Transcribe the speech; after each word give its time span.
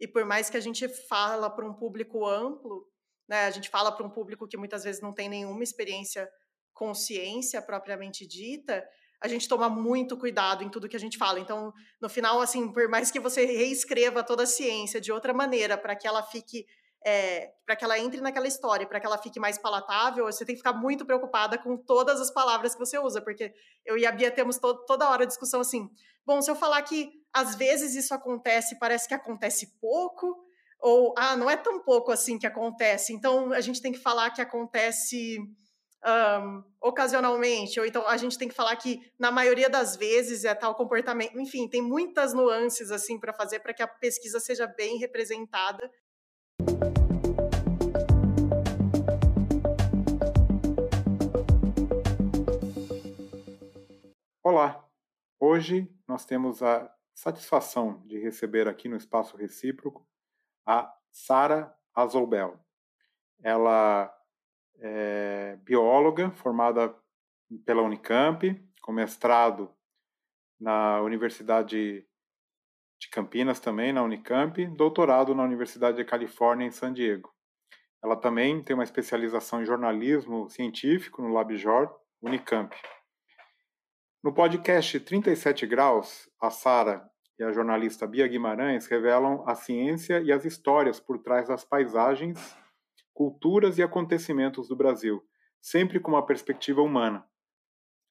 e 0.00 0.08
por 0.08 0.24
mais 0.24 0.48
que 0.48 0.56
a 0.56 0.60
gente 0.60 0.88
fala 0.88 1.50
para 1.50 1.66
um 1.66 1.74
público 1.74 2.26
amplo, 2.26 2.88
né, 3.28 3.44
a 3.44 3.50
gente 3.50 3.68
fala 3.68 3.92
para 3.92 4.06
um 4.06 4.10
público 4.10 4.48
que 4.48 4.56
muitas 4.56 4.82
vezes 4.82 5.02
não 5.02 5.12
tem 5.12 5.28
nenhuma 5.28 5.62
experiência 5.62 6.28
com 6.72 6.94
ciência 6.94 7.60
propriamente 7.60 8.26
dita, 8.26 8.82
a 9.22 9.28
gente 9.28 9.46
toma 9.46 9.68
muito 9.68 10.16
cuidado 10.16 10.64
em 10.64 10.70
tudo 10.70 10.88
que 10.88 10.96
a 10.96 11.00
gente 11.00 11.18
fala. 11.18 11.38
Então, 11.38 11.72
no 12.00 12.08
final, 12.08 12.40
assim, 12.40 12.72
por 12.72 12.88
mais 12.88 13.10
que 13.10 13.20
você 13.20 13.44
reescreva 13.44 14.24
toda 14.24 14.44
a 14.44 14.46
ciência 14.46 14.98
de 14.98 15.12
outra 15.12 15.34
maneira 15.34 15.76
para 15.76 15.94
que 15.94 16.08
ela 16.08 16.22
fique 16.22 16.64
é, 17.04 17.52
para 17.64 17.76
que 17.76 17.84
ela 17.84 17.98
entre 17.98 18.20
naquela 18.20 18.46
história, 18.46 18.86
para 18.86 19.00
que 19.00 19.06
ela 19.06 19.18
fique 19.18 19.40
mais 19.40 19.56
palatável, 19.58 20.26
você 20.26 20.44
tem 20.44 20.54
que 20.54 20.60
ficar 20.60 20.74
muito 20.74 21.06
preocupada 21.06 21.56
com 21.56 21.76
todas 21.76 22.20
as 22.20 22.30
palavras 22.30 22.74
que 22.74 22.78
você 22.78 22.98
usa, 22.98 23.22
porque 23.22 23.52
eu 23.84 23.96
e 23.96 24.04
a 24.04 24.12
Bia 24.12 24.30
temos 24.30 24.58
to 24.58 24.74
toda 24.86 25.08
hora 25.08 25.26
discussão 25.26 25.60
assim. 25.60 25.88
Bom, 26.26 26.42
se 26.42 26.50
eu 26.50 26.54
falar 26.54 26.82
que 26.82 27.10
às 27.32 27.54
vezes 27.54 27.94
isso 27.94 28.12
acontece, 28.12 28.78
parece 28.78 29.08
que 29.08 29.14
acontece 29.14 29.78
pouco, 29.80 30.44
ou 30.78 31.14
ah, 31.16 31.36
não 31.36 31.48
é 31.48 31.56
tão 31.56 31.80
pouco 31.80 32.10
assim 32.10 32.38
que 32.38 32.46
acontece, 32.46 33.12
então 33.12 33.52
a 33.52 33.60
gente 33.60 33.80
tem 33.80 33.92
que 33.92 33.98
falar 33.98 34.30
que 34.30 34.42
acontece 34.42 35.38
um, 36.04 36.62
ocasionalmente, 36.82 37.80
ou 37.80 37.86
então 37.86 38.06
a 38.06 38.16
gente 38.16 38.36
tem 38.36 38.48
que 38.48 38.54
falar 38.54 38.76
que 38.76 39.00
na 39.18 39.30
maioria 39.30 39.70
das 39.70 39.96
vezes 39.96 40.44
é 40.44 40.54
tal 40.54 40.74
comportamento. 40.74 41.38
Enfim, 41.38 41.68
tem 41.68 41.82
muitas 41.82 42.32
nuances 42.34 42.90
assim 42.90 43.18
para 43.18 43.32
fazer 43.32 43.60
para 43.60 43.74
que 43.74 43.82
a 43.82 43.88
pesquisa 43.88 44.40
seja 44.40 44.66
bem 44.66 44.98
representada 44.98 45.90
Olá! 54.52 54.84
Hoje 55.38 55.88
nós 56.08 56.26
temos 56.26 56.60
a 56.60 56.92
satisfação 57.14 58.04
de 58.04 58.18
receber 58.18 58.66
aqui 58.66 58.88
no 58.88 58.96
Espaço 58.96 59.36
Recíproco 59.36 60.04
a 60.66 60.92
Sara 61.08 61.72
Azolbel. 61.94 62.58
Ela 63.44 64.12
é 64.80 65.56
bióloga 65.62 66.32
formada 66.32 66.92
pela 67.64 67.82
Unicamp, 67.82 68.60
com 68.82 68.90
mestrado 68.90 69.72
na 70.58 71.00
Universidade 71.00 72.04
de 72.98 73.08
Campinas 73.08 73.60
também, 73.60 73.92
na 73.92 74.02
Unicamp, 74.02 74.66
doutorado 74.74 75.32
na 75.32 75.44
Universidade 75.44 75.98
de 75.98 76.04
Califórnia 76.04 76.66
em 76.66 76.72
San 76.72 76.92
Diego. 76.92 77.32
Ela 78.02 78.16
também 78.16 78.64
tem 78.64 78.74
uma 78.74 78.82
especialização 78.82 79.62
em 79.62 79.64
jornalismo 79.64 80.50
científico 80.50 81.22
no 81.22 81.32
LabJOR, 81.32 81.96
Unicamp. 82.20 82.74
No 84.22 84.34
podcast 84.34 85.00
37 85.00 85.66
Graus, 85.66 86.28
a 86.38 86.50
Sara 86.50 87.10
e 87.38 87.42
a 87.42 87.50
jornalista 87.52 88.06
Bia 88.06 88.28
Guimarães 88.28 88.86
revelam 88.86 89.42
a 89.48 89.54
ciência 89.54 90.20
e 90.20 90.30
as 90.30 90.44
histórias 90.44 91.00
por 91.00 91.22
trás 91.22 91.48
das 91.48 91.64
paisagens, 91.64 92.54
culturas 93.14 93.78
e 93.78 93.82
acontecimentos 93.82 94.68
do 94.68 94.76
Brasil, 94.76 95.26
sempre 95.58 95.98
com 95.98 96.10
uma 96.10 96.26
perspectiva 96.26 96.82
humana. 96.82 97.26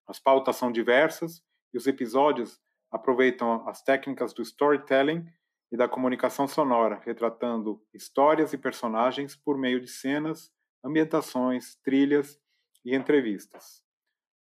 As 0.08 0.20
pautas 0.20 0.56
são 0.56 0.72
diversas 0.72 1.44
e 1.72 1.78
os 1.78 1.86
episódios 1.86 2.60
aproveitam 2.90 3.70
as 3.70 3.84
técnicas 3.84 4.34
do 4.34 4.42
storytelling 4.42 5.24
e 5.72 5.78
da 5.78 5.88
comunicação 5.88 6.48
sonora, 6.48 7.00
retratando 7.06 7.86
histórias 7.94 8.52
e 8.52 8.58
personagens 8.58 9.36
por 9.36 9.60
meio 9.60 9.80
de 9.80 9.88
cenas, 9.88 10.52
ambientações, 10.84 11.76
trilhas 11.84 12.42
e 12.84 12.96
entrevistas. 12.96 13.88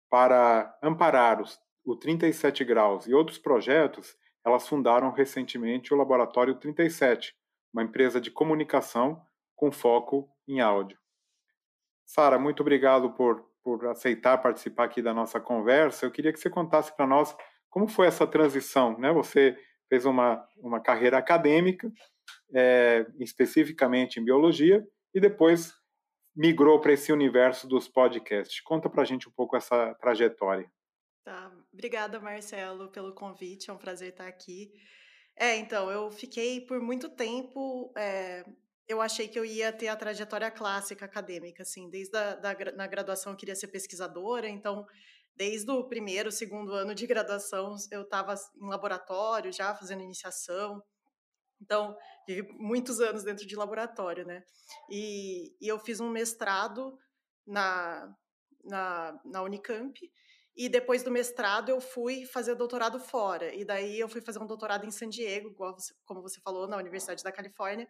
Para 0.09 0.77
amparar 0.81 1.41
os, 1.41 1.59
o 1.85 1.95
37 1.95 2.63
Graus 2.63 3.07
e 3.07 3.13
outros 3.13 3.37
projetos, 3.37 4.15
elas 4.45 4.67
fundaram 4.67 5.11
recentemente 5.11 5.93
o 5.93 5.97
Laboratório 5.97 6.55
37, 6.55 7.35
uma 7.73 7.83
empresa 7.83 8.19
de 8.19 8.31
comunicação 8.31 9.21
com 9.55 9.71
foco 9.71 10.29
em 10.47 10.59
áudio. 10.61 10.97
Sara, 12.05 12.39
muito 12.39 12.61
obrigado 12.61 13.11
por, 13.11 13.45
por 13.63 13.85
aceitar 13.87 14.37
participar 14.39 14.85
aqui 14.85 15.01
da 15.01 15.13
nossa 15.13 15.39
conversa. 15.39 16.05
Eu 16.05 16.11
queria 16.11 16.33
que 16.33 16.39
você 16.39 16.49
contasse 16.49 16.95
para 16.95 17.05
nós 17.05 17.35
como 17.69 17.87
foi 17.87 18.07
essa 18.07 18.25
transição. 18.25 18.97
Né? 18.97 19.11
Você 19.13 19.55
fez 19.87 20.05
uma, 20.05 20.43
uma 20.57 20.79
carreira 20.79 21.17
acadêmica, 21.17 21.91
é, 22.53 23.05
especificamente 23.19 24.19
em 24.19 24.25
biologia, 24.25 24.83
e 25.13 25.19
depois 25.19 25.73
migrou 26.39 26.79
para 26.79 26.93
esse 26.93 27.11
universo 27.11 27.67
dos 27.67 27.89
podcasts. 27.89 28.61
Conta 28.61 28.89
para 28.89 29.01
a 29.01 29.05
gente 29.05 29.27
um 29.27 29.31
pouco 29.31 29.57
essa 29.57 29.93
trajetória. 29.95 30.71
Tá, 31.21 31.51
obrigada 31.73 32.17
Marcelo 32.17 32.89
pelo 32.89 33.13
convite, 33.13 33.69
é 33.69 33.73
um 33.73 33.77
prazer 33.77 34.11
estar 34.11 34.25
aqui. 34.25 34.71
É, 35.35 35.57
então, 35.57 35.91
eu 35.91 36.09
fiquei 36.09 36.61
por 36.61 36.79
muito 36.79 37.09
tempo, 37.09 37.91
é, 37.97 38.45
eu 38.87 39.01
achei 39.01 39.27
que 39.27 39.37
eu 39.37 39.43
ia 39.43 39.73
ter 39.73 39.89
a 39.89 39.97
trajetória 39.97 40.49
clássica 40.49 41.03
acadêmica, 41.03 41.63
assim, 41.63 41.89
desde 41.89 42.17
a, 42.17 42.35
da, 42.35 42.55
na 42.73 42.87
graduação 42.87 43.33
eu 43.33 43.37
queria 43.37 43.55
ser 43.55 43.67
pesquisadora, 43.67 44.47
então, 44.47 44.87
desde 45.35 45.69
o 45.69 45.89
primeiro, 45.89 46.31
segundo 46.31 46.71
ano 46.71 46.95
de 46.95 47.05
graduação, 47.05 47.75
eu 47.91 48.03
estava 48.03 48.33
em 48.55 48.69
laboratório 48.69 49.51
já, 49.51 49.75
fazendo 49.75 50.03
iniciação, 50.03 50.81
então, 51.61 51.95
vivi 52.27 52.47
muitos 52.53 52.99
anos 52.99 53.23
dentro 53.23 53.45
de 53.45 53.55
laboratório, 53.55 54.25
né? 54.25 54.43
E, 54.89 55.55
e 55.59 55.67
eu 55.67 55.79
fiz 55.79 55.99
um 55.99 56.09
mestrado 56.09 56.97
na, 57.45 58.15
na, 58.63 59.19
na 59.25 59.41
Unicamp, 59.41 59.99
e 60.59 60.67
depois 60.67 61.03
do 61.03 61.09
mestrado 61.09 61.69
eu 61.69 61.79
fui 61.79 62.25
fazer 62.25 62.53
doutorado 62.53 62.99
fora. 62.99 63.55
E 63.55 63.63
daí 63.63 63.97
eu 63.97 64.09
fui 64.09 64.19
fazer 64.19 64.39
um 64.39 64.45
doutorado 64.45 64.85
em 64.85 64.91
San 64.91 65.07
Diego, 65.07 65.55
você, 65.57 65.93
como 66.05 66.21
você 66.21 66.41
falou, 66.41 66.67
na 66.67 66.75
Universidade 66.75 67.23
da 67.23 67.31
Califórnia. 67.31 67.87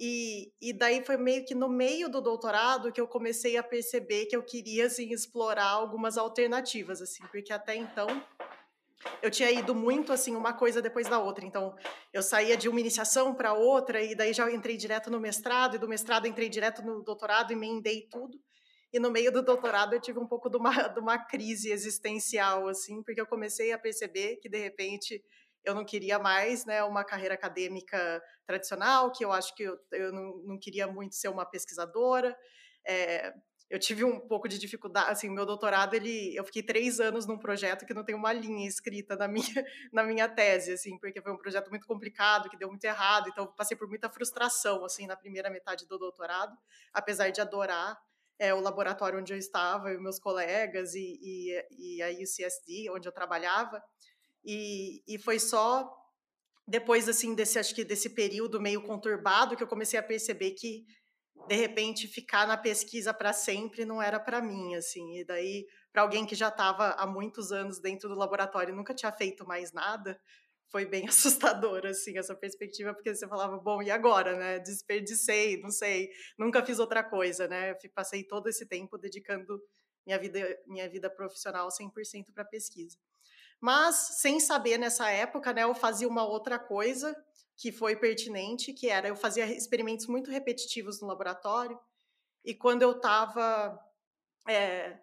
E, 0.00 0.50
e 0.60 0.72
daí 0.72 1.04
foi 1.04 1.18
meio 1.18 1.44
que 1.44 1.54
no 1.54 1.68
meio 1.68 2.08
do 2.08 2.22
doutorado 2.22 2.90
que 2.90 3.00
eu 3.00 3.06
comecei 3.06 3.58
a 3.58 3.62
perceber 3.62 4.26
que 4.26 4.36
eu 4.36 4.42
queria 4.42 4.86
assim, 4.86 5.12
explorar 5.12 5.68
algumas 5.68 6.16
alternativas, 6.16 7.02
assim, 7.02 7.22
porque 7.28 7.52
até 7.52 7.76
então 7.76 8.06
eu 9.22 9.30
tinha 9.30 9.50
ido 9.50 9.74
muito 9.74 10.12
assim 10.12 10.34
uma 10.34 10.52
coisa 10.52 10.82
depois 10.82 11.08
da 11.08 11.18
outra. 11.18 11.44
Então, 11.44 11.74
eu 12.12 12.22
saía 12.22 12.56
de 12.56 12.68
uma 12.68 12.80
iniciação 12.80 13.34
para 13.34 13.54
outra 13.54 14.02
e 14.02 14.14
daí 14.14 14.32
já 14.32 14.50
entrei 14.50 14.76
direto 14.76 15.10
no 15.10 15.20
mestrado 15.20 15.76
e 15.76 15.78
do 15.78 15.88
mestrado 15.88 16.26
entrei 16.26 16.48
direto 16.48 16.82
no 16.82 17.02
doutorado, 17.02 17.52
emendei 17.52 18.08
tudo. 18.10 18.38
E 18.92 19.00
no 19.00 19.10
meio 19.10 19.32
do 19.32 19.42
doutorado 19.42 19.94
eu 19.94 20.00
tive 20.00 20.18
um 20.18 20.26
pouco 20.26 20.48
de 20.48 20.56
uma, 20.56 20.70
de 20.88 21.00
uma 21.00 21.18
crise 21.18 21.70
existencial 21.70 22.68
assim, 22.68 23.02
porque 23.02 23.20
eu 23.20 23.26
comecei 23.26 23.72
a 23.72 23.78
perceber 23.78 24.36
que 24.36 24.48
de 24.48 24.58
repente 24.58 25.22
eu 25.64 25.74
não 25.74 25.84
queria 25.84 26.18
mais, 26.18 26.64
né, 26.64 26.84
uma 26.84 27.04
carreira 27.04 27.34
acadêmica 27.34 28.22
tradicional, 28.46 29.10
que 29.10 29.24
eu 29.24 29.32
acho 29.32 29.54
que 29.54 29.64
eu, 29.64 29.76
eu 29.92 30.12
não, 30.12 30.38
não 30.44 30.58
queria 30.58 30.86
muito 30.86 31.16
ser 31.16 31.28
uma 31.28 31.44
pesquisadora. 31.44 32.36
É, 32.86 33.34
eu 33.68 33.78
tive 33.78 34.04
um 34.04 34.20
pouco 34.20 34.48
de 34.48 34.58
dificuldade, 34.58 35.10
assim, 35.10 35.28
meu 35.28 35.44
doutorado, 35.44 35.94
ele, 35.94 36.34
eu 36.36 36.44
fiquei 36.44 36.62
três 36.62 37.00
anos 37.00 37.26
num 37.26 37.36
projeto 37.36 37.84
que 37.84 37.92
não 37.92 38.04
tem 38.04 38.14
uma 38.14 38.32
linha 38.32 38.68
escrita 38.68 39.16
na 39.16 39.26
minha, 39.26 39.44
na 39.92 40.04
minha 40.04 40.28
tese, 40.28 40.72
assim, 40.72 40.98
porque 40.98 41.20
foi 41.20 41.32
um 41.32 41.36
projeto 41.36 41.68
muito 41.68 41.86
complicado, 41.86 42.48
que 42.48 42.56
deu 42.56 42.68
muito 42.68 42.84
errado, 42.84 43.28
então 43.28 43.46
passei 43.56 43.76
por 43.76 43.88
muita 43.88 44.08
frustração, 44.08 44.84
assim, 44.84 45.06
na 45.06 45.16
primeira 45.16 45.50
metade 45.50 45.86
do 45.86 45.98
doutorado, 45.98 46.56
apesar 46.92 47.30
de 47.30 47.40
adorar 47.40 47.98
é, 48.38 48.54
o 48.54 48.60
laboratório 48.60 49.18
onde 49.18 49.32
eu 49.32 49.38
estava, 49.38 49.92
e 49.92 49.98
meus 49.98 50.20
colegas, 50.20 50.94
e, 50.94 51.18
e, 51.20 51.96
e 51.96 52.02
a 52.02 52.10
UCSD, 52.10 52.90
onde 52.90 53.08
eu 53.08 53.12
trabalhava, 53.12 53.82
e, 54.44 55.02
e 55.08 55.18
foi 55.18 55.40
só 55.40 55.92
depois, 56.68 57.08
assim, 57.08 57.34
desse, 57.34 57.58
acho 57.58 57.74
que 57.74 57.84
desse 57.84 58.10
período 58.10 58.60
meio 58.60 58.82
conturbado 58.82 59.56
que 59.56 59.62
eu 59.62 59.68
comecei 59.68 59.98
a 59.98 60.02
perceber 60.02 60.52
que 60.52 60.84
de 61.48 61.54
repente 61.54 62.08
ficar 62.08 62.46
na 62.46 62.56
pesquisa 62.56 63.14
para 63.14 63.32
sempre 63.32 63.84
não 63.84 64.02
era 64.02 64.18
para 64.18 64.42
mim, 64.42 64.74
assim. 64.74 65.18
E 65.18 65.24
daí, 65.24 65.66
para 65.92 66.02
alguém 66.02 66.26
que 66.26 66.34
já 66.34 66.48
estava 66.48 66.90
há 66.92 67.06
muitos 67.06 67.52
anos 67.52 67.80
dentro 67.80 68.08
do 68.08 68.14
laboratório 68.14 68.72
e 68.72 68.76
nunca 68.76 68.94
tinha 68.94 69.12
feito 69.12 69.46
mais 69.46 69.72
nada, 69.72 70.20
foi 70.70 70.84
bem 70.84 71.06
assustador, 71.08 71.86
assim, 71.86 72.18
essa 72.18 72.34
perspectiva, 72.34 72.94
porque 72.94 73.14
você 73.14 73.26
falava, 73.28 73.58
bom, 73.58 73.82
e 73.82 73.90
agora, 73.90 74.36
né? 74.36 74.58
Desperdicei, 74.58 75.60
não 75.60 75.70
sei, 75.70 76.08
nunca 76.38 76.64
fiz 76.64 76.78
outra 76.78 77.02
coisa, 77.04 77.46
né? 77.48 77.74
Passei 77.94 78.24
todo 78.24 78.48
esse 78.48 78.66
tempo 78.66 78.98
dedicando 78.98 79.60
minha 80.06 80.18
vida, 80.18 80.58
minha 80.66 80.88
vida 80.88 81.10
profissional 81.10 81.68
100% 81.68 82.32
para 82.32 82.44
pesquisa. 82.44 82.96
Mas, 83.60 83.94
sem 84.20 84.38
saber 84.38 84.78
nessa 84.78 85.10
época, 85.10 85.52
né, 85.52 85.64
eu 85.64 85.74
fazia 85.74 86.08
uma 86.08 86.24
outra 86.24 86.58
coisa 86.58 87.16
que 87.56 87.72
foi 87.72 87.96
pertinente, 87.96 88.72
que 88.72 88.88
era 88.88 89.08
eu 89.08 89.16
fazia 89.16 89.46
experimentos 89.46 90.06
muito 90.06 90.30
repetitivos 90.30 91.00
no 91.00 91.08
laboratório, 91.08 91.78
e 92.44 92.54
quando 92.54 92.82
eu 92.82 92.92
estava 92.92 93.78
é, 94.48 94.98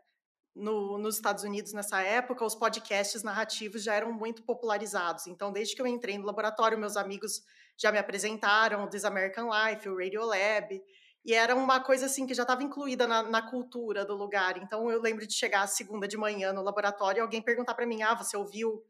no, 0.55 0.97
nos 0.97 1.15
Estados 1.15 1.44
Unidos 1.44 1.73
nessa 1.73 2.01
época, 2.01 2.45
os 2.45 2.55
podcasts 2.55 3.23
narrativos 3.23 3.83
já 3.83 3.95
eram 3.95 4.13
muito 4.13 4.44
popularizados. 4.44 5.27
Então, 5.27 5.51
desde 5.51 5.75
que 5.75 5.81
eu 5.81 5.88
entrei 5.88 6.17
no 6.17 6.25
laboratório, 6.25 6.77
meus 6.77 6.95
amigos 6.95 7.41
já 7.75 7.91
me 7.91 7.97
apresentaram 7.97 8.83
o 8.83 8.88
This 8.88 9.03
American 9.03 9.50
Life, 9.50 9.89
o 9.89 9.97
Radio 9.97 10.23
Lab, 10.23 10.81
e 11.25 11.34
era 11.34 11.56
uma 11.56 11.80
coisa 11.80 12.06
assim 12.06 12.25
que 12.28 12.34
já 12.34 12.44
estava 12.44 12.64
incluída 12.64 13.08
na, 13.08 13.24
na, 13.24 13.42
cultura 13.42 14.04
do 14.06 14.14
lugar. 14.16 14.58
Então, 14.58 14.92
eu 14.92 15.02
lembro 15.02 15.25
de 15.25 15.34
chegar 15.34 15.66
segunda 15.68 16.08
de 16.08 16.18
manhã 16.18 16.52
no 16.52 16.62
laboratório 16.62 17.20
e 17.20 17.22
alguém 17.22 17.42
perguntar 17.42 17.74
para 17.74 17.86
mim: 17.86 18.02
Ah, 18.02 18.14
você 18.14 18.36
ouviu 18.36 18.84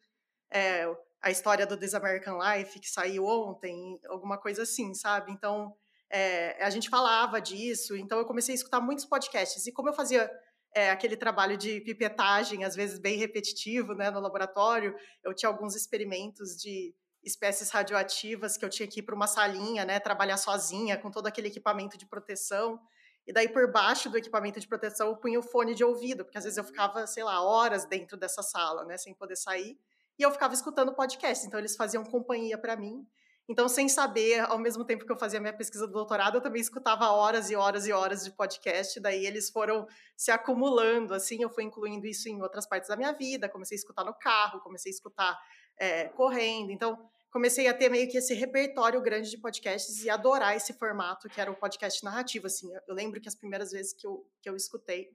é, 0.52 0.86
a 1.22 1.30
história 1.30 1.66
do 1.66 1.78
This 1.78 1.94
American 1.94 2.40
Life, 2.42 2.80
que 2.80 2.90
saiu 2.90 3.26
ontem, 3.26 4.00
alguma 4.08 4.38
coisa 4.38 4.64
assim, 4.64 4.94
sabe? 4.94 5.32
Então, 5.32 5.76
é, 6.10 6.64
a 6.64 6.70
gente 6.70 6.90
falava 6.90 7.40
disso, 7.40 7.96
então 7.96 8.20
eu 8.20 8.26
comecei 8.26 8.54
a 8.54 8.58
escutar 8.58 8.82
muitos 8.82 9.06
podcasts. 9.06 9.66
E 9.66 9.72
como 9.72 9.90
eu 9.90 9.94
fazia 9.94 10.30
é, 10.76 10.90
aquele 10.90 11.16
trabalho 11.16 11.58
de 11.58 11.82
pipetagem, 11.82 12.64
às 12.64 12.76
vezes 12.76 13.00
bem 13.00 13.18
repetitivo, 13.18 13.94
né, 13.94 14.12
no 14.12 14.20
laboratório, 14.20 14.96
eu 15.24 15.34
tinha 15.34 15.50
alguns 15.50 15.76
experimentos 15.76 16.58
de 16.58 16.94
espécies 17.24 17.70
radioativas 17.70 18.58
que 18.58 18.66
eu 18.66 18.70
tinha 18.70 18.88
que 18.88 19.00
ir 19.00 19.04
para 19.04 19.16
uma 19.16 19.28
salinha, 19.28 19.86
né, 19.86 20.00
trabalhar 20.00 20.38
sozinha 20.38 20.98
com 20.98 21.10
todo 21.10 21.28
aquele 21.28 21.48
equipamento 21.48 21.98
de 21.98 22.06
proteção. 22.06 22.80
E 23.26 23.32
daí, 23.32 23.48
por 23.48 23.72
baixo 23.72 24.10
do 24.10 24.18
equipamento 24.18 24.60
de 24.60 24.68
proteção, 24.68 25.08
eu 25.08 25.16
punha 25.16 25.40
o 25.40 25.44
fone 25.44 25.74
de 25.74 25.84
ouvido, 25.84 26.26
porque 26.26 26.38
às 26.38 26.44
vezes 26.44 26.58
eu 26.58 26.64
ficava, 26.64 27.08
sei 27.08 27.24
lá, 27.24 27.42
horas 27.42 27.86
dentro 27.86 28.18
dessa 28.18 28.44
sala, 28.44 28.84
né, 28.84 28.98
sem 28.98 29.14
poder 29.14 29.38
sair. 29.38 29.80
E 30.20 30.24
eu 30.24 30.32
ficava 30.32 30.54
escutando 30.54 30.94
podcast. 30.94 31.48
Então, 31.48 31.60
eles 31.60 31.76
faziam 31.76 32.04
companhia 32.04 32.58
para 32.58 32.76
mim. 32.76 33.08
Então, 33.48 33.68
sem 33.68 33.90
saber, 33.90 34.40
ao 34.40 34.58
mesmo 34.58 34.86
tempo 34.86 35.06
que 35.06 35.12
eu 35.12 35.18
fazia 35.18 35.40
minha 35.40 35.52
pesquisa 35.52 35.86
do 35.86 35.92
doutorado, 35.92 36.38
eu 36.38 36.42
também 36.42 36.62
escutava 36.62 37.10
horas 37.10 37.50
e 37.50 37.56
horas 37.56 37.86
e 37.86 37.92
horas 37.92 38.24
de 38.24 38.32
podcast. 38.32 39.00
Daí, 39.02 39.26
eles 39.26 39.50
foram 39.50 39.86
se 40.16 40.32
acumulando. 40.32 41.14
Assim, 41.14 41.42
eu 41.44 41.50
fui 41.50 41.64
incluindo 41.64 42.08
isso 42.08 42.30
em 42.30 42.42
outras 42.42 42.66
partes 42.66 42.88
da 42.88 42.96
minha 42.96 43.12
vida. 43.12 43.50
Comecei 43.50 43.76
a 43.76 43.80
escutar 43.80 44.06
no 44.06 44.14
carro, 44.14 44.62
comecei 44.62 44.92
a 44.92 44.96
escutar 44.96 45.38
é, 45.78 46.06
correndo. 46.10 46.72
Então, 46.72 46.98
comecei 47.30 47.68
a 47.68 47.74
ter 47.74 47.90
meio 47.90 48.10
que 48.10 48.18
esse 48.18 48.34
repertório 48.34 49.02
grande 49.02 49.30
de 49.30 49.38
podcasts 49.38 50.04
e 50.06 50.10
adorar 50.10 50.56
esse 50.56 50.72
formato 50.74 51.28
que 51.28 51.42
era 51.42 51.52
o 51.52 51.56
podcast 51.56 52.02
narrativo, 52.06 52.48
assim. 52.48 52.72
Eu 52.88 52.96
lembro 52.96 53.20
que 53.20 53.28
as 53.28 53.36
primeiras 53.36 53.72
vezes 53.72 53.92
que 53.92 54.08
eu, 54.08 54.26
que 54.42 54.50
eu 54.50 54.56
escutei, 54.56 55.10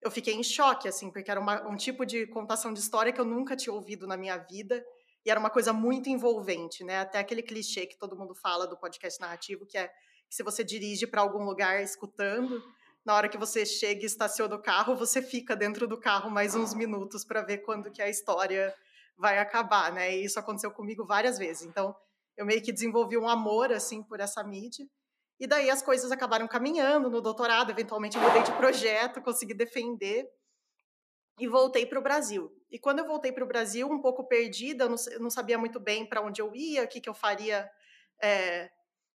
eu 0.00 0.12
fiquei 0.12 0.34
em 0.34 0.44
choque, 0.44 0.86
assim, 0.86 1.10
porque 1.10 1.30
era 1.30 1.40
uma, 1.40 1.66
um 1.66 1.74
tipo 1.74 2.06
de 2.06 2.24
contação 2.28 2.72
de 2.72 2.78
história 2.78 3.12
que 3.12 3.20
eu 3.20 3.24
nunca 3.24 3.56
tinha 3.56 3.72
ouvido 3.72 4.06
na 4.06 4.16
minha 4.16 4.36
vida 4.36 4.84
e 5.24 5.30
era 5.30 5.40
uma 5.40 5.50
coisa 5.50 5.72
muito 5.72 6.08
envolvente, 6.08 6.84
né? 6.84 7.00
Até 7.00 7.18
aquele 7.18 7.42
clichê 7.42 7.86
que 7.86 7.96
todo 7.96 8.16
mundo 8.16 8.34
fala 8.34 8.66
do 8.66 8.76
podcast 8.76 9.20
narrativo, 9.20 9.64
que 9.64 9.78
é 9.78 9.88
que 9.88 10.34
se 10.34 10.42
você 10.42 10.62
dirige 10.62 11.06
para 11.06 11.20
algum 11.20 11.44
lugar 11.44 11.82
escutando, 11.82 12.62
na 13.04 13.14
hora 13.14 13.28
que 13.28 13.38
você 13.38 13.64
chega 13.64 14.02
e 14.02 14.06
estaciona 14.06 14.54
o 14.54 14.62
carro, 14.62 14.96
você 14.96 15.22
fica 15.22 15.54
dentro 15.54 15.86
do 15.86 15.98
carro 15.98 16.30
mais 16.30 16.54
uns 16.54 16.74
minutos 16.74 17.24
para 17.24 17.42
ver 17.42 17.58
quando 17.58 17.90
que 17.90 18.02
a 18.02 18.08
história 18.08 18.74
vai 19.16 19.38
acabar, 19.38 19.92
né? 19.92 20.16
E 20.16 20.24
isso 20.24 20.38
aconteceu 20.38 20.70
comigo 20.70 21.06
várias 21.06 21.38
vezes. 21.38 21.62
Então, 21.62 21.94
eu 22.36 22.44
meio 22.44 22.62
que 22.62 22.72
desenvolvi 22.72 23.16
um 23.16 23.28
amor 23.28 23.72
assim 23.72 24.02
por 24.02 24.20
essa 24.20 24.42
mídia. 24.42 24.86
E 25.38 25.46
daí 25.46 25.70
as 25.70 25.82
coisas 25.82 26.10
acabaram 26.10 26.48
caminhando 26.48 27.10
no 27.10 27.20
doutorado, 27.20 27.70
eventualmente 27.70 28.18
mudei 28.18 28.42
de 28.42 28.52
projeto, 28.52 29.20
consegui 29.20 29.54
defender 29.54 30.28
e 31.38 31.48
voltei 31.48 31.84
para 31.86 31.98
o 31.98 32.02
Brasil. 32.02 32.52
E 32.70 32.78
quando 32.78 33.00
eu 33.00 33.06
voltei 33.06 33.32
para 33.32 33.44
o 33.44 33.48
Brasil, 33.48 33.88
um 33.88 34.00
pouco 34.00 34.24
perdida, 34.24 34.84
eu 34.84 34.88
não, 34.88 34.96
não 35.20 35.30
sabia 35.30 35.58
muito 35.58 35.80
bem 35.80 36.06
para 36.06 36.20
onde 36.20 36.40
eu 36.40 36.54
ia, 36.54 36.84
o 36.84 36.88
que, 36.88 37.00
que 37.00 37.08
eu 37.08 37.14
faria 37.14 37.68
é, 38.22 38.70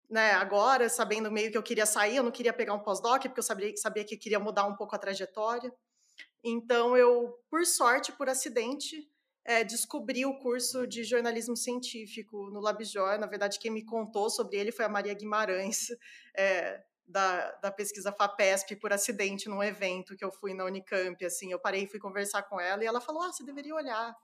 né, 0.08 0.32
agora, 0.32 0.88
sabendo 0.88 1.30
meio 1.30 1.50
que 1.50 1.58
eu 1.58 1.62
queria 1.62 1.86
sair, 1.86 2.16
eu 2.16 2.22
não 2.22 2.30
queria 2.30 2.52
pegar 2.52 2.74
um 2.74 2.80
pós-doc, 2.80 3.22
porque 3.22 3.40
eu 3.40 3.42
sabia, 3.42 3.76
sabia 3.76 4.04
que 4.04 4.16
queria 4.16 4.38
mudar 4.38 4.66
um 4.66 4.76
pouco 4.76 4.94
a 4.94 4.98
trajetória. 4.98 5.72
Então, 6.42 6.96
eu, 6.96 7.38
por 7.50 7.66
sorte, 7.66 8.12
por 8.12 8.28
acidente, 8.28 9.10
é, 9.44 9.64
descobri 9.64 10.24
o 10.24 10.38
curso 10.38 10.86
de 10.86 11.04
jornalismo 11.04 11.56
científico 11.56 12.50
no 12.50 12.60
LabJOR. 12.60 13.18
Na 13.18 13.26
verdade, 13.26 13.58
quem 13.58 13.70
me 13.70 13.84
contou 13.84 14.30
sobre 14.30 14.56
ele 14.56 14.72
foi 14.72 14.84
a 14.84 14.88
Maria 14.88 15.14
Guimarães, 15.14 15.88
é, 16.36 16.82
da, 17.06 17.52
da, 17.56 17.70
pesquisa 17.70 18.12
FAPESP, 18.12 18.76
por 18.76 18.92
acidente, 18.92 19.48
num 19.48 19.62
evento 19.62 20.16
que 20.16 20.24
eu 20.24 20.32
fui 20.32 20.54
na 20.54 20.64
Unicamp. 20.64 21.24
Assim, 21.24 21.52
eu 21.52 21.58
parei 21.58 21.84
e 21.84 21.88
fui 21.88 22.00
conversar 22.00 22.42
com 22.42 22.60
ela 22.60 22.82
e 22.82 22.86
ela 22.86 23.00
falou: 23.00 23.22
Ah, 23.22 23.32
você 23.32 23.44
deveria 23.44 23.74
olhar 23.74 24.14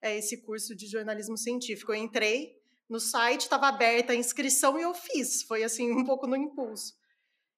é, 0.00 0.16
esse 0.16 0.42
curso 0.42 0.74
de 0.74 0.86
jornalismo 0.86 1.36
científico. 1.36 1.92
Eu 1.92 1.96
entrei 1.96 2.52
no 2.88 3.00
site, 3.00 3.42
estava 3.42 3.68
aberta 3.68 4.12
a 4.12 4.16
inscrição 4.16 4.78
e 4.78 4.82
eu 4.82 4.92
fiz. 4.92 5.42
Foi 5.44 5.62
assim, 5.62 5.92
um 5.92 6.04
pouco 6.04 6.26
no 6.26 6.36
impulso. 6.36 6.94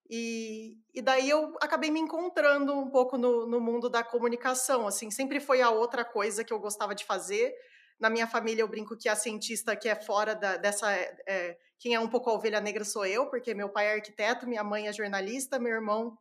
E, 0.08 0.76
e 0.92 1.00
daí 1.00 1.30
eu 1.30 1.56
acabei 1.62 1.90
me 1.90 1.98
encontrando 1.98 2.76
um 2.78 2.90
pouco 2.90 3.16
no, 3.16 3.46
no 3.46 3.60
mundo 3.60 3.88
da 3.88 4.04
comunicação, 4.04 4.86
assim, 4.86 5.10
sempre 5.10 5.40
foi 5.40 5.62
a 5.62 5.70
outra 5.70 6.04
coisa 6.04 6.44
que 6.44 6.52
eu 6.52 6.58
gostava 6.58 6.94
de 6.94 7.04
fazer. 7.06 7.54
Na 7.98 8.10
minha 8.10 8.26
família 8.26 8.62
eu 8.62 8.68
brinco 8.68 8.96
que 8.96 9.08
a 9.08 9.16
cientista 9.16 9.76
que 9.76 9.88
é 9.88 9.94
fora 9.94 10.34
da, 10.34 10.56
dessa, 10.56 10.92
é, 10.92 11.56
quem 11.78 11.94
é 11.94 12.00
um 12.00 12.08
pouco 12.08 12.30
a 12.30 12.34
ovelha 12.34 12.60
negra 12.60 12.84
sou 12.84 13.06
eu, 13.06 13.28
porque 13.28 13.54
meu 13.54 13.68
pai 13.68 13.86
é 13.86 13.94
arquiteto, 13.94 14.46
minha 14.46 14.64
mãe 14.64 14.88
é 14.88 14.92
jornalista, 14.92 15.58
meu 15.58 15.72
irmão 15.72 16.18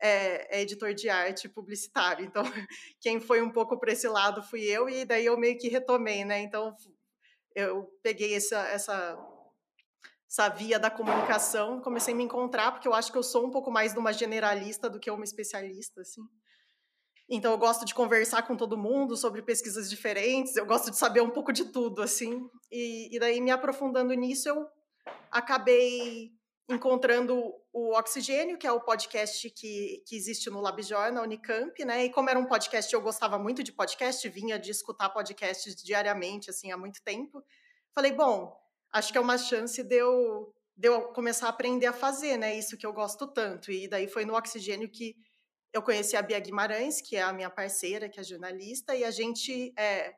é, 0.00 0.58
é 0.58 0.62
editor 0.62 0.92
de 0.94 1.08
arte 1.08 1.48
publicitário. 1.48 2.26
Então, 2.34 2.42
quem 3.00 3.20
foi 3.20 3.40
um 3.42 3.50
pouco 3.50 3.78
para 3.78 3.92
esse 3.92 4.08
lado 4.08 4.42
fui 4.42 4.62
eu, 4.62 4.88
e 4.88 5.04
daí 5.04 5.26
eu 5.26 5.38
meio 5.38 5.58
que 5.58 5.68
retomei, 5.68 6.24
né? 6.24 6.40
Então, 6.40 6.74
eu 7.54 7.88
peguei 8.02 8.34
essa, 8.34 8.58
essa 8.68 9.16
essa 10.34 10.48
via 10.48 10.80
da 10.80 10.90
comunicação, 10.90 11.80
comecei 11.80 12.12
a 12.12 12.16
me 12.16 12.24
encontrar, 12.24 12.72
porque 12.72 12.88
eu 12.88 12.94
acho 12.94 13.12
que 13.12 13.16
eu 13.16 13.22
sou 13.22 13.46
um 13.46 13.50
pouco 13.52 13.70
mais 13.70 13.92
de 13.92 14.00
uma 14.00 14.12
generalista 14.12 14.90
do 14.90 14.98
que 14.98 15.08
uma 15.08 15.22
especialista, 15.22 16.00
assim. 16.00 16.22
Então, 17.28 17.52
eu 17.52 17.58
gosto 17.58 17.84
de 17.84 17.94
conversar 17.94 18.42
com 18.42 18.56
todo 18.56 18.76
mundo 18.76 19.16
sobre 19.16 19.40
pesquisas 19.42 19.88
diferentes, 19.88 20.56
eu 20.56 20.66
gosto 20.66 20.90
de 20.90 20.98
saber 20.98 21.22
um 21.22 21.30
pouco 21.30 21.52
de 21.52 21.66
tudo, 21.66 22.02
assim. 22.02 22.48
E, 22.70 23.14
e 23.14 23.18
daí, 23.18 23.40
me 23.40 23.50
aprofundando 23.50 24.12
nisso, 24.14 24.48
eu 24.48 24.66
acabei 25.30 26.32
encontrando 26.68 27.52
o 27.72 27.96
Oxigênio, 27.96 28.56
que 28.56 28.66
é 28.66 28.72
o 28.72 28.80
podcast 28.80 29.50
que, 29.50 30.02
que 30.06 30.16
existe 30.16 30.48
no 30.48 30.60
LabJOR, 30.60 31.12
na 31.12 31.22
Unicamp, 31.22 31.84
né? 31.84 32.04
E 32.04 32.10
como 32.10 32.30
era 32.30 32.38
um 32.38 32.46
podcast, 32.46 32.92
eu 32.92 33.02
gostava 33.02 33.38
muito 33.38 33.62
de 33.62 33.72
podcast, 33.72 34.26
vinha 34.28 34.58
de 34.58 34.70
escutar 34.70 35.10
podcasts 35.10 35.74
diariamente, 35.82 36.50
assim, 36.50 36.72
há 36.72 36.76
muito 36.76 37.02
tempo. 37.02 37.42
Falei, 37.94 38.12
bom, 38.12 38.56
acho 38.92 39.12
que 39.12 39.18
é 39.18 39.20
uma 39.20 39.36
chance 39.36 39.82
de 39.82 39.96
eu, 39.96 40.54
de 40.76 40.88
eu 40.88 41.02
começar 41.08 41.46
a 41.46 41.50
aprender 41.50 41.86
a 41.86 41.92
fazer, 41.92 42.38
né? 42.38 42.56
Isso 42.56 42.78
que 42.78 42.86
eu 42.86 42.92
gosto 42.92 43.26
tanto. 43.26 43.70
E 43.70 43.86
daí 43.86 44.08
foi 44.08 44.24
no 44.24 44.34
Oxigênio 44.34 44.90
que 44.90 45.14
eu 45.74 45.82
conheci 45.82 46.16
a 46.16 46.22
Bia 46.22 46.38
Guimarães, 46.38 47.00
que 47.00 47.16
é 47.16 47.22
a 47.22 47.32
minha 47.32 47.50
parceira, 47.50 48.08
que 48.08 48.20
é 48.20 48.22
jornalista, 48.22 48.94
e 48.94 49.02
a 49.02 49.10
gente 49.10 49.74
é, 49.76 50.14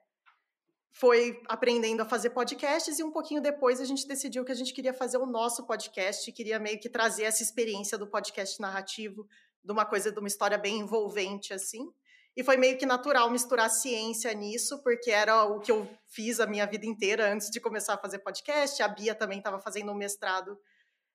foi 0.93 1.41
aprendendo 1.49 2.03
a 2.03 2.05
fazer 2.05 2.31
podcasts 2.31 2.99
e 2.99 3.03
um 3.03 3.11
pouquinho 3.11 3.41
depois 3.41 3.81
a 3.81 3.87
gente 3.87 4.07
decidiu 4.07 4.45
que 4.45 4.53
a 4.53 4.55
gente 4.55 4.75
queria 4.75 4.93
fazer 4.93 5.17
o 5.17 5.25
nosso 5.25 5.67
podcast, 5.67 6.31
queria 6.31 6.59
meio 6.59 6.79
que 6.79 6.91
trazer 6.91 7.25
essa 7.25 7.43
experiência 7.43 7.97
do 7.97 8.07
podcast 8.07 8.61
narrativo, 8.61 9.27
de 9.65 9.73
uma 9.73 9.87
coisa, 9.87 10.13
de 10.13 10.19
uma 10.19 10.29
história 10.29 10.59
bem 10.59 10.81
envolvente 10.81 11.55
assim. 11.55 11.91
E 12.37 12.45
foi 12.45 12.59
meio 12.59 12.77
que 12.77 12.85
natural 12.85 13.31
misturar 13.31 13.71
ciência 13.71 14.31
nisso, 14.35 14.83
porque 14.83 15.11
era 15.11 15.43
o 15.45 15.59
que 15.59 15.73
eu 15.73 15.89
fiz 16.07 16.39
a 16.39 16.47
minha 16.47 16.67
vida 16.67 16.85
inteira 16.85 17.33
antes 17.33 17.49
de 17.51 17.59
começar 17.61 17.95
a 17.95 17.99
fazer 17.99 18.19
podcast. 18.19 18.83
A 18.83 18.89
Bia 18.89 19.15
também 19.15 19.39
estava 19.39 19.59
fazendo 19.59 19.91
um 19.91 19.95
mestrado 19.95 20.59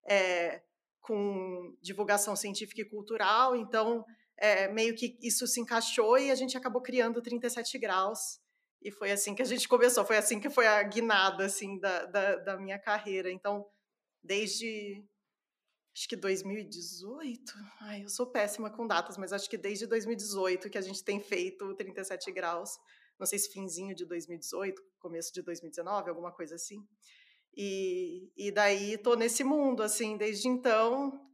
é, 0.03 0.63
com 0.99 1.75
divulgação 1.79 2.35
científica 2.35 2.81
e 2.81 2.85
cultural, 2.85 3.55
então 3.55 4.03
é, 4.41 4.67
meio 4.67 4.95
que 4.95 5.15
isso 5.21 5.45
se 5.45 5.61
encaixou 5.61 6.17
e 6.17 6.31
a 6.31 6.35
gente 6.35 6.57
acabou 6.57 6.81
criando 6.81 7.21
37 7.21 7.77
graus. 7.77 8.39
E 8.81 8.89
foi 8.89 9.11
assim 9.11 9.35
que 9.35 9.41
a 9.43 9.45
gente 9.45 9.69
começou, 9.69 10.03
foi 10.03 10.17
assim 10.17 10.39
que 10.39 10.49
foi 10.49 10.65
a 10.65 10.81
guinada 10.81 11.45
assim, 11.45 11.79
da, 11.79 12.05
da, 12.07 12.35
da 12.37 12.57
minha 12.57 12.79
carreira. 12.79 13.31
Então, 13.31 13.63
desde 14.23 15.05
acho 15.95 16.09
que 16.09 16.15
2018. 16.15 17.53
Ai, 17.81 18.03
eu 18.03 18.09
sou 18.09 18.25
péssima 18.25 18.71
com 18.71 18.87
datas, 18.87 19.15
mas 19.15 19.31
acho 19.31 19.47
que 19.47 19.57
desde 19.57 19.85
2018 19.85 20.71
que 20.71 20.77
a 20.77 20.81
gente 20.81 21.03
tem 21.03 21.19
feito 21.19 21.75
37 21.75 22.31
graus. 22.31 22.71
Não 23.19 23.27
sei 23.27 23.37
se 23.37 23.51
finzinho 23.51 23.93
de 23.93 24.03
2018, 24.05 24.81
começo 24.97 25.31
de 25.31 25.43
2019, 25.43 26.09
alguma 26.09 26.31
coisa 26.31 26.55
assim. 26.55 26.83
E, 27.55 28.31
e 28.35 28.51
daí 28.51 28.97
tô 28.97 29.13
nesse 29.13 29.43
mundo, 29.43 29.83
assim, 29.83 30.17
desde 30.17 30.47
então. 30.47 31.30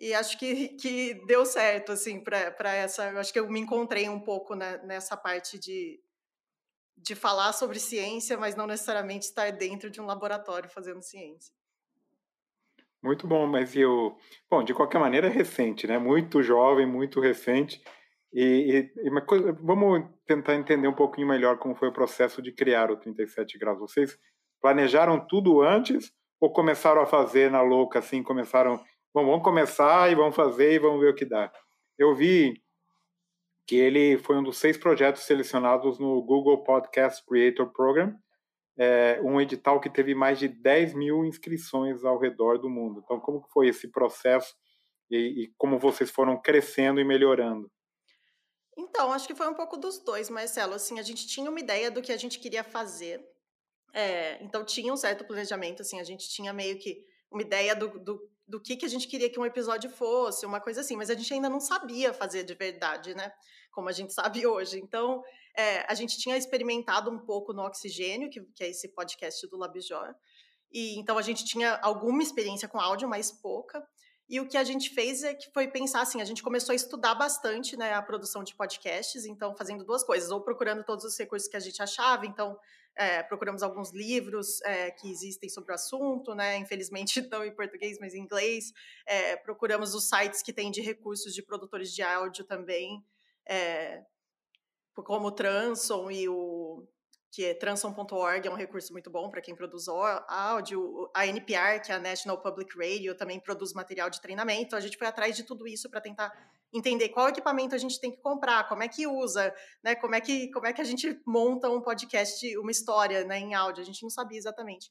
E 0.00 0.14
acho 0.14 0.38
que, 0.38 0.68
que 0.76 1.14
deu 1.26 1.44
certo, 1.44 1.90
assim, 1.90 2.22
para 2.22 2.72
essa. 2.72 3.10
Acho 3.18 3.32
que 3.32 3.40
eu 3.40 3.50
me 3.50 3.58
encontrei 3.58 4.08
um 4.08 4.20
pouco 4.20 4.54
nessa 4.54 5.16
parte 5.16 5.58
de, 5.58 6.00
de 6.96 7.16
falar 7.16 7.52
sobre 7.52 7.80
ciência, 7.80 8.38
mas 8.38 8.54
não 8.54 8.66
necessariamente 8.66 9.26
estar 9.26 9.50
dentro 9.50 9.90
de 9.90 10.00
um 10.00 10.06
laboratório 10.06 10.70
fazendo 10.70 11.02
ciência. 11.02 11.52
Muito 13.02 13.26
bom, 13.26 13.46
mas 13.46 13.74
eu. 13.76 14.16
Bom, 14.48 14.62
de 14.62 14.72
qualquer 14.72 14.98
maneira 14.98 15.26
é 15.26 15.30
recente, 15.30 15.86
né? 15.86 15.98
Muito 15.98 16.42
jovem, 16.42 16.86
muito 16.86 17.20
recente. 17.20 17.82
E, 18.32 18.90
e, 19.02 19.08
e 19.08 19.20
coisa, 19.22 19.52
vamos 19.52 20.04
tentar 20.26 20.54
entender 20.54 20.86
um 20.86 20.94
pouquinho 20.94 21.26
melhor 21.26 21.58
como 21.58 21.74
foi 21.74 21.88
o 21.88 21.92
processo 21.92 22.40
de 22.40 22.52
criar 22.52 22.90
o 22.90 22.96
37 22.96 23.58
graus. 23.58 23.78
Vocês 23.78 24.18
planejaram 24.60 25.18
tudo 25.26 25.60
antes 25.62 26.12
ou 26.40 26.52
começaram 26.52 27.00
a 27.00 27.06
fazer 27.06 27.50
na 27.50 27.62
louca, 27.62 27.98
assim? 27.98 28.22
Começaram, 28.22 28.80
bom, 29.14 29.24
vamos 29.26 29.42
começar 29.42 30.10
e 30.10 30.14
vamos 30.14 30.34
fazer 30.36 30.72
e 30.72 30.78
vamos 30.78 31.00
ver 31.00 31.10
o 31.10 31.14
que 31.14 31.24
dá. 31.24 31.52
Eu 31.98 32.14
vi 32.14 32.62
que 33.66 33.76
ele 33.76 34.18
foi 34.18 34.36
um 34.36 34.42
dos 34.42 34.58
seis 34.58 34.76
projetos 34.76 35.22
selecionados 35.22 35.98
no 35.98 36.22
Google 36.22 36.62
Podcast 36.64 37.24
Creator 37.26 37.70
Program 37.72 38.16
é, 38.78 39.20
um 39.22 39.40
edital 39.40 39.80
que 39.80 39.90
teve 39.90 40.14
mais 40.14 40.38
de 40.38 40.46
10 40.46 40.94
mil 40.94 41.24
inscrições 41.24 42.04
ao 42.04 42.18
redor 42.18 42.58
do 42.58 42.70
mundo. 42.70 43.02
Então, 43.04 43.18
como 43.18 43.42
foi 43.52 43.68
esse 43.68 43.88
processo 43.88 44.54
e, 45.10 45.42
e 45.42 45.54
como 45.58 45.78
vocês 45.78 46.10
foram 46.10 46.40
crescendo 46.40 47.00
e 47.00 47.04
melhorando? 47.04 47.68
Então, 48.76 49.12
acho 49.12 49.26
que 49.26 49.34
foi 49.34 49.48
um 49.48 49.54
pouco 49.54 49.76
dos 49.76 49.98
dois, 49.98 50.30
Marcelo. 50.30 50.74
Assim, 50.74 51.00
a 51.00 51.02
gente 51.02 51.26
tinha 51.26 51.50
uma 51.50 51.58
ideia 51.58 51.90
do 51.90 52.00
que 52.00 52.12
a 52.12 52.16
gente 52.16 52.38
queria 52.38 52.62
fazer. 52.62 53.20
É, 53.92 54.40
então 54.44 54.64
tinha 54.64 54.92
um 54.92 54.96
certo 54.96 55.24
planejamento, 55.24 55.80
assim, 55.82 55.98
a 55.98 56.04
gente 56.04 56.28
tinha 56.28 56.52
meio 56.52 56.78
que 56.78 57.02
uma 57.32 57.42
ideia 57.42 57.74
do, 57.74 57.98
do, 57.98 58.20
do 58.48 58.58
que, 58.60 58.76
que 58.76 58.86
a 58.86 58.88
gente 58.88 59.06
queria 59.06 59.28
que 59.28 59.38
um 59.38 59.44
episódio 59.44 59.90
fosse, 59.90 60.46
uma 60.46 60.60
coisa 60.60 60.80
assim, 60.80 60.96
mas 60.96 61.10
a 61.10 61.14
gente 61.14 61.34
ainda 61.34 61.50
não 61.50 61.60
sabia 61.60 62.14
fazer 62.14 62.44
de 62.44 62.54
verdade, 62.54 63.14
né? 63.14 63.30
Como 63.70 63.90
a 63.90 63.92
gente 63.92 64.14
sabe 64.14 64.46
hoje. 64.46 64.78
Então, 64.78 65.22
é, 65.54 65.84
a 65.86 65.94
gente 65.94 66.16
tinha 66.18 66.36
experimentado 66.36 67.10
um 67.10 67.18
pouco 67.18 67.52
no 67.52 67.62
Oxigênio, 67.62 68.30
que, 68.30 68.40
que 68.54 68.64
é 68.64 68.70
esse 68.70 68.88
podcast 68.88 69.46
do 69.48 69.58
Labijor, 69.58 70.14
e 70.72 70.98
então 70.98 71.18
a 71.18 71.22
gente 71.22 71.44
tinha 71.44 71.78
alguma 71.82 72.22
experiência 72.22 72.68
com 72.68 72.80
áudio, 72.80 73.08
mas 73.08 73.30
pouca. 73.30 73.86
E 74.28 74.40
o 74.40 74.46
que 74.46 74.58
a 74.58 74.64
gente 74.64 74.90
fez 74.90 75.22
é 75.22 75.34
que 75.34 75.50
foi 75.52 75.68
pensar 75.68 76.02
assim, 76.02 76.20
a 76.20 76.24
gente 76.24 76.42
começou 76.42 76.72
a 76.72 76.76
estudar 76.76 77.14
bastante, 77.14 77.78
né, 77.78 77.94
a 77.94 78.02
produção 78.02 78.44
de 78.44 78.54
podcasts, 78.54 79.24
então 79.24 79.56
fazendo 79.56 79.84
duas 79.84 80.04
coisas, 80.04 80.30
ou 80.30 80.42
procurando 80.42 80.84
todos 80.84 81.04
os 81.04 81.18
recursos 81.18 81.48
que 81.48 81.56
a 81.56 81.60
gente 81.60 81.82
achava, 81.82 82.26
então 82.26 82.58
é, 82.98 83.22
procuramos 83.22 83.62
alguns 83.62 83.92
livros 83.92 84.60
é, 84.62 84.90
que 84.90 85.08
existem 85.08 85.48
sobre 85.48 85.70
o 85.70 85.74
assunto, 85.76 86.34
né, 86.34 86.58
infelizmente 86.58 87.20
não 87.30 87.44
em 87.44 87.54
português, 87.54 87.96
mas 88.00 88.12
em 88.12 88.20
inglês, 88.20 88.72
é, 89.06 89.36
procuramos 89.36 89.94
os 89.94 90.08
sites 90.08 90.42
que 90.42 90.52
têm 90.52 90.70
de 90.70 90.80
recursos 90.80 91.32
de 91.32 91.40
produtores 91.40 91.94
de 91.94 92.02
áudio 92.02 92.44
também, 92.44 93.04
é, 93.46 94.04
como 94.92 95.28
o 95.28 95.32
Transon 95.32 96.10
e 96.10 96.28
o 96.28 96.84
que 97.30 97.44
é 97.44 97.54
transom.org, 97.54 98.48
é 98.48 98.50
um 98.50 98.56
recurso 98.56 98.92
muito 98.92 99.10
bom 99.10 99.30
para 99.30 99.40
quem 99.40 99.54
produz 99.54 99.86
áudio. 99.86 101.08
A 101.14 101.26
NPR, 101.26 101.80
que 101.84 101.92
é 101.92 101.94
a 101.94 101.98
National 101.98 102.40
Public 102.40 102.76
Radio, 102.76 103.14
também 103.14 103.38
produz 103.38 103.72
material 103.74 104.10
de 104.10 104.20
treinamento. 104.20 104.74
A 104.74 104.80
gente 104.80 104.96
foi 104.96 105.06
atrás 105.06 105.36
de 105.36 105.44
tudo 105.44 105.68
isso 105.68 105.88
para 105.88 106.00
tentar 106.00 106.32
entender 106.72 107.08
qual 107.08 107.28
equipamento 107.28 107.74
a 107.74 107.78
gente 107.78 108.00
tem 108.00 108.10
que 108.10 108.20
comprar, 108.20 108.68
como 108.68 108.82
é 108.82 108.88
que 108.88 109.06
usa, 109.06 109.54
né? 109.82 109.94
Como 109.94 110.14
é 110.14 110.20
que, 110.20 110.50
como 110.50 110.66
é 110.66 110.72
que 110.72 110.80
a 110.80 110.84
gente 110.84 111.20
monta 111.26 111.70
um 111.70 111.80
podcast, 111.80 112.56
uma 112.58 112.70
história 112.70 113.24
né, 113.24 113.38
em 113.38 113.54
áudio. 113.54 113.82
A 113.82 113.86
gente 113.86 114.02
não 114.02 114.10
sabia 114.10 114.38
exatamente. 114.38 114.90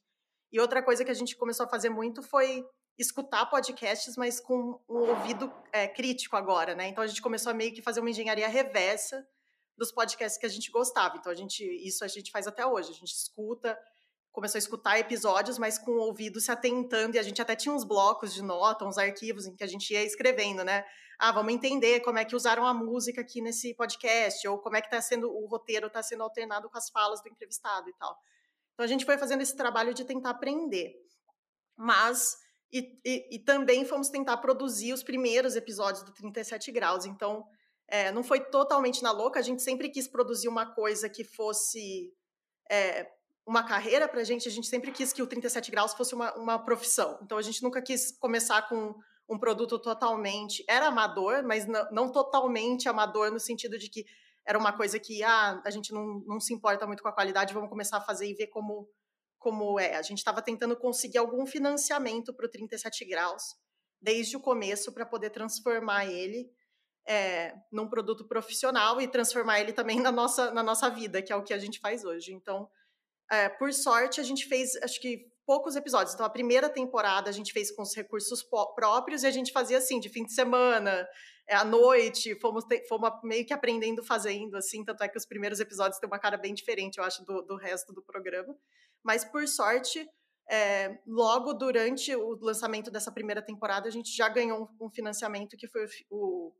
E 0.50 0.60
outra 0.60 0.82
coisa 0.82 1.04
que 1.04 1.10
a 1.10 1.14
gente 1.14 1.36
começou 1.36 1.66
a 1.66 1.68
fazer 1.68 1.90
muito 1.90 2.22
foi 2.22 2.64
escutar 2.98 3.46
podcasts, 3.46 4.16
mas 4.16 4.40
com 4.40 4.80
um 4.88 4.98
ouvido 5.10 5.52
é, 5.72 5.86
crítico 5.86 6.36
agora, 6.36 6.74
né? 6.74 6.88
Então 6.88 7.04
a 7.04 7.06
gente 7.06 7.22
começou 7.22 7.50
a 7.50 7.54
meio 7.54 7.72
que 7.72 7.82
fazer 7.82 8.00
uma 8.00 8.10
engenharia 8.10 8.48
reversa 8.48 9.24
dos 9.76 9.92
podcasts 9.92 10.38
que 10.38 10.46
a 10.46 10.48
gente 10.48 10.70
gostava. 10.70 11.16
Então 11.16 11.30
a 11.30 11.34
gente 11.34 11.62
isso 11.86 12.04
a 12.04 12.08
gente 12.08 12.32
faz 12.32 12.48
até 12.48 12.66
hoje. 12.66 12.90
A 12.90 12.94
gente 12.94 13.14
escuta, 13.14 13.78
começou 14.38 14.56
a 14.56 14.60
escutar 14.60 15.00
episódios, 15.00 15.58
mas 15.58 15.78
com 15.78 15.90
o 15.90 15.98
ouvido 15.98 16.40
se 16.40 16.48
atentando 16.52 17.16
e 17.16 17.18
a 17.18 17.22
gente 17.24 17.42
até 17.42 17.56
tinha 17.56 17.74
uns 17.74 17.82
blocos 17.82 18.32
de 18.32 18.40
nota, 18.40 18.84
uns 18.84 18.96
arquivos 18.96 19.46
em 19.46 19.56
que 19.56 19.64
a 19.64 19.66
gente 19.66 19.92
ia 19.92 20.04
escrevendo, 20.04 20.62
né? 20.62 20.84
Ah, 21.18 21.32
vamos 21.32 21.52
entender 21.52 21.98
como 22.00 22.20
é 22.20 22.24
que 22.24 22.36
usaram 22.36 22.64
a 22.64 22.72
música 22.72 23.20
aqui 23.20 23.42
nesse 23.42 23.74
podcast 23.74 24.46
ou 24.46 24.56
como 24.60 24.76
é 24.76 24.80
que 24.80 24.86
está 24.86 25.02
sendo 25.02 25.28
o 25.28 25.48
roteiro 25.48 25.88
está 25.88 26.04
sendo 26.04 26.22
alternado 26.22 26.70
com 26.70 26.78
as 26.78 26.88
falas 26.88 27.20
do 27.20 27.28
entrevistado 27.28 27.90
e 27.90 27.92
tal. 27.94 28.16
Então 28.74 28.84
a 28.84 28.86
gente 28.86 29.04
foi 29.04 29.18
fazendo 29.18 29.40
esse 29.40 29.56
trabalho 29.56 29.92
de 29.92 30.04
tentar 30.04 30.30
aprender. 30.30 30.94
Mas 31.76 32.36
e, 32.72 32.96
e, 33.04 33.36
e 33.36 33.38
também 33.40 33.84
fomos 33.84 34.08
tentar 34.08 34.36
produzir 34.36 34.92
os 34.92 35.02
primeiros 35.02 35.56
episódios 35.56 36.04
do 36.04 36.14
37 36.14 36.70
graus. 36.70 37.04
Então, 37.06 37.44
é, 37.88 38.12
não 38.12 38.22
foi 38.22 38.38
totalmente 38.38 39.02
na 39.02 39.10
louca, 39.10 39.40
a 39.40 39.42
gente 39.42 39.62
sempre 39.62 39.88
quis 39.88 40.06
produzir 40.06 40.46
uma 40.46 40.66
coisa 40.74 41.08
que 41.08 41.24
fosse 41.24 42.12
é, 42.70 43.10
uma 43.48 43.64
carreira 43.64 44.06
para 44.06 44.20
a 44.20 44.24
gente, 44.24 44.46
a 44.46 44.50
gente 44.50 44.66
sempre 44.66 44.92
quis 44.92 45.10
que 45.10 45.22
o 45.22 45.26
37 45.26 45.70
graus 45.70 45.94
fosse 45.94 46.14
uma, 46.14 46.34
uma 46.34 46.58
profissão. 46.58 47.18
Então 47.22 47.38
a 47.38 47.42
gente 47.42 47.62
nunca 47.62 47.80
quis 47.80 48.12
começar 48.18 48.68
com 48.68 48.94
um 49.26 49.38
produto 49.38 49.78
totalmente. 49.78 50.62
Era 50.68 50.88
amador, 50.88 51.42
mas 51.42 51.66
não, 51.66 51.90
não 51.90 52.12
totalmente 52.12 52.90
amador 52.90 53.32
no 53.32 53.40
sentido 53.40 53.78
de 53.78 53.88
que 53.88 54.04
era 54.46 54.58
uma 54.58 54.70
coisa 54.70 55.00
que 55.00 55.22
ah, 55.22 55.62
a 55.64 55.70
gente 55.70 55.94
não, 55.94 56.22
não 56.26 56.38
se 56.38 56.52
importa 56.52 56.86
muito 56.86 57.02
com 57.02 57.08
a 57.08 57.12
qualidade, 57.12 57.54
vamos 57.54 57.70
começar 57.70 57.96
a 57.96 58.02
fazer 58.02 58.28
e 58.28 58.34
ver 58.34 58.48
como, 58.48 58.86
como 59.38 59.80
é. 59.80 59.96
A 59.96 60.02
gente 60.02 60.18
estava 60.18 60.42
tentando 60.42 60.76
conseguir 60.76 61.16
algum 61.16 61.46
financiamento 61.46 62.34
para 62.34 62.44
o 62.44 62.50
37 62.50 63.06
graus 63.06 63.56
desde 63.98 64.36
o 64.36 64.40
começo 64.40 64.92
para 64.92 65.06
poder 65.06 65.30
transformar 65.30 66.04
ele 66.04 66.50
é, 67.06 67.54
num 67.72 67.88
produto 67.88 68.28
profissional 68.28 69.00
e 69.00 69.08
transformar 69.08 69.58
ele 69.60 69.72
também 69.72 70.00
na 70.00 70.12
nossa, 70.12 70.50
na 70.50 70.62
nossa 70.62 70.90
vida, 70.90 71.22
que 71.22 71.32
é 71.32 71.36
o 71.36 71.42
que 71.42 71.54
a 71.54 71.58
gente 71.58 71.80
faz 71.80 72.04
hoje. 72.04 72.34
Então, 72.34 72.68
é, 73.30 73.48
por 73.48 73.72
sorte, 73.72 74.20
a 74.20 74.24
gente 74.24 74.46
fez, 74.46 74.74
acho 74.82 75.00
que, 75.00 75.30
poucos 75.46 75.76
episódios. 75.76 76.14
Então, 76.14 76.26
a 76.26 76.30
primeira 76.30 76.68
temporada 76.68 77.30
a 77.30 77.32
gente 77.32 77.52
fez 77.52 77.70
com 77.70 77.82
os 77.82 77.94
recursos 77.94 78.42
próprios 78.74 79.22
e 79.22 79.26
a 79.26 79.30
gente 79.30 79.52
fazia 79.52 79.78
assim, 79.78 79.98
de 79.98 80.08
fim 80.08 80.24
de 80.24 80.34
semana, 80.34 81.08
é, 81.48 81.54
à 81.54 81.64
noite, 81.64 82.38
fomos, 82.40 82.64
fomos 82.86 83.10
meio 83.24 83.46
que 83.46 83.54
aprendendo 83.54 84.04
fazendo, 84.04 84.56
assim, 84.56 84.84
tanto 84.84 85.02
é 85.02 85.08
que 85.08 85.16
os 85.16 85.24
primeiros 85.24 85.60
episódios 85.60 85.98
têm 85.98 86.06
uma 86.06 86.18
cara 86.18 86.36
bem 86.36 86.52
diferente, 86.52 86.98
eu 86.98 87.04
acho, 87.04 87.24
do, 87.24 87.40
do 87.42 87.56
resto 87.56 87.92
do 87.92 88.02
programa. 88.02 88.54
Mas, 89.02 89.24
por 89.24 89.48
sorte, 89.48 90.06
é, 90.50 90.98
logo 91.06 91.54
durante 91.54 92.14
o 92.14 92.38
lançamento 92.42 92.90
dessa 92.90 93.10
primeira 93.10 93.40
temporada, 93.40 93.88
a 93.88 93.90
gente 93.90 94.14
já 94.14 94.28
ganhou 94.28 94.68
um 94.78 94.90
financiamento 94.90 95.56
que 95.56 95.66
foi 95.66 95.86
o, 96.10 96.52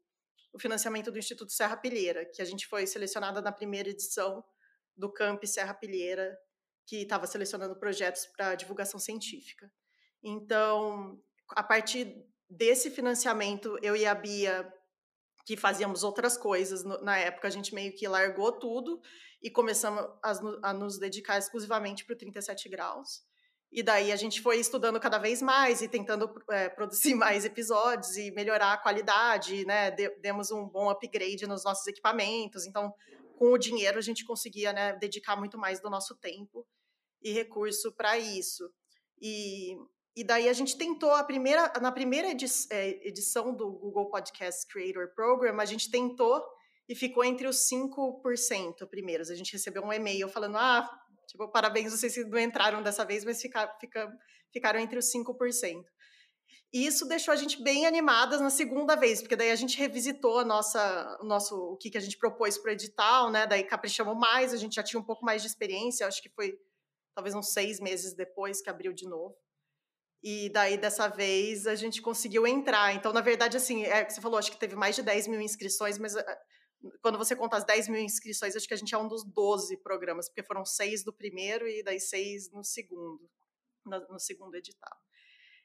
o 0.52 0.58
financiamento 0.58 1.10
do 1.10 1.18
Instituto 1.18 1.52
Serra 1.52 1.76
Pilheira, 1.76 2.24
que 2.24 2.40
a 2.40 2.44
gente 2.46 2.66
foi 2.66 2.86
selecionada 2.86 3.42
na 3.42 3.52
primeira 3.52 3.90
edição 3.90 4.42
do 4.96 5.12
Camp 5.12 5.44
Serra 5.44 5.74
Pilheira, 5.74 6.36
que 6.88 7.02
estava 7.02 7.26
selecionando 7.26 7.76
projetos 7.76 8.24
para 8.34 8.54
divulgação 8.54 8.98
científica. 8.98 9.70
Então, 10.22 11.20
a 11.50 11.62
partir 11.62 12.16
desse 12.48 12.90
financiamento, 12.90 13.78
eu 13.82 13.94
e 13.94 14.06
a 14.06 14.14
Bia, 14.14 14.66
que 15.44 15.54
fazíamos 15.54 16.02
outras 16.02 16.38
coisas 16.38 16.82
na 17.02 17.18
época, 17.18 17.46
a 17.46 17.50
gente 17.50 17.74
meio 17.74 17.94
que 17.94 18.08
largou 18.08 18.52
tudo 18.52 19.02
e 19.42 19.50
começamos 19.50 20.02
a, 20.22 20.70
a 20.70 20.72
nos 20.72 20.98
dedicar 20.98 21.36
exclusivamente 21.36 22.06
para 22.06 22.14
o 22.14 22.18
37 22.18 22.70
graus. 22.70 23.22
E 23.70 23.82
daí 23.82 24.10
a 24.10 24.16
gente 24.16 24.40
foi 24.40 24.58
estudando 24.58 24.98
cada 24.98 25.18
vez 25.18 25.42
mais 25.42 25.82
e 25.82 25.88
tentando 25.88 26.32
é, 26.50 26.70
produzir 26.70 27.12
mais 27.14 27.44
episódios 27.44 28.16
e 28.16 28.30
melhorar 28.30 28.72
a 28.72 28.78
qualidade, 28.78 29.66
né? 29.66 29.90
Demos 30.22 30.50
um 30.50 30.66
bom 30.66 30.88
upgrade 30.88 31.46
nos 31.46 31.64
nossos 31.64 31.86
equipamentos. 31.86 32.64
Então, 32.64 32.94
com 33.36 33.52
o 33.52 33.58
dinheiro, 33.58 33.98
a 33.98 34.02
gente 34.02 34.24
conseguia 34.24 34.72
né, 34.72 34.94
dedicar 34.94 35.36
muito 35.36 35.58
mais 35.58 35.82
do 35.82 35.90
nosso 35.90 36.16
tempo 36.16 36.66
e 37.22 37.32
recurso 37.32 37.92
para 37.92 38.18
isso. 38.18 38.70
E, 39.20 39.76
e 40.16 40.24
daí 40.24 40.48
a 40.48 40.52
gente 40.52 40.76
tentou, 40.76 41.10
a 41.12 41.24
primeira, 41.24 41.72
na 41.80 41.92
primeira 41.92 42.28
é, 42.28 43.08
edição 43.08 43.54
do 43.54 43.70
Google 43.70 44.10
Podcast 44.10 44.66
Creator 44.66 45.14
Program, 45.14 45.60
a 45.60 45.64
gente 45.64 45.90
tentou 45.90 46.44
e 46.88 46.94
ficou 46.94 47.24
entre 47.24 47.46
os 47.46 47.68
5% 47.68 48.88
primeiros. 48.88 49.30
A 49.30 49.34
gente 49.34 49.52
recebeu 49.52 49.82
um 49.82 49.92
e-mail 49.92 50.28
falando, 50.28 50.56
ah, 50.56 50.88
Tipo, 51.28 51.46
parabéns, 51.48 51.92
vocês 51.92 52.16
não 52.26 52.38
entraram 52.38 52.82
dessa 52.82 53.04
vez, 53.04 53.22
mas 53.22 53.40
fica, 53.40 53.68
fica, 53.78 54.10
ficaram 54.50 54.80
entre 54.80 54.98
os 54.98 55.12
5%. 55.12 55.84
E 56.72 56.86
isso 56.86 57.06
deixou 57.06 57.32
a 57.32 57.36
gente 57.36 57.62
bem 57.62 57.86
animadas 57.86 58.40
na 58.40 58.50
segunda 58.50 58.96
vez, 58.96 59.20
porque 59.20 59.36
daí 59.36 59.50
a 59.50 59.56
gente 59.56 59.78
revisitou 59.78 60.38
a 60.38 60.44
nossa, 60.44 61.18
o 61.20 61.24
nosso, 61.24 61.54
o 61.54 61.76
que, 61.76 61.90
que 61.90 61.98
a 61.98 62.00
gente 62.00 62.16
propôs 62.16 62.56
para 62.56 62.70
o 62.70 62.72
edital, 62.72 63.30
né? 63.30 63.46
Daí 63.46 63.62
caprichamos 63.62 64.16
mais, 64.16 64.54
a 64.54 64.56
gente 64.56 64.74
já 64.74 64.82
tinha 64.82 64.98
um 64.98 65.04
pouco 65.04 65.24
mais 65.24 65.42
de 65.42 65.48
experiência, 65.48 66.06
acho 66.06 66.22
que 66.22 66.30
foi 66.30 66.58
talvez 67.18 67.34
uns 67.34 67.52
seis 67.52 67.80
meses 67.80 68.14
depois 68.14 68.62
que 68.62 68.70
abriu 68.70 68.92
de 68.92 69.04
novo. 69.04 69.36
E 70.22 70.48
daí, 70.50 70.78
dessa 70.78 71.08
vez, 71.08 71.66
a 71.66 71.74
gente 71.74 72.00
conseguiu 72.00 72.46
entrar. 72.46 72.94
Então, 72.94 73.12
na 73.12 73.20
verdade, 73.20 73.56
assim, 73.56 73.82
é 73.82 74.04
que 74.04 74.12
você 74.12 74.20
falou, 74.20 74.38
acho 74.38 74.52
que 74.52 74.58
teve 74.58 74.76
mais 74.76 74.94
de 74.94 75.02
10 75.02 75.26
mil 75.26 75.40
inscrições, 75.40 75.98
mas 75.98 76.14
eh, 76.14 76.38
quando 77.02 77.18
você 77.18 77.34
conta 77.34 77.56
as 77.56 77.64
10 77.64 77.88
mil 77.88 78.00
inscrições, 78.00 78.54
acho 78.54 78.68
que 78.68 78.74
a 78.74 78.76
gente 78.76 78.94
é 78.94 78.98
um 78.98 79.08
dos 79.08 79.24
12 79.24 79.78
programas, 79.78 80.28
porque 80.28 80.44
foram 80.44 80.64
seis 80.64 81.02
do 81.02 81.12
primeiro 81.12 81.66
e 81.66 81.82
daí 81.82 81.98
seis 81.98 82.52
no 82.52 82.62
segundo, 82.62 83.28
no, 83.84 83.98
no 84.10 84.20
segundo 84.20 84.54
edital. 84.54 84.96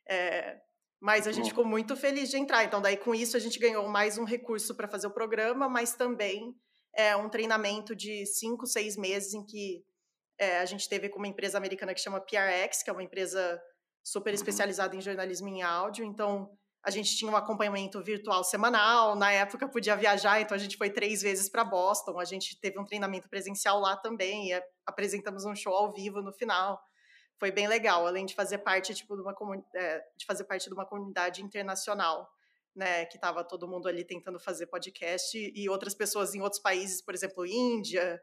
É, 0.10 0.60
mas 1.00 1.28
a 1.28 1.32
gente 1.32 1.50
ficou 1.50 1.66
muito 1.66 1.96
feliz 1.96 2.32
de 2.32 2.38
entrar. 2.38 2.64
Então, 2.64 2.82
daí 2.82 2.98
com 2.98 3.14
isso 3.14 3.38
a 3.38 3.40
gente 3.40 3.60
ganhou 3.60 3.88
mais 3.88 4.18
um 4.18 4.24
recurso 4.24 4.76
para 4.76 4.88
fazer 4.88 5.06
o 5.06 5.14
programa, 5.14 5.70
mas 5.70 5.94
também 5.94 6.56
é, 6.96 7.16
um 7.16 7.30
treinamento 7.30 7.96
de 7.96 8.26
cinco, 8.26 8.66
seis 8.66 8.98
meses 8.98 9.36
em 9.36 9.46
que 9.46 9.84
é, 10.44 10.60
a 10.60 10.66
gente 10.66 10.88
teve 10.90 11.10
com 11.10 11.20
uma 11.20 11.28
empresa 11.28 11.58
americana 11.58 11.94
que 11.94 12.02
chama 12.02 12.22
PRX, 12.22 12.84
que 12.84 12.90
é 12.90 12.94
uma 12.94 13.04
empresa 13.04 13.62
super 14.04 14.30
uhum. 14.30 14.36
especializada 14.36 14.96
em 14.96 15.02
jornalismo 15.02 15.48
em 15.48 15.62
áudio. 15.62 16.04
Então, 16.06 16.50
a 16.84 16.92
gente 16.92 17.16
tinha 17.16 17.32
um 17.32 17.36
acompanhamento 17.36 18.04
virtual 18.04 18.44
semanal, 18.44 19.16
na 19.16 19.32
época 19.32 19.70
podia 19.70 19.96
viajar, 19.96 20.42
então 20.42 20.54
a 20.54 20.60
gente 20.60 20.76
foi 20.76 20.90
três 20.90 21.22
vezes 21.22 21.50
para 21.50 21.64
Boston, 21.64 22.20
a 22.20 22.26
gente 22.26 22.60
teve 22.60 22.78
um 22.78 22.84
treinamento 22.84 23.30
presencial 23.30 23.80
lá 23.80 23.96
também, 23.96 24.52
e 24.52 24.62
apresentamos 24.86 25.46
um 25.46 25.56
show 25.56 25.74
ao 25.74 25.94
vivo 25.94 26.22
no 26.22 26.34
final. 26.34 26.78
Foi 27.40 27.52
bem 27.52 27.68
legal, 27.68 28.06
além 28.06 28.26
de 28.26 28.36
fazer 28.36 28.58
parte 28.60 28.94
tipo 28.94 29.16
de 29.16 29.22
uma 29.22 29.34
é, 29.76 30.00
de 30.18 30.26
fazer 30.26 30.44
parte 30.44 30.68
de 30.68 30.74
uma 30.74 30.86
comunidade 30.86 31.42
internacional, 31.42 32.30
né, 32.76 33.06
que 33.06 33.16
estava 33.16 33.44
todo 33.46 33.68
mundo 33.68 33.88
ali 33.88 34.04
tentando 34.04 34.40
fazer 34.40 34.68
podcast 34.68 35.38
e 35.38 35.70
outras 35.70 35.94
pessoas 35.94 36.36
em 36.36 36.42
outros 36.42 36.62
países, 36.62 37.02
por 37.02 37.14
exemplo, 37.14 37.46
Índia, 37.46 38.20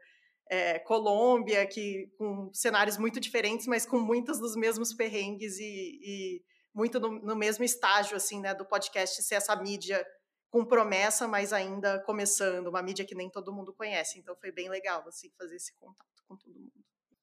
é, 0.49 0.79
Colômbia, 0.79 1.65
que 1.65 2.11
com 2.17 2.49
cenários 2.53 2.97
muito 2.97 3.19
diferentes, 3.19 3.67
mas 3.67 3.85
com 3.85 3.99
muitos 3.99 4.39
dos 4.39 4.55
mesmos 4.55 4.93
perrengues 4.93 5.57
e, 5.59 5.99
e 6.03 6.41
muito 6.73 6.99
no, 6.99 7.09
no, 7.21 7.35
mesmo 7.35 7.63
estágio 7.63 8.17
assim, 8.17 8.41
né, 8.41 8.53
do 8.53 8.65
podcast 8.65 9.21
ser 9.21 9.35
essa 9.35 9.55
mídia 9.55 10.05
com 10.49 10.65
promessa, 10.65 11.27
mas 11.27 11.53
ainda 11.53 11.99
começando, 12.03 12.67
uma 12.67 12.83
mídia 12.83 13.05
que 13.05 13.15
nem 13.15 13.29
todo 13.29 13.53
mundo 13.53 13.73
conhece. 13.73 14.19
Então 14.19 14.35
foi 14.35 14.51
bem 14.51 14.69
legal 14.69 15.03
assim 15.07 15.29
fazer 15.37 15.55
esse 15.55 15.73
contato 15.79 16.23
com 16.27 16.35
todo 16.35 16.53
mundo. 16.53 16.71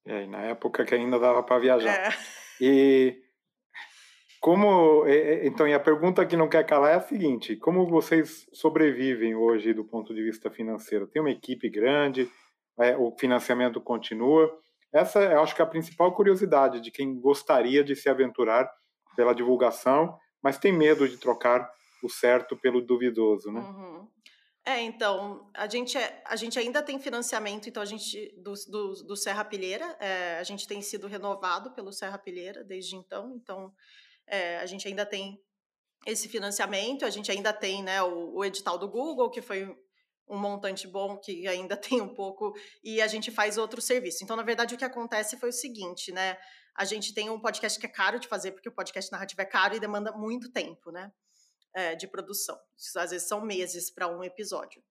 É, 0.06 0.26
na 0.26 0.42
época 0.44 0.86
que 0.86 0.94
ainda 0.94 1.18
dava 1.18 1.42
para 1.42 1.58
viajar. 1.58 1.94
É. 1.94 2.10
E 2.60 3.22
como 4.40 5.04
então, 5.42 5.66
e 5.66 5.74
a 5.74 5.80
pergunta 5.80 6.24
que 6.24 6.36
não 6.36 6.48
quer 6.48 6.64
calar 6.64 6.92
é 6.92 6.94
a 6.94 7.00
seguinte: 7.00 7.56
como 7.56 7.86
vocês 7.86 8.46
sobrevivem 8.52 9.34
hoje 9.34 9.74
do 9.74 9.84
ponto 9.84 10.14
de 10.14 10.22
vista 10.22 10.50
financeiro? 10.50 11.06
Tem 11.06 11.20
uma 11.20 11.30
equipe 11.30 11.68
grande, 11.68 12.30
é, 12.80 12.96
o 12.96 13.10
financiamento 13.18 13.80
continua. 13.80 14.50
Essa 14.92 15.20
eu 15.20 15.40
acho 15.42 15.54
que 15.54 15.60
é 15.60 15.64
a 15.64 15.68
principal 15.68 16.14
curiosidade 16.14 16.80
de 16.80 16.90
quem 16.90 17.18
gostaria 17.20 17.84
de 17.84 17.94
se 17.94 18.08
aventurar 18.08 18.70
pela 19.16 19.34
divulgação, 19.34 20.18
mas 20.42 20.58
tem 20.58 20.72
medo 20.72 21.08
de 21.08 21.16
trocar 21.16 21.70
o 22.02 22.08
certo 22.08 22.56
pelo 22.56 22.80
duvidoso, 22.80 23.50
né? 23.50 23.60
Uhum. 23.60 24.08
É, 24.64 24.82
então, 24.82 25.50
a 25.54 25.66
gente, 25.66 25.96
é, 25.96 26.22
a 26.26 26.36
gente 26.36 26.58
ainda 26.58 26.82
tem 26.82 26.98
financiamento, 26.98 27.68
então 27.68 27.82
a 27.82 27.86
gente, 27.86 28.34
do, 28.36 28.52
do, 28.68 28.92
do 29.02 29.16
Serra 29.16 29.42
Pilheira, 29.42 29.96
é, 29.98 30.38
a 30.38 30.42
gente 30.42 30.68
tem 30.68 30.82
sido 30.82 31.06
renovado 31.06 31.70
pelo 31.72 31.90
Serra 31.90 32.18
Pilheira 32.18 32.62
desde 32.62 32.94
então, 32.94 33.34
então 33.34 33.72
é, 34.26 34.58
a 34.58 34.66
gente 34.66 34.86
ainda 34.86 35.06
tem 35.06 35.40
esse 36.06 36.28
financiamento, 36.28 37.04
a 37.04 37.10
gente 37.10 37.30
ainda 37.30 37.50
tem 37.52 37.82
né, 37.82 38.02
o, 38.02 38.34
o 38.36 38.44
edital 38.44 38.78
do 38.78 38.88
Google, 38.88 39.30
que 39.30 39.40
foi 39.40 39.74
um 40.28 40.38
montante 40.38 40.86
bom 40.86 41.16
que 41.16 41.46
ainda 41.46 41.76
tem 41.78 42.00
um 42.00 42.14
pouco, 42.14 42.54
e 42.82 43.00
a 43.00 43.06
gente 43.06 43.30
faz 43.30 43.58
outro 43.58 43.80
serviço. 43.80 44.22
Então, 44.22 44.36
na 44.36 44.42
verdade, 44.42 44.74
o 44.74 44.78
que 44.78 44.84
acontece 44.84 45.36
foi 45.36 45.48
o 45.50 45.52
seguinte, 45.52 46.12
né? 46.12 46.36
A 46.74 46.84
gente 46.84 47.12
tem 47.12 47.28
um 47.28 47.40
podcast 47.40 47.78
que 47.78 47.86
é 47.86 47.88
caro 47.88 48.20
de 48.20 48.28
fazer, 48.28 48.52
porque 48.52 48.68
o 48.68 48.72
podcast 48.72 49.10
narrativo 49.10 49.42
é 49.42 49.44
caro 49.44 49.74
e 49.74 49.80
demanda 49.80 50.12
muito 50.12 50.50
tempo, 50.50 50.90
né? 50.90 51.12
É, 51.74 51.94
de 51.94 52.06
produção. 52.06 52.58
Às 52.96 53.10
vezes 53.10 53.28
são 53.28 53.40
meses 53.40 53.90
para 53.90 54.08
um 54.08 54.22
episódio. 54.24 54.82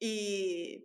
E 0.00 0.82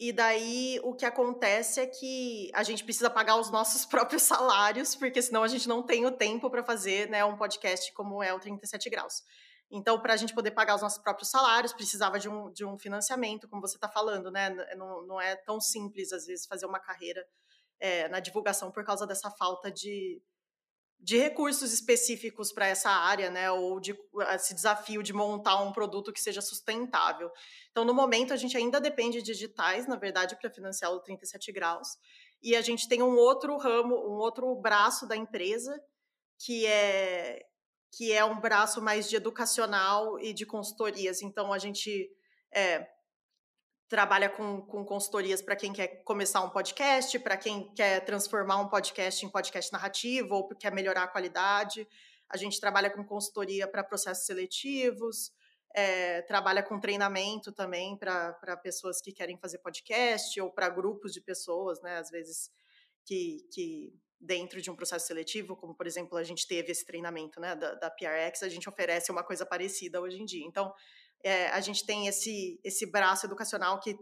e 0.00 0.12
daí 0.12 0.80
o 0.84 0.94
que 0.94 1.04
acontece 1.04 1.80
é 1.80 1.86
que 1.86 2.50
a 2.54 2.62
gente 2.62 2.84
precisa 2.84 3.10
pagar 3.10 3.36
os 3.36 3.50
nossos 3.50 3.84
próprios 3.86 4.22
salários, 4.22 4.94
porque 4.94 5.20
senão 5.20 5.42
a 5.42 5.48
gente 5.48 5.68
não 5.68 5.82
tem 5.82 6.06
o 6.06 6.12
tempo 6.12 6.48
para 6.48 6.62
fazer 6.62 7.08
né, 7.08 7.24
um 7.24 7.36
podcast 7.36 7.92
como 7.92 8.22
é 8.22 8.32
o 8.32 8.38
37 8.38 8.88
Graus. 8.88 9.22
Então, 9.70 10.00
para 10.00 10.14
a 10.14 10.16
gente 10.16 10.34
poder 10.34 10.52
pagar 10.52 10.76
os 10.76 10.82
nossos 10.82 11.02
próprios 11.02 11.30
salários, 11.30 11.72
precisava 11.72 12.18
de 12.18 12.28
um, 12.28 12.50
de 12.50 12.64
um 12.64 12.78
financiamento, 12.78 13.48
como 13.48 13.60
você 13.60 13.76
está 13.76 13.88
falando, 13.88 14.30
né? 14.30 14.48
Não, 14.76 15.06
não 15.06 15.20
é 15.20 15.36
tão 15.36 15.60
simples, 15.60 16.12
às 16.12 16.24
vezes, 16.24 16.46
fazer 16.46 16.64
uma 16.64 16.80
carreira 16.80 17.22
é, 17.78 18.08
na 18.08 18.20
divulgação 18.20 18.70
por 18.70 18.84
causa 18.84 19.06
dessa 19.06 19.30
falta 19.30 19.70
de, 19.70 20.22
de 21.00 21.16
recursos 21.16 21.72
específicos 21.72 22.52
para 22.52 22.66
essa 22.66 22.90
área, 22.90 23.30
né, 23.30 23.50
ou 23.50 23.78
de 23.78 23.94
esse 24.34 24.54
desafio 24.54 25.02
de 25.02 25.12
montar 25.12 25.60
um 25.60 25.72
produto 25.72 26.12
que 26.12 26.20
seja 26.20 26.40
sustentável. 26.40 27.30
Então, 27.70 27.84
no 27.84 27.94
momento, 27.94 28.32
a 28.32 28.36
gente 28.36 28.56
ainda 28.56 28.80
depende 28.80 29.18
de 29.18 29.32
digitais, 29.32 29.86
na 29.86 29.96
verdade, 29.96 30.36
para 30.40 30.50
financiar 30.50 30.92
o 30.92 31.00
37 31.00 31.52
graus, 31.52 31.88
e 32.42 32.56
a 32.56 32.62
gente 32.62 32.88
tem 32.88 33.02
um 33.02 33.16
outro 33.16 33.56
ramo, 33.56 33.94
um 33.94 34.16
outro 34.18 34.54
braço 34.56 35.06
da 35.06 35.16
empresa, 35.16 35.78
que 36.38 36.66
é 36.66 37.42
que 37.90 38.12
é 38.12 38.24
um 38.24 38.40
braço 38.40 38.82
mais 38.82 39.08
de 39.08 39.16
educacional 39.16 40.18
e 40.20 40.32
de 40.32 40.44
consultorias. 40.44 41.22
Então, 41.22 41.52
a 41.52 41.58
gente 41.58 42.10
é, 42.54 42.86
trabalha 43.88 44.28
com, 44.28 44.60
com 44.62 44.84
consultorias 44.84 45.40
para 45.40 45.56
quem 45.56 45.72
quer 45.72 46.02
começar 46.04 46.42
um 46.42 46.50
podcast, 46.50 47.18
para 47.18 47.36
quem 47.36 47.72
quer 47.74 48.04
transformar 48.04 48.58
um 48.58 48.68
podcast 48.68 49.24
em 49.24 49.30
podcast 49.30 49.72
narrativo 49.72 50.34
ou 50.34 50.48
quer 50.48 50.72
melhorar 50.72 51.04
a 51.04 51.08
qualidade. 51.08 51.88
A 52.28 52.36
gente 52.36 52.60
trabalha 52.60 52.90
com 52.90 53.02
consultoria 53.02 53.66
para 53.66 53.82
processos 53.82 54.26
seletivos, 54.26 55.32
é, 55.74 56.20
trabalha 56.22 56.62
com 56.62 56.78
treinamento 56.78 57.50
também 57.50 57.96
para 57.96 58.56
pessoas 58.62 59.00
que 59.00 59.12
querem 59.12 59.38
fazer 59.38 59.58
podcast 59.58 60.38
ou 60.40 60.50
para 60.50 60.68
grupos 60.68 61.12
de 61.12 61.20
pessoas, 61.22 61.80
né? 61.80 61.96
Às 61.96 62.10
vezes 62.10 62.50
que, 63.06 63.38
que 63.50 63.94
dentro 64.20 64.60
de 64.60 64.70
um 64.70 64.76
processo 64.76 65.06
seletivo, 65.06 65.56
como 65.56 65.74
por 65.74 65.86
exemplo 65.86 66.18
a 66.18 66.24
gente 66.24 66.46
teve 66.46 66.72
esse 66.72 66.84
treinamento 66.84 67.40
né, 67.40 67.54
da, 67.54 67.74
da 67.74 67.90
PRX, 67.90 68.42
a 68.42 68.48
gente 68.48 68.68
oferece 68.68 69.10
uma 69.12 69.22
coisa 69.22 69.46
parecida 69.46 70.00
hoje 70.00 70.20
em 70.20 70.24
dia. 70.24 70.44
Então, 70.44 70.72
é, 71.22 71.48
a 71.48 71.60
gente 71.60 71.84
tem 71.84 72.06
esse, 72.06 72.60
esse 72.62 72.86
braço 72.86 73.26
educacional 73.26 73.80
que, 73.80 73.98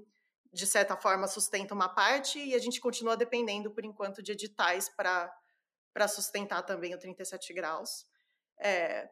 de 0.53 0.67
certa 0.67 0.97
forma, 0.97 1.27
sustenta 1.27 1.75
uma 1.75 1.89
parte 1.89 2.39
e 2.39 2.55
a 2.55 2.59
gente 2.59 2.81
continua 2.81 3.17
dependendo, 3.17 3.71
por 3.71 3.85
enquanto, 3.85 4.23
de 4.23 4.33
editais 4.33 4.89
para 4.89 6.09
sustentar 6.09 6.63
também 6.63 6.95
o 6.95 6.99
37 6.99 7.53
graus. 7.53 8.07
É, 8.59 9.11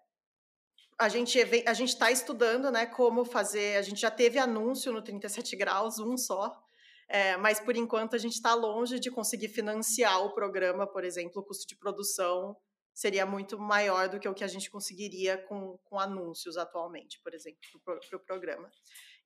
a 0.99 1.09
gente 1.09 1.39
a 1.67 1.75
gente 1.75 1.91
está 1.91 2.11
estudando, 2.11 2.71
né, 2.71 2.87
como 2.87 3.25
fazer. 3.25 3.77
A 3.77 3.83
gente 3.83 4.01
já 4.01 4.11
teve 4.11 4.39
anúncio 4.39 4.93
no 4.93 5.03
37 5.03 5.57
graus, 5.57 5.99
um 5.99 6.17
só, 6.17 6.63
é, 7.09 7.37
mas 7.37 7.61
por 7.61 7.77
enquanto 7.77 8.15
a 8.15 8.19
gente 8.19 8.35
está 8.35 8.55
longe 8.55 8.99
de 8.99 9.11
conseguir 9.11 9.49
financiar 9.49 10.23
o 10.25 10.35
programa, 10.35 10.87
por 10.87 11.05
exemplo, 11.05 11.43
o 11.43 11.45
custo 11.45 11.67
de 11.67 11.77
produção 11.77 12.57
seria 12.95 13.27
muito 13.27 13.59
maior 13.59 14.09
do 14.09 14.21
que 14.21 14.29
o 14.29 14.35
que 14.35 14.45
a 14.45 14.49
gente 14.49 14.71
conseguiria 14.71 15.37
com, 15.37 15.77
com 15.85 15.99
anúncios 15.99 16.57
atualmente, 16.57 17.21
por 17.23 17.35
exemplo, 17.35 17.59
para 17.85 17.97
o 17.97 18.01
pro 18.09 18.21
programa. 18.21 18.71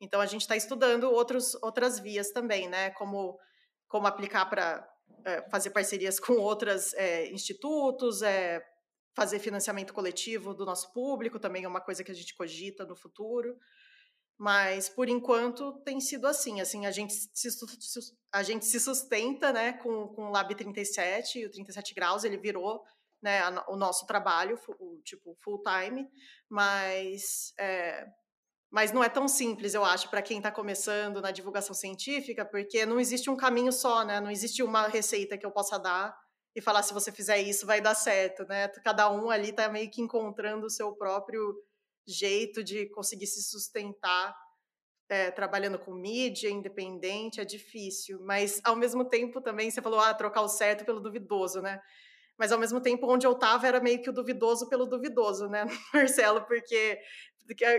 Então, 0.01 0.21
a 0.21 0.27
gente 0.27 0.41
está 0.43 0.57
estudando 0.57 1.05
outros, 1.05 1.55
outras 1.57 1.99
vias 2.01 2.31
também, 2.31 2.69
né? 2.69 2.91
Como, 2.91 3.39
como 3.87 4.07
aplicar 4.07 4.47
para 4.47 4.89
é, 5.25 5.43
fazer 5.51 5.71
parcerias 5.71 6.19
com 6.19 6.35
outros 6.35 6.95
é, 6.95 7.31
institutos, 7.31 8.23
é, 8.23 8.65
fazer 9.15 9.39
financiamento 9.39 9.93
coletivo 9.93 10.55
do 10.55 10.65
nosso 10.65 10.93
público, 10.93 11.39
também 11.39 11.65
é 11.65 11.69
uma 11.69 11.81
coisa 11.81 12.03
que 12.03 12.11
a 12.11 12.15
gente 12.15 12.35
cogita 12.35 12.87
no 12.87 12.97
futuro. 12.97 13.57
Mas, 14.39 14.89
por 14.89 15.09
enquanto, 15.09 15.73
tem 15.85 16.01
sido 16.01 16.27
assim. 16.29 16.61
assim 16.61 16.87
a, 16.87 16.93
gente 16.93 17.13
se, 17.13 17.49
a 18.33 18.43
gente 18.43 18.65
se 18.65 18.79
sustenta 18.79 19.53
né, 19.53 19.73
com, 19.73 20.07
com 20.09 20.27
o 20.27 20.31
Lab 20.31 20.55
37, 20.55 21.47
o 21.47 21.51
37 21.51 21.93
graus, 21.93 22.23
ele 22.23 22.37
virou 22.37 22.85
né, 23.21 23.41
a, 23.41 23.65
o 23.69 23.77
nosso 23.77 24.07
trabalho, 24.07 24.57
o, 24.79 25.01
tipo, 25.03 25.37
full 25.43 25.61
time, 25.63 26.09
mas, 26.49 27.53
é, 27.59 28.07
mas 28.71 28.93
não 28.93 29.03
é 29.03 29.09
tão 29.09 29.27
simples, 29.27 29.75
eu 29.75 29.85
acho, 29.85 30.09
para 30.09 30.23
quem 30.23 30.39
está 30.39 30.53
começando 30.53 31.21
na 31.21 31.33
divulgação 31.33 31.75
científica, 31.75 32.45
porque 32.45 32.87
não 32.87 33.01
existe 33.01 33.29
um 33.29 33.37
caminho 33.37 33.73
só, 33.73 34.05
né? 34.05 34.21
Não 34.21 34.31
existe 34.31 34.63
uma 34.63 34.87
receita 34.87 35.37
que 35.37 35.45
eu 35.45 35.51
possa 35.51 35.79
dar 35.79 36.17
e 36.55 36.61
falar 36.61 36.83
se 36.83 36.95
você 36.95 37.11
fizer 37.11 37.39
isso 37.39 37.67
vai 37.67 37.81
dar 37.81 37.95
certo, 37.95 38.45
né? 38.45 38.69
Cada 38.85 39.11
um 39.11 39.31
ali 39.31 39.51
está 39.51 39.69
meio 39.69 39.91
que 39.91 40.01
encontrando 40.01 40.67
o 40.67 40.71
seu 40.71 40.93
próprio 40.95 41.55
jeito 42.13 42.63
de 42.65 42.87
conseguir 42.91 43.27
se 43.27 43.43
sustentar 43.43 44.35
é, 45.09 45.31
trabalhando 45.31 45.79
com 45.79 45.95
mídia 45.95 46.51
independente 46.51 47.41
é 47.41 47.45
difícil, 47.45 48.21
mas 48.23 48.61
ao 48.65 48.77
mesmo 48.77 49.05
tempo 49.05 49.41
também 49.41 49.71
você 49.71 49.81
falou, 49.81 50.01
ah, 50.01 50.13
trocar 50.13 50.43
o 50.43 50.49
certo 50.49 50.85
pelo 50.85 51.01
duvidoso, 51.01 51.63
né? 51.63 51.81
mas 52.39 52.53
ao 52.53 52.59
mesmo 52.59 52.81
tempo 52.81 53.13
onde 53.13 53.27
eu 53.27 53.33
estava 53.33 53.67
era 53.67 53.81
meio 53.81 54.01
que 54.01 54.09
o 54.09 54.13
duvidoso 54.13 54.69
pelo 54.69 54.87
duvidoso, 54.87 55.49
né, 55.49 55.67
Marcelo? 55.93 56.41
Porque 56.47 56.99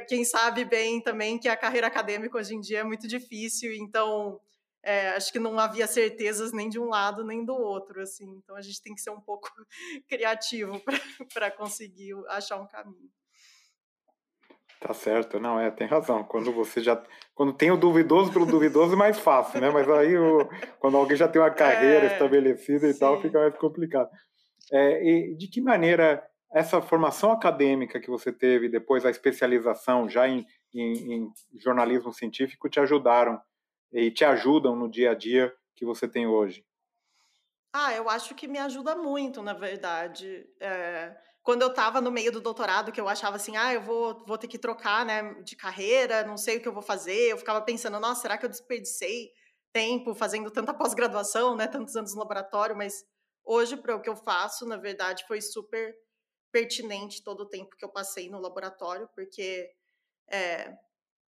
quem 0.07 0.25
sabe 0.25 0.65
bem 0.65 1.01
também 1.01 1.39
que 1.39 1.47
a 1.47 1.55
carreira 1.55 1.87
acadêmica 1.87 2.37
hoje 2.37 2.55
em 2.55 2.59
dia 2.59 2.79
é 2.79 2.83
muito 2.83 3.07
difícil, 3.07 3.71
então 3.73 4.39
é, 4.83 5.09
acho 5.09 5.31
que 5.31 5.39
não 5.39 5.57
havia 5.57 5.87
certezas 5.87 6.51
nem 6.51 6.67
de 6.67 6.79
um 6.79 6.89
lado 6.89 7.23
nem 7.23 7.45
do 7.45 7.53
outro, 7.53 8.01
assim. 8.01 8.27
Então 8.37 8.55
a 8.55 8.61
gente 8.61 8.81
tem 8.81 8.93
que 8.93 9.01
ser 9.01 9.11
um 9.11 9.21
pouco 9.21 9.49
criativo 10.09 10.81
para 11.33 11.49
conseguir 11.51 12.13
achar 12.27 12.59
um 12.59 12.67
caminho. 12.67 13.09
Tá 14.79 14.93
certo, 14.93 15.39
não, 15.39 15.59
é, 15.59 15.69
tem 15.69 15.87
razão. 15.87 16.23
Quando 16.23 16.53
você 16.53 16.81
já. 16.81 17.01
Quando 17.35 17.51
tem 17.51 17.69
o 17.69 17.75
duvidoso 17.75 18.31
pelo 18.31 18.45
duvidoso 18.45 18.93
é 18.93 18.97
mais 18.97 19.19
fácil, 19.19 19.59
né? 19.59 19.69
Mas 19.69 19.89
aí 19.89 20.17
o, 20.17 20.47
quando 20.79 20.95
alguém 20.95 21.17
já 21.17 21.27
tem 21.27 21.41
uma 21.41 21.51
carreira 21.51 22.05
é, 22.05 22.13
estabelecida 22.13 22.87
e 22.87 22.93
sim. 22.93 22.99
tal, 22.99 23.21
fica 23.21 23.39
mais 23.39 23.57
complicado. 23.57 24.09
É, 24.71 25.03
e 25.03 25.35
de 25.35 25.47
que 25.49 25.59
maneira 25.59 26.25
essa 26.53 26.81
formação 26.81 27.31
acadêmica 27.31 27.99
que 27.99 28.09
você 28.09 28.31
teve, 28.31 28.69
depois 28.69 29.05
a 29.05 29.09
especialização 29.09 30.07
já 30.07 30.27
em, 30.29 30.45
em, 30.73 31.11
em 31.23 31.33
jornalismo 31.59 32.13
científico, 32.13 32.69
te 32.69 32.79
ajudaram 32.79 33.39
e 33.91 34.09
te 34.09 34.23
ajudam 34.23 34.75
no 34.75 34.89
dia 34.89 35.11
a 35.11 35.13
dia 35.13 35.53
que 35.75 35.85
você 35.85 36.07
tem 36.07 36.25
hoje? 36.25 36.65
Ah, 37.73 37.93
eu 37.93 38.09
acho 38.09 38.33
que 38.33 38.47
me 38.47 38.57
ajuda 38.57 38.95
muito, 38.95 39.43
na 39.43 39.53
verdade. 39.53 40.47
É, 40.59 41.15
quando 41.43 41.61
eu 41.61 41.69
estava 41.69 42.01
no 42.01 42.11
meio 42.11 42.31
do 42.31 42.41
doutorado, 42.41 42.91
que 42.91 43.01
eu 43.01 43.07
achava 43.07 43.37
assim, 43.37 43.57
ah, 43.57 43.73
eu 43.73 43.81
vou, 43.81 44.23
vou 44.25 44.37
ter 44.37 44.47
que 44.47 44.57
trocar 44.57 45.05
né, 45.05 45.33
de 45.43 45.55
carreira, 45.55 46.23
não 46.23 46.37
sei 46.37 46.57
o 46.57 46.61
que 46.61 46.67
eu 46.67 46.73
vou 46.73 46.83
fazer, 46.83 47.31
eu 47.31 47.37
ficava 47.37 47.61
pensando, 47.61 47.99
nossa, 47.99 48.21
será 48.21 48.37
que 48.37 48.45
eu 48.45 48.49
desperdicei 48.49 49.31
tempo 49.71 50.13
fazendo 50.13 50.51
tanta 50.51 50.73
pós-graduação, 50.73 51.55
né, 51.55 51.67
tantos 51.67 51.95
anos 51.95 52.13
no 52.13 52.19
laboratório, 52.19 52.75
mas 52.75 53.03
Hoje, 53.51 53.75
para 53.75 53.95
o 53.95 53.99
que 53.99 54.07
eu 54.07 54.15
faço, 54.15 54.63
na 54.67 54.77
verdade, 54.77 55.25
foi 55.27 55.41
super 55.41 55.95
pertinente 56.51 57.23
todo 57.23 57.41
o 57.41 57.49
tempo 57.49 57.75
que 57.75 57.83
eu 57.83 57.89
passei 57.89 58.29
no 58.29 58.39
laboratório, 58.39 59.09
porque 59.15 59.67
é, 60.31 60.71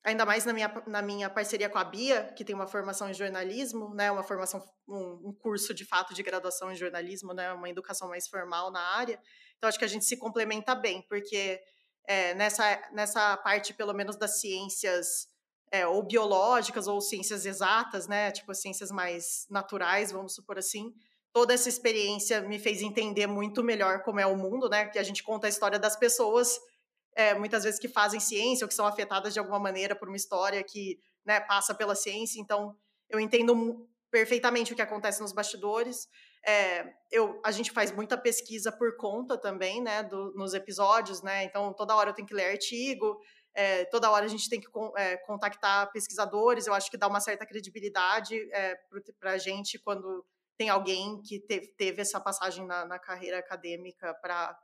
ainda 0.03 0.25
mais 0.25 0.45
na 0.45 0.53
minha, 0.53 0.83
na 0.87 1.01
minha 1.01 1.29
parceria 1.29 1.69
com 1.69 1.77
a 1.77 1.83
Bia, 1.83 2.33
que 2.35 2.43
tem 2.45 2.55
uma 2.55 2.67
formação 2.67 3.09
em 3.09 3.13
jornalismo, 3.13 3.93
né, 3.93 4.11
uma 4.11 4.23
formação, 4.23 4.63
um, 4.87 5.29
um, 5.29 5.33
curso 5.33 5.73
de 5.73 5.85
fato 5.85 6.13
de 6.13 6.23
graduação 6.23 6.71
em 6.71 6.75
jornalismo, 6.75 7.33
né, 7.33 7.51
uma 7.51 7.69
educação 7.69 8.09
mais 8.09 8.27
formal 8.27 8.71
na 8.71 8.81
área. 8.81 9.19
Então, 9.57 9.67
acho 9.67 9.77
que 9.77 9.85
a 9.85 9.89
gente 9.89 10.05
se 10.05 10.17
complementa 10.17 10.73
bem, 10.73 11.05
porque 11.09 11.59
é, 12.07 12.33
nessa, 12.33 12.81
nessa 12.93 13.37
parte, 13.37 13.73
pelo 13.73 13.93
menos 13.93 14.15
das 14.15 14.39
ciências 14.39 15.27
é, 15.71 15.85
ou 15.85 16.01
biológicas 16.01 16.87
ou 16.87 16.99
ciências 17.01 17.45
exatas, 17.45 18.07
né, 18.07 18.31
tipo 18.31 18.51
as 18.51 18.61
ciências 18.61 18.89
mais 18.89 19.45
naturais, 19.49 20.11
vamos 20.11 20.33
supor 20.33 20.57
assim, 20.57 20.93
toda 21.31 21.53
essa 21.53 21.69
experiência 21.69 22.41
me 22.41 22.57
fez 22.57 22.81
entender 22.81 23.27
muito 23.27 23.63
melhor 23.63 24.01
como 24.03 24.19
é 24.19 24.25
o 24.25 24.35
mundo, 24.35 24.69
né? 24.69 24.85
Que 24.85 24.99
a 24.99 25.03
gente 25.03 25.23
conta 25.23 25.47
a 25.47 25.49
história 25.49 25.77
das 25.77 25.95
pessoas, 25.95 26.59
é, 27.15 27.33
muitas 27.33 27.63
vezes 27.63 27.79
que 27.79 27.87
fazem 27.87 28.19
ciência 28.19 28.65
ou 28.65 28.67
que 28.67 28.73
são 28.73 28.85
afetadas 28.85 29.33
de 29.33 29.39
alguma 29.39 29.59
maneira 29.59 29.95
por 29.95 30.07
uma 30.07 30.17
história 30.17 30.63
que 30.63 30.99
né, 31.25 31.39
passa 31.39 31.73
pela 31.73 31.95
ciência. 31.95 32.39
Então, 32.39 32.75
eu 33.09 33.19
entendo 33.19 33.87
perfeitamente 34.11 34.73
o 34.73 34.75
que 34.75 34.81
acontece 34.81 35.21
nos 35.21 35.33
bastidores. 35.33 36.07
É, 36.45 36.93
eu, 37.11 37.39
a 37.43 37.51
gente 37.51 37.71
faz 37.71 37.91
muita 37.91 38.17
pesquisa 38.17 38.71
por 38.71 38.95
conta 38.97 39.37
também, 39.37 39.81
né, 39.81 40.03
do, 40.03 40.33
nos 40.33 40.53
episódios, 40.53 41.21
né? 41.21 41.43
Então, 41.43 41.73
toda 41.73 41.95
hora 41.95 42.11
eu 42.11 42.13
tenho 42.13 42.27
que 42.27 42.33
ler 42.33 42.51
artigo, 42.51 43.19
é, 43.53 43.85
toda 43.85 44.09
hora 44.09 44.25
a 44.25 44.29
gente 44.29 44.49
tem 44.49 44.59
que 44.59 44.67
é, 44.97 45.17
contactar 45.17 45.91
pesquisadores. 45.91 46.65
Eu 46.65 46.73
acho 46.73 46.89
que 46.89 46.97
dá 46.97 47.07
uma 47.07 47.19
certa 47.19 47.45
credibilidade 47.45 48.39
para 49.19 49.31
a 49.33 49.37
gente 49.37 49.77
quando 49.79 50.25
tem 50.57 50.69
alguém 50.69 51.21
que 51.21 51.39
teve, 51.39 51.67
teve 51.77 52.01
essa 52.01 52.19
passagem 52.19 52.65
na, 52.65 52.85
na 52.85 52.99
carreira 52.99 53.39
acadêmica 53.39 54.13
para 54.15 54.57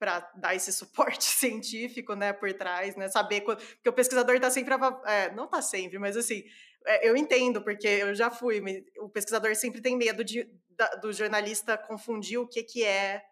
para 0.00 0.20
dar 0.34 0.56
esse 0.56 0.72
suporte 0.72 1.22
científico, 1.28 2.14
né, 2.14 2.32
por 2.32 2.50
trás, 2.54 2.96
né, 2.96 3.08
saber 3.08 3.42
quando, 3.42 3.58
porque 3.58 3.88
o 3.88 3.92
pesquisador 3.92 4.34
está 4.34 4.50
sempre, 4.50 4.74
é, 5.04 5.30
não 5.32 5.44
está 5.44 5.60
sempre, 5.60 5.98
mas 5.98 6.16
assim, 6.16 6.42
é, 6.86 7.08
eu 7.08 7.14
entendo 7.16 7.62
porque 7.62 7.86
eu 7.86 8.14
já 8.14 8.30
fui, 8.30 8.62
o 8.98 9.10
pesquisador 9.10 9.54
sempre 9.54 9.82
tem 9.82 9.96
medo 9.96 10.24
de, 10.24 10.50
da, 10.70 10.88
do 10.96 11.12
jornalista 11.12 11.76
confundir 11.76 12.38
o 12.38 12.48
que 12.48 12.62
que 12.62 12.82
é, 12.82 13.22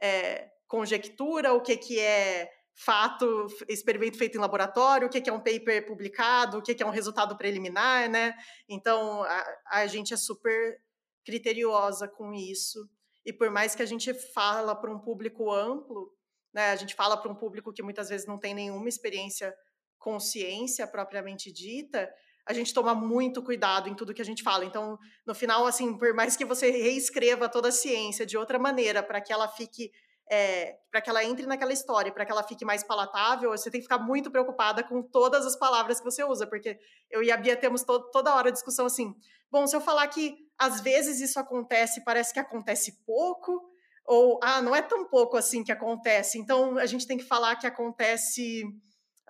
é 0.00 0.50
conjectura, 0.68 1.54
o 1.54 1.62
que 1.62 1.76
que 1.78 1.98
é 1.98 2.50
fato, 2.74 3.46
experimento 3.68 4.18
feito 4.18 4.36
em 4.36 4.40
laboratório, 4.40 5.06
o 5.06 5.10
que 5.10 5.28
é 5.28 5.32
um 5.32 5.40
paper 5.40 5.86
publicado, 5.86 6.58
o 6.58 6.62
que 6.62 6.82
é 6.82 6.86
um 6.86 6.90
resultado 6.90 7.36
preliminar, 7.36 8.08
né? 8.08 8.34
Então 8.68 9.22
a, 9.22 9.44
a 9.66 9.86
gente 9.86 10.14
é 10.14 10.16
super 10.16 10.78
criteriosa 11.24 12.08
com 12.08 12.32
isso. 12.32 12.88
E 13.24 13.32
por 13.32 13.50
mais 13.50 13.74
que 13.74 13.82
a 13.82 13.86
gente 13.86 14.12
fala 14.12 14.74
para 14.74 14.92
um 14.92 14.98
público 14.98 15.50
amplo, 15.52 16.12
né, 16.52 16.70
a 16.70 16.76
gente 16.76 16.94
fala 16.94 17.16
para 17.16 17.30
um 17.30 17.34
público 17.34 17.72
que 17.72 17.82
muitas 17.82 18.08
vezes 18.08 18.26
não 18.26 18.38
tem 18.38 18.54
nenhuma 18.54 18.88
experiência 18.88 19.54
com 19.98 20.18
ciência 20.18 20.86
propriamente 20.86 21.52
dita, 21.52 22.12
a 22.44 22.52
gente 22.52 22.74
toma 22.74 22.94
muito 22.94 23.42
cuidado 23.42 23.88
em 23.88 23.94
tudo 23.94 24.12
que 24.12 24.20
a 24.20 24.24
gente 24.24 24.42
fala. 24.42 24.64
Então, 24.64 24.98
no 25.24 25.34
final, 25.34 25.64
assim, 25.66 25.96
por 25.96 26.12
mais 26.12 26.36
que 26.36 26.44
você 26.44 26.70
reescreva 26.70 27.48
toda 27.48 27.68
a 27.68 27.72
ciência 27.72 28.26
de 28.26 28.36
outra 28.36 28.58
maneira 28.58 29.02
para 29.02 29.20
que 29.20 29.32
ela 29.32 29.46
fique 29.48 29.92
é, 30.30 30.78
para 30.90 31.00
que 31.02 31.10
ela 31.10 31.22
entre 31.22 31.46
naquela 31.46 31.72
história, 31.72 32.10
para 32.10 32.24
que 32.24 32.32
ela 32.32 32.42
fique 32.42 32.64
mais 32.64 32.82
palatável, 32.82 33.50
você 33.50 33.70
tem 33.70 33.80
que 33.80 33.84
ficar 33.84 33.98
muito 33.98 34.30
preocupada 34.30 34.82
com 34.82 35.02
todas 35.02 35.44
as 35.44 35.56
palavras 35.56 35.98
que 35.98 36.04
você 36.04 36.24
usa, 36.24 36.46
porque 36.46 36.78
eu 37.10 37.22
e 37.22 37.30
a 37.30 37.36
Bia 37.36 37.56
temos 37.56 37.82
to 37.82 37.98
toda 38.10 38.34
hora 38.34 38.50
discussão 38.50 38.86
assim. 38.86 39.14
Bom, 39.52 39.66
se 39.66 39.76
eu 39.76 39.80
falar 39.82 40.08
que 40.08 40.34
às 40.58 40.80
vezes 40.80 41.20
isso 41.20 41.38
acontece, 41.38 42.02
parece 42.02 42.32
que 42.32 42.40
acontece 42.40 43.04
pouco, 43.04 43.62
ou 44.06 44.40
ah, 44.42 44.62
não 44.62 44.74
é 44.74 44.80
tão 44.80 45.04
pouco 45.04 45.36
assim 45.36 45.62
que 45.62 45.70
acontece, 45.70 46.38
então 46.38 46.78
a 46.78 46.86
gente 46.86 47.06
tem 47.06 47.18
que 47.18 47.24
falar 47.24 47.56
que 47.56 47.66
acontece 47.66 48.64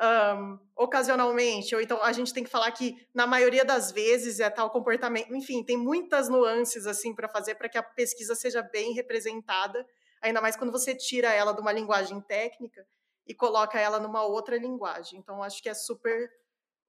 um, 0.00 0.58
ocasionalmente, 0.76 1.74
ou 1.74 1.80
então 1.80 2.00
a 2.00 2.12
gente 2.12 2.32
tem 2.32 2.44
que 2.44 2.50
falar 2.50 2.70
que 2.70 2.96
na 3.12 3.26
maioria 3.26 3.64
das 3.64 3.90
vezes 3.90 4.38
é 4.38 4.48
tal 4.48 4.70
comportamento. 4.70 5.34
Enfim, 5.34 5.64
tem 5.64 5.76
muitas 5.76 6.28
nuances 6.28 6.86
assim 6.86 7.12
para 7.12 7.28
fazer 7.28 7.56
para 7.56 7.68
que 7.68 7.76
a 7.76 7.82
pesquisa 7.82 8.36
seja 8.36 8.62
bem 8.62 8.92
representada 8.92 9.84
ainda 10.22 10.40
mais 10.40 10.56
quando 10.56 10.70
você 10.70 10.94
tira 10.94 11.32
ela 11.32 11.52
de 11.52 11.60
uma 11.60 11.72
linguagem 11.72 12.20
técnica 12.20 12.86
e 13.26 13.34
coloca 13.34 13.78
ela 13.78 13.98
numa 13.98 14.22
outra 14.22 14.56
linguagem. 14.56 15.18
Então 15.18 15.42
acho 15.42 15.60
que 15.60 15.68
é 15.68 15.74
super 15.74 16.30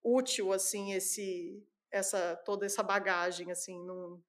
útil 0.04 0.54
assim 0.54 0.94
esse 0.94 1.66
essa 1.94 2.36
toda 2.44 2.66
essa 2.66 2.84
bagagem 2.84 3.52
assim, 3.52 3.82
não 3.86 4.22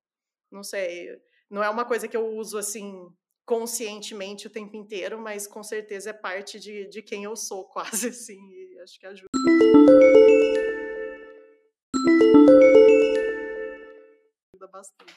não 0.50 0.62
sei, 0.62 1.08
não 1.50 1.62
é 1.64 1.68
uma 1.68 1.84
coisa 1.84 2.06
que 2.06 2.16
eu 2.16 2.28
uso 2.36 2.58
assim 2.58 3.10
conscientemente 3.44 4.46
o 4.46 4.50
tempo 4.50 4.76
inteiro, 4.76 5.18
mas 5.18 5.46
com 5.46 5.62
certeza 5.62 6.10
é 6.10 6.12
parte 6.12 6.60
de, 6.60 6.86
de 6.88 7.02
quem 7.02 7.24
eu 7.24 7.34
sou, 7.34 7.64
quase 7.68 8.08
assim, 8.08 8.38
e 8.50 8.78
acho 8.80 9.00
que 9.00 9.06
ajuda. 9.06 9.28
Bastante. 14.72 15.14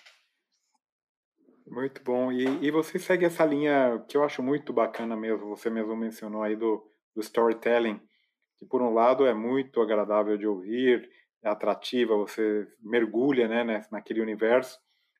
Muito 1.66 2.04
bom. 2.04 2.32
E, 2.32 2.44
e 2.66 2.70
você 2.70 3.00
segue 3.00 3.26
essa 3.26 3.44
linha 3.44 4.04
que 4.08 4.16
eu 4.16 4.24
acho 4.24 4.44
muito 4.44 4.72
bacana 4.72 5.16
mesmo, 5.16 5.48
você 5.48 5.70
mesmo 5.70 5.96
mencionou 5.96 6.44
aí 6.44 6.56
do, 6.56 6.86
do 7.16 7.22
storytelling, 7.22 8.00
que 8.58 8.66
por 8.66 8.82
um 8.82 8.94
lado 8.94 9.26
é 9.26 9.34
muito 9.34 9.82
agradável 9.82 10.38
de 10.38 10.46
ouvir, 10.46 11.10
é 11.48 11.52
atrativa, 11.52 12.16
você 12.16 12.68
mergulha 12.82 13.48
né, 13.48 13.86
naquele 13.92 14.22
universo, 14.22 14.80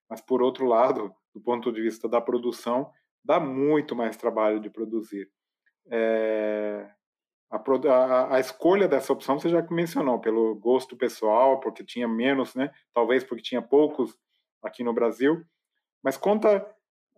mas 0.10 0.22
por 0.22 0.42
outro 0.42 0.66
lado, 0.66 1.14
do 1.34 1.42
ponto 1.42 1.72
de 1.72 1.82
vista 1.82 2.08
da 2.08 2.22
produção, 2.22 2.92
dá 3.24 3.40
muito 3.40 3.96
mais 3.96 4.16
trabalho 4.16 4.60
de 4.60 4.70
produzir. 4.70 5.30
É, 5.90 6.90
a, 7.50 7.58
a, 7.58 8.36
a, 8.36 8.40
escolha 8.40 8.88
dessa 8.88 9.12
opção 9.14 9.40
você 9.40 9.50
já 9.50 9.66
mencionou, 9.70 10.20
pelo 10.20 10.56
gosto 10.56 10.96
pessoal, 10.98 11.60
porque 11.60 11.84
tinha 11.84 12.08
menos, 12.08 12.56
né? 12.56 12.72
Talvez 12.94 13.24
porque 13.24 13.44
tinha 13.44 13.62
poucos 13.62 14.18
aqui 14.62 14.84
no 14.84 14.94
Brasil, 14.94 15.44
mas 16.04 16.18
conta 16.18 16.66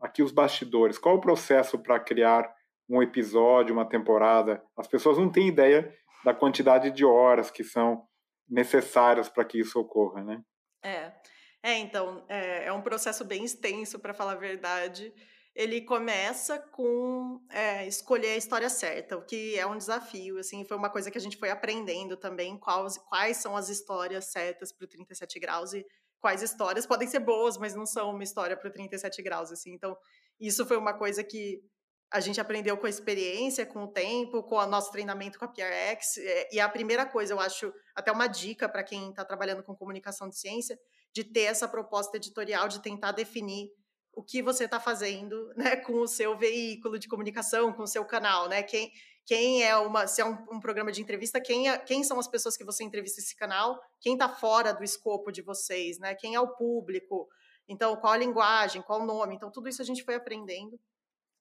aqui 0.01 0.21
os 0.21 0.31
bastidores. 0.31 0.97
Qual 0.97 1.15
o 1.15 1.21
processo 1.21 1.77
para 1.79 1.99
criar 1.99 2.53
um 2.87 3.01
episódio, 3.01 3.73
uma 3.73 3.85
temporada? 3.85 4.63
As 4.77 4.87
pessoas 4.87 5.17
não 5.17 5.31
têm 5.31 5.47
ideia 5.47 5.93
da 6.23 6.33
quantidade 6.33 6.91
de 6.91 7.05
horas 7.05 7.49
que 7.49 7.63
são 7.63 8.07
necessárias 8.49 9.29
para 9.29 9.45
que 9.45 9.59
isso 9.59 9.79
ocorra, 9.79 10.23
né? 10.23 10.43
É, 10.83 11.13
é 11.61 11.77
então, 11.77 12.25
é, 12.27 12.65
é 12.65 12.73
um 12.73 12.81
processo 12.81 13.23
bem 13.23 13.43
extenso, 13.43 13.99
para 13.99 14.13
falar 14.13 14.33
a 14.33 14.35
verdade. 14.35 15.13
Ele 15.55 15.81
começa 15.81 16.57
com 16.57 17.41
é, 17.49 17.85
escolher 17.87 18.29
a 18.29 18.37
história 18.37 18.69
certa, 18.69 19.17
o 19.17 19.25
que 19.25 19.57
é 19.57 19.65
um 19.65 19.77
desafio, 19.77 20.39
assim, 20.39 20.63
foi 20.63 20.77
uma 20.77 20.89
coisa 20.89 21.11
que 21.11 21.17
a 21.17 21.21
gente 21.21 21.37
foi 21.37 21.49
aprendendo 21.49 22.15
também, 22.15 22.57
quais, 22.57 22.97
quais 22.97 23.37
são 23.37 23.57
as 23.57 23.67
histórias 23.67 24.25
certas 24.25 24.71
para 24.71 24.85
o 24.85 24.87
37 24.87 25.39
graus, 25.39 25.73
e 25.73 25.85
quais 26.19 26.41
histórias 26.41 26.85
podem 26.85 27.07
ser 27.07 27.19
boas, 27.19 27.57
mas 27.57 27.75
não 27.75 27.85
são 27.85 28.11
uma 28.11 28.23
história 28.23 28.55
para 28.55 28.69
37 28.69 29.21
graus, 29.21 29.51
assim. 29.51 29.73
Então, 29.73 29.97
isso 30.39 30.65
foi 30.65 30.77
uma 30.77 30.93
coisa 30.93 31.23
que 31.23 31.61
a 32.11 32.19
gente 32.19 32.41
aprendeu 32.41 32.75
com 32.77 32.87
a 32.87 32.89
experiência, 32.89 33.65
com 33.65 33.83
o 33.83 33.87
tempo, 33.87 34.41
com 34.43 34.55
o 34.55 34.65
nosso 34.65 34.91
treinamento 34.91 35.37
com 35.37 35.45
a 35.45 35.47
PRX. 35.47 36.17
É, 36.17 36.49
e 36.51 36.59
a 36.59 36.67
primeira 36.67 37.05
coisa, 37.05 37.33
eu 37.33 37.39
acho, 37.39 37.71
até 37.95 38.11
uma 38.11 38.27
dica 38.27 38.67
para 38.67 38.83
quem 38.83 39.09
está 39.09 39.23
trabalhando 39.23 39.63
com 39.63 39.75
comunicação 39.75 40.27
de 40.27 40.37
ciência, 40.37 40.77
de 41.13 41.23
ter 41.23 41.41
essa 41.41 41.67
proposta 41.67 42.17
editorial, 42.17 42.67
de 42.67 42.81
tentar 42.81 43.11
definir 43.11 43.69
o 44.11 44.23
que 44.23 44.41
você 44.41 44.65
está 44.65 44.79
fazendo 44.79 45.49
né, 45.55 45.75
com 45.77 45.93
o 46.01 46.07
seu 46.07 46.35
veículo 46.37 46.97
de 46.97 47.07
comunicação, 47.07 47.71
com 47.71 47.83
o 47.83 47.87
seu 47.87 48.03
canal, 48.03 48.49
né? 48.49 48.63
Quem, 48.63 48.91
quem 49.23 49.63
é 49.63 49.77
uma, 49.77 50.07
se 50.07 50.19
é 50.21 50.25
um, 50.25 50.35
um 50.51 50.59
programa 50.59 50.91
de 50.91 51.01
entrevista, 51.01 51.39
quem, 51.39 51.69
é, 51.69 51.77
quem 51.77 52.03
são 52.03 52.19
as 52.19 52.27
pessoas 52.27 52.57
que 52.57 52.65
você 52.65 52.83
entrevista 52.83 53.21
esse 53.21 53.35
canal, 53.35 53.79
quem 54.01 54.13
está 54.13 54.27
fora 54.27 54.73
do 54.73 54.83
escopo 54.83 55.31
de 55.31 55.43
vocês, 55.43 55.99
né? 55.99 56.15
Quem 56.15 56.33
é 56.33 56.39
o 56.39 56.55
público, 56.55 57.27
então 57.67 57.95
qual 57.97 58.13
a 58.13 58.17
linguagem, 58.17 58.81
qual 58.81 59.01
o 59.01 59.05
nome, 59.05 59.35
então 59.35 59.51
tudo 59.51 59.69
isso 59.69 59.81
a 59.81 59.85
gente 59.85 60.03
foi 60.03 60.15
aprendendo. 60.15 60.79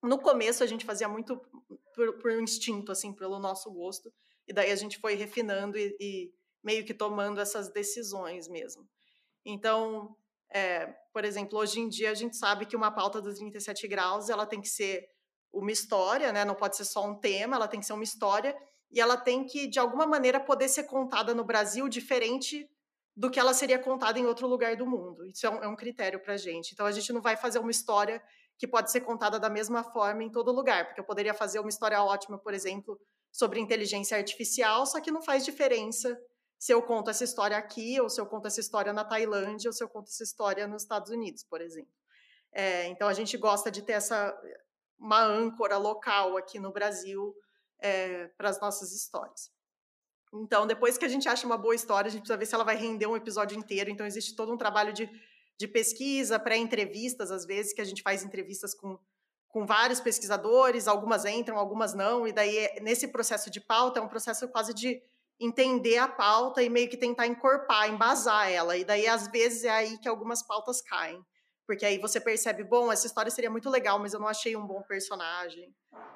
No 0.03 0.19
começo 0.19 0.63
a 0.63 0.67
gente 0.67 0.85
fazia 0.85 1.09
muito 1.09 1.41
por, 1.95 2.19
por 2.19 2.31
instinto, 2.33 2.93
assim, 2.93 3.13
pelo 3.13 3.39
nosso 3.39 3.71
gosto, 3.71 4.13
e 4.47 4.53
daí 4.53 4.71
a 4.71 4.77
gente 4.77 4.99
foi 4.99 5.15
refinando 5.15 5.77
e, 5.77 5.97
e 6.01 6.33
meio 6.63 6.85
que 6.85 6.95
tomando 6.95 7.41
essas 7.41 7.71
decisões 7.73 8.49
mesmo. 8.49 8.89
Então, 9.45 10.17
é, 10.51 10.87
por 11.13 11.25
exemplo, 11.25 11.59
hoje 11.59 11.81
em 11.81 11.89
dia 11.89 12.11
a 12.11 12.15
gente 12.15 12.37
sabe 12.37 12.67
que 12.67 12.77
uma 12.77 12.91
pauta 12.91 13.21
dos 13.21 13.39
37 13.39 13.87
graus 13.89 14.29
ela 14.29 14.47
tem 14.47 14.61
que 14.61 14.69
ser 14.69 15.07
uma 15.53 15.73
história, 15.73 16.33
né? 16.33 16.45
Não 16.45 16.55
pode 16.55 16.77
ser 16.77 16.85
só 16.85 17.07
um 17.07 17.19
tema, 17.19 17.57
ela 17.57 17.69
tem 17.69 17.81
que 17.81 17.87
ser 17.87 17.93
uma 17.93 18.05
história 18.05 18.57
e 18.91 19.01
ela 19.01 19.17
tem 19.17 19.45
que, 19.45 19.67
de 19.67 19.79
alguma 19.79 20.07
maneira, 20.07 20.41
poder 20.41 20.69
ser 20.69 20.85
contada 20.85 21.35
no 21.35 21.45
Brasil 21.45 21.89
diferente 21.89 22.69
do 23.15 23.31
que 23.31 23.41
ela 23.41 23.53
seria 23.53 23.79
contada 23.79 24.19
em 24.19 24.27
outro 24.27 24.47
lugar 24.47 24.77
do 24.77 24.87
mundo. 24.87 25.27
Isso 25.27 25.47
é 25.47 25.51
um, 25.51 25.65
é 25.65 25.69
um 25.69 25.77
critério 25.77 26.21
para 26.21 26.35
a 26.35 26.37
gente. 26.37 26.73
Então, 26.73 26.87
a 26.87 26.93
gente 26.93 27.13
não 27.13 27.21
vai 27.21 27.37
fazer 27.37 27.59
uma 27.59 27.71
história 27.71 28.23
que 28.59 28.67
pode 28.67 28.91
ser 28.91 29.03
contada 29.03 29.39
da 29.39 29.49
mesma 29.49 29.85
forma 29.85 30.25
em 30.25 30.31
todo 30.31 30.51
lugar, 30.51 30.87
porque 30.87 31.01
eu 31.01 31.05
poderia 31.05 31.33
fazer 31.33 31.61
uma 31.61 31.69
história 31.69 32.03
ótima, 32.03 32.37
por 32.39 32.53
exemplo, 32.53 33.01
sobre 33.31 33.61
inteligência 33.61 34.17
artificial, 34.17 34.85
só 34.85 35.01
que 35.01 35.11
não 35.11 35.23
faz 35.23 35.45
diferença 35.45 36.19
se 36.59 36.73
eu 36.73 36.83
conto 36.83 37.09
essa 37.09 37.23
história 37.23 37.57
aqui, 37.57 38.01
ou 38.01 38.11
se 38.11 38.21
eu 38.21 38.27
conto 38.27 38.49
essa 38.49 38.61
história 38.61 38.93
na 38.93 39.05
Tailândia, 39.05 39.69
ou 39.69 39.73
se 39.73 39.83
eu 39.83 39.89
conto 39.89 40.09
essa 40.09 40.25
história 40.25 40.67
nos 40.67 40.83
Estados 40.83 41.11
Unidos, 41.11 41.45
por 41.45 41.61
exemplo. 41.61 41.93
É, 42.53 42.87
então, 42.89 43.07
a 43.07 43.13
gente 43.13 43.37
gosta 43.37 43.71
de 43.71 43.81
ter 43.81 43.93
essa, 43.93 44.37
uma 44.99 45.23
âncora 45.23 45.77
local 45.77 46.37
aqui 46.37 46.59
no 46.59 46.73
Brasil 46.73 47.33
é, 47.79 48.27
para 48.37 48.49
as 48.49 48.61
nossas 48.61 48.93
histórias. 48.93 49.53
Então, 50.35 50.67
depois 50.67 50.99
que 50.99 51.05
a 51.05 51.09
gente 51.09 51.29
acha 51.29 51.47
uma 51.47 51.57
boa 51.57 51.77
história, 51.77 52.09
a 52.09 52.11
gente 52.11 52.23
precisa 52.23 52.37
ver 52.37 52.47
se 52.47 52.55
ela 52.55 52.65
vai 52.65 52.75
render 52.75 53.07
um 53.07 53.17
episódio 53.17 53.57
inteiro. 53.57 53.89
Então, 53.89 54.05
existe 54.05 54.35
todo 54.35 54.53
um 54.53 54.59
trabalho 54.59 54.93
de, 54.93 55.09
de 55.59 55.67
pesquisa, 55.67 56.39
pré-entrevistas, 56.39 57.31
às 57.31 57.45
vezes, 57.45 57.73
que 57.73 57.81
a 57.81 57.85
gente 57.85 58.03
faz 58.03 58.23
entrevistas 58.23 58.75
com, 58.75 58.99
com 59.49 59.67
vários 59.67 60.01
pesquisadores, 60.01 60.87
algumas 60.87 61.25
entram, 61.25 61.59
algumas 61.59 61.95
não, 61.95 62.29
e 62.29 62.33
daí, 62.33 62.81
nesse 62.81 63.09
processo 63.09 63.51
de 63.51 63.61
pauta, 63.61 63.99
é 63.99 64.03
um 64.03 64.09
processo 64.09 64.47
quase 64.49 64.73
de 64.73 65.03
entender 65.41 65.99
a 65.99 66.09
pauta 66.09 66.63
e 66.63 66.69
meio 66.69 66.89
que 66.89 66.97
tentar 66.97 67.27
encorpar, 67.27 67.89
embasar 67.89 68.51
ela. 68.51 68.77
E 68.77 68.85
daí, 68.85 69.07
às 69.07 69.29
vezes, 69.29 69.65
é 69.65 69.71
aí 69.71 69.99
que 69.99 70.09
algumas 70.09 70.43
pautas 70.43 70.81
caem 70.83 71.25
Porque 71.67 71.87
aí 71.87 71.99
você 71.99 72.21
percebe, 72.21 72.65
bom, 72.65 72.91
essa 72.91 73.07
história 73.07 73.31
seria 73.31 73.51
muito 73.51 73.71
legal, 73.71 73.99
mas 73.99 74.13
eu 74.13 74.21
não 74.21 74.27
achei 74.27 74.57
um 74.57 74.67
bom 74.67 74.83
personagem. 74.83 75.73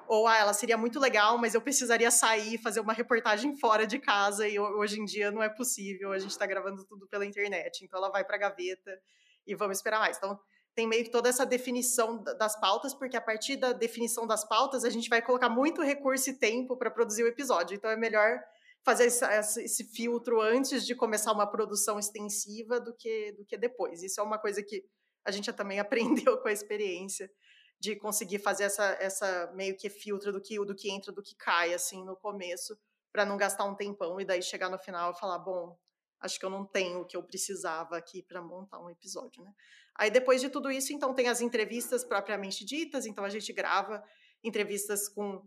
Ou, 0.07 0.27
ah, 0.27 0.37
ela 0.37 0.53
seria 0.53 0.77
muito 0.77 0.99
legal, 0.99 1.37
mas 1.37 1.53
eu 1.53 1.61
precisaria 1.61 2.11
sair 2.11 2.57
fazer 2.57 2.81
uma 2.81 2.91
reportagem 2.91 3.55
fora 3.57 3.87
de 3.87 3.97
casa 3.99 4.47
e 4.47 4.59
hoje 4.59 4.99
em 4.99 5.05
dia 5.05 5.31
não 5.31 5.41
é 5.41 5.49
possível, 5.49 6.11
a 6.11 6.19
gente 6.19 6.31
está 6.31 6.45
gravando 6.45 6.83
tudo 6.85 7.07
pela 7.07 7.25
internet. 7.25 7.85
Então 7.85 7.99
ela 7.99 8.09
vai 8.09 8.25
para 8.25 8.35
a 8.35 8.39
gaveta 8.39 8.99
e 9.45 9.55
vamos 9.55 9.77
esperar 9.77 9.99
mais. 9.99 10.17
Então 10.17 10.39
tem 10.75 10.87
meio 10.87 11.03
que 11.03 11.11
toda 11.11 11.29
essa 11.29 11.45
definição 11.45 12.23
das 12.23 12.59
pautas, 12.59 12.93
porque 12.93 13.15
a 13.15 13.21
partir 13.21 13.57
da 13.57 13.73
definição 13.73 14.25
das 14.25 14.43
pautas 14.43 14.83
a 14.83 14.89
gente 14.89 15.09
vai 15.09 15.21
colocar 15.21 15.49
muito 15.49 15.81
recurso 15.81 16.31
e 16.31 16.33
tempo 16.33 16.75
para 16.75 16.89
produzir 16.89 17.23
o 17.23 17.27
episódio. 17.27 17.75
Então 17.75 17.89
é 17.89 17.95
melhor 17.95 18.39
fazer 18.83 19.05
esse, 19.05 19.25
esse, 19.61 19.83
filtro 19.85 20.41
antes 20.41 20.85
de 20.85 20.93
começar 20.93 21.31
uma 21.31 21.47
produção 21.47 21.97
extensiva 21.97 22.79
do 22.79 22.93
que, 22.93 23.31
do 23.33 23.45
que 23.45 23.57
depois. 23.57 24.03
Isso 24.03 24.19
é 24.19 24.23
uma 24.23 24.37
coisa 24.37 24.61
que 24.61 24.83
a 25.23 25.31
gente 25.31 25.51
também 25.53 25.79
aprendeu 25.79 26.37
com 26.39 26.47
a 26.47 26.51
experiência 26.51 27.31
de 27.79 27.95
conseguir 27.95 28.39
fazer 28.39 28.63
essa, 28.63 28.97
essa 28.99 29.51
meio 29.55 29.75
que 29.77 29.89
filtro 29.89 30.31
do 30.31 30.41
que, 30.41 30.57
do 30.57 30.75
que 30.75 30.89
entra, 30.89 31.11
do 31.11 31.21
que 31.21 31.35
cai, 31.35 31.73
assim, 31.73 32.03
no 32.03 32.15
começo, 32.15 32.77
para 33.11 33.25
não 33.25 33.37
gastar 33.37 33.65
um 33.65 33.75
tempão 33.75 34.19
e 34.19 34.25
daí 34.25 34.41
chegar 34.41 34.69
no 34.69 34.79
final 34.79 35.11
e 35.11 35.19
falar, 35.19 35.39
bom, 35.39 35.77
acho 36.23 36.39
que 36.39 36.45
eu 36.45 36.49
não 36.49 36.65
tenho 36.65 37.01
o 37.01 37.05
que 37.05 37.15
eu 37.15 37.21
precisava 37.21 37.97
aqui 37.97 38.23
para 38.23 38.41
montar 38.41 38.79
um 38.79 38.89
episódio, 38.89 39.43
né? 39.43 39.53
Aí 39.95 40.09
depois 40.09 40.41
de 40.41 40.49
tudo 40.49 40.71
isso, 40.71 40.91
então 40.91 41.13
tem 41.13 41.27
as 41.27 41.41
entrevistas 41.41 42.03
propriamente 42.03 42.65
ditas, 42.65 43.05
então 43.05 43.23
a 43.23 43.29
gente 43.29 43.53
grava 43.53 44.03
entrevistas 44.43 45.07
com 45.07 45.45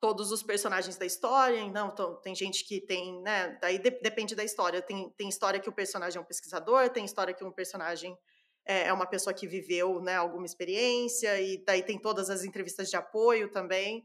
todos 0.00 0.32
os 0.32 0.42
personagens 0.42 0.96
da 0.96 1.06
história, 1.06 1.60
então, 1.60 1.88
então 1.92 2.16
tem 2.16 2.34
gente 2.34 2.64
que 2.64 2.80
tem, 2.80 3.20
né, 3.22 3.56
daí 3.60 3.78
de, 3.78 3.90
depende 3.90 4.34
da 4.34 4.44
história, 4.44 4.82
tem, 4.82 5.10
tem 5.16 5.28
história 5.28 5.60
que 5.60 5.68
o 5.68 5.72
personagem 5.72 6.18
é 6.18 6.20
um 6.20 6.24
pesquisador, 6.24 6.90
tem 6.90 7.04
história 7.04 7.32
que 7.32 7.44
um 7.44 7.52
personagem 7.52 8.16
é, 8.64 8.88
é 8.88 8.92
uma 8.92 9.06
pessoa 9.06 9.32
que 9.32 9.46
viveu 9.46 10.00
né, 10.00 10.16
alguma 10.16 10.44
experiência, 10.44 11.40
e 11.40 11.64
daí 11.64 11.82
tem 11.82 11.98
todas 11.98 12.28
as 12.28 12.44
entrevistas 12.44 12.90
de 12.90 12.96
apoio 12.96 13.50
também. 13.50 14.04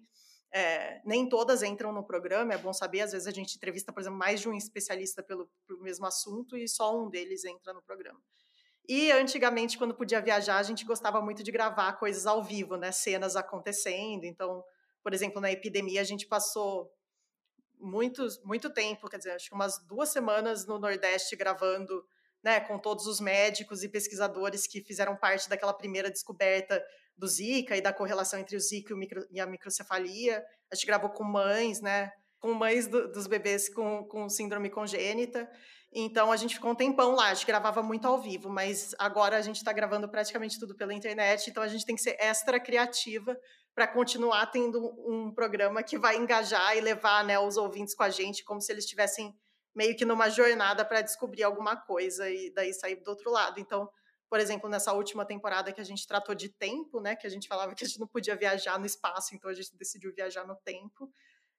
É, 0.53 1.01
nem 1.05 1.29
todas 1.29 1.63
entram 1.63 1.93
no 1.93 2.03
programa, 2.03 2.53
é 2.53 2.57
bom 2.57 2.73
saber. 2.73 3.01
Às 3.01 3.13
vezes 3.13 3.27
a 3.27 3.31
gente 3.31 3.55
entrevista, 3.55 3.93
por 3.93 4.01
exemplo, 4.01 4.19
mais 4.19 4.41
de 4.41 4.49
um 4.49 4.53
especialista 4.53 5.23
pelo, 5.23 5.49
pelo 5.65 5.81
mesmo 5.81 6.05
assunto 6.05 6.57
e 6.57 6.67
só 6.67 6.99
um 6.99 7.09
deles 7.09 7.45
entra 7.45 7.73
no 7.73 7.81
programa. 7.81 8.21
E 8.87 9.11
antigamente, 9.11 9.77
quando 9.77 9.95
podia 9.95 10.19
viajar, 10.19 10.57
a 10.57 10.63
gente 10.63 10.83
gostava 10.83 11.21
muito 11.21 11.43
de 11.43 11.51
gravar 11.51 11.93
coisas 11.93 12.25
ao 12.25 12.43
vivo, 12.43 12.75
né? 12.75 12.91
Cenas 12.91 13.35
acontecendo. 13.35 14.25
Então, 14.25 14.63
por 15.01 15.13
exemplo, 15.13 15.39
na 15.39 15.51
epidemia, 15.51 16.01
a 16.01 16.03
gente 16.03 16.27
passou 16.27 16.91
muitos, 17.79 18.41
muito 18.43 18.69
tempo, 18.69 19.09
quer 19.09 19.17
dizer, 19.17 19.31
acho 19.31 19.49
que 19.49 19.55
umas 19.55 19.79
duas 19.87 20.09
semanas 20.09 20.67
no 20.67 20.77
Nordeste 20.77 21.35
gravando 21.35 22.05
né, 22.43 22.59
com 22.59 22.77
todos 22.77 23.07
os 23.07 23.19
médicos 23.19 23.83
e 23.83 23.89
pesquisadores 23.89 24.67
que 24.67 24.81
fizeram 24.81 25.15
parte 25.15 25.49
daquela 25.49 25.73
primeira 25.73 26.09
descoberta 26.09 26.83
do 27.21 27.27
Zika 27.27 27.77
e 27.77 27.81
da 27.81 27.93
correlação 27.93 28.39
entre 28.39 28.57
o 28.57 28.59
Zika 28.59 28.91
e, 28.91 28.95
o 28.95 28.97
micro, 28.97 29.23
e 29.29 29.39
a 29.39 29.45
microcefalia. 29.45 30.43
A 30.71 30.75
gente 30.75 30.87
gravou 30.87 31.11
com 31.11 31.23
mães, 31.23 31.79
né, 31.79 32.11
com 32.39 32.51
mães 32.51 32.87
do, 32.87 33.11
dos 33.11 33.27
bebês 33.27 33.69
com, 33.69 34.03
com 34.05 34.27
síndrome 34.27 34.71
congênita. 34.71 35.47
Então 35.93 36.31
a 36.31 36.37
gente 36.37 36.55
ficou 36.55 36.71
um 36.71 36.75
tempão 36.75 37.13
lá, 37.13 37.27
a 37.27 37.33
gente 37.35 37.45
gravava 37.45 37.83
muito 37.83 38.07
ao 38.07 38.19
vivo, 38.19 38.49
mas 38.49 38.95
agora 38.97 39.37
a 39.37 39.41
gente 39.41 39.57
está 39.57 39.71
gravando 39.71 40.09
praticamente 40.09 40.57
tudo 40.59 40.75
pela 40.75 40.93
internet, 40.93 41.49
então 41.49 41.61
a 41.61 41.67
gente 41.67 41.85
tem 41.85 41.95
que 41.95 42.01
ser 42.01 42.15
extra 42.17 42.59
criativa 42.59 43.37
para 43.75 43.87
continuar 43.87 44.47
tendo 44.47 44.79
um 45.05 45.31
programa 45.33 45.83
que 45.83 45.99
vai 45.99 46.17
engajar 46.17 46.75
e 46.75 46.81
levar 46.81 47.23
né, 47.23 47.37
os 47.37 47.55
ouvintes 47.55 47.93
com 47.93 48.03
a 48.03 48.09
gente, 48.09 48.43
como 48.43 48.61
se 48.61 48.71
eles 48.71 48.85
estivessem 48.85 49.35
meio 49.75 49.95
que 49.95 50.05
numa 50.05 50.29
jornada 50.29 50.83
para 50.83 51.01
descobrir 51.01 51.43
alguma 51.43 51.75
coisa 51.75 52.29
e 52.29 52.51
daí 52.53 52.73
sair 52.73 52.95
do 52.95 53.09
outro 53.09 53.29
lado. 53.29 53.59
Então, 53.59 53.87
por 54.31 54.39
exemplo, 54.39 54.69
nessa 54.69 54.93
última 54.93 55.25
temporada 55.25 55.73
que 55.73 55.81
a 55.81 55.83
gente 55.83 56.07
tratou 56.07 56.33
de 56.33 56.47
tempo, 56.47 57.01
né, 57.01 57.17
que 57.17 57.27
a 57.27 57.29
gente 57.29 57.49
falava 57.49 57.75
que 57.75 57.83
a 57.83 57.87
gente 57.87 57.99
não 57.99 58.07
podia 58.07 58.33
viajar 58.33 58.79
no 58.79 58.85
espaço, 58.85 59.35
então 59.35 59.51
a 59.51 59.53
gente 59.53 59.75
decidiu 59.75 60.13
viajar 60.15 60.47
no 60.47 60.55
tempo. 60.55 61.11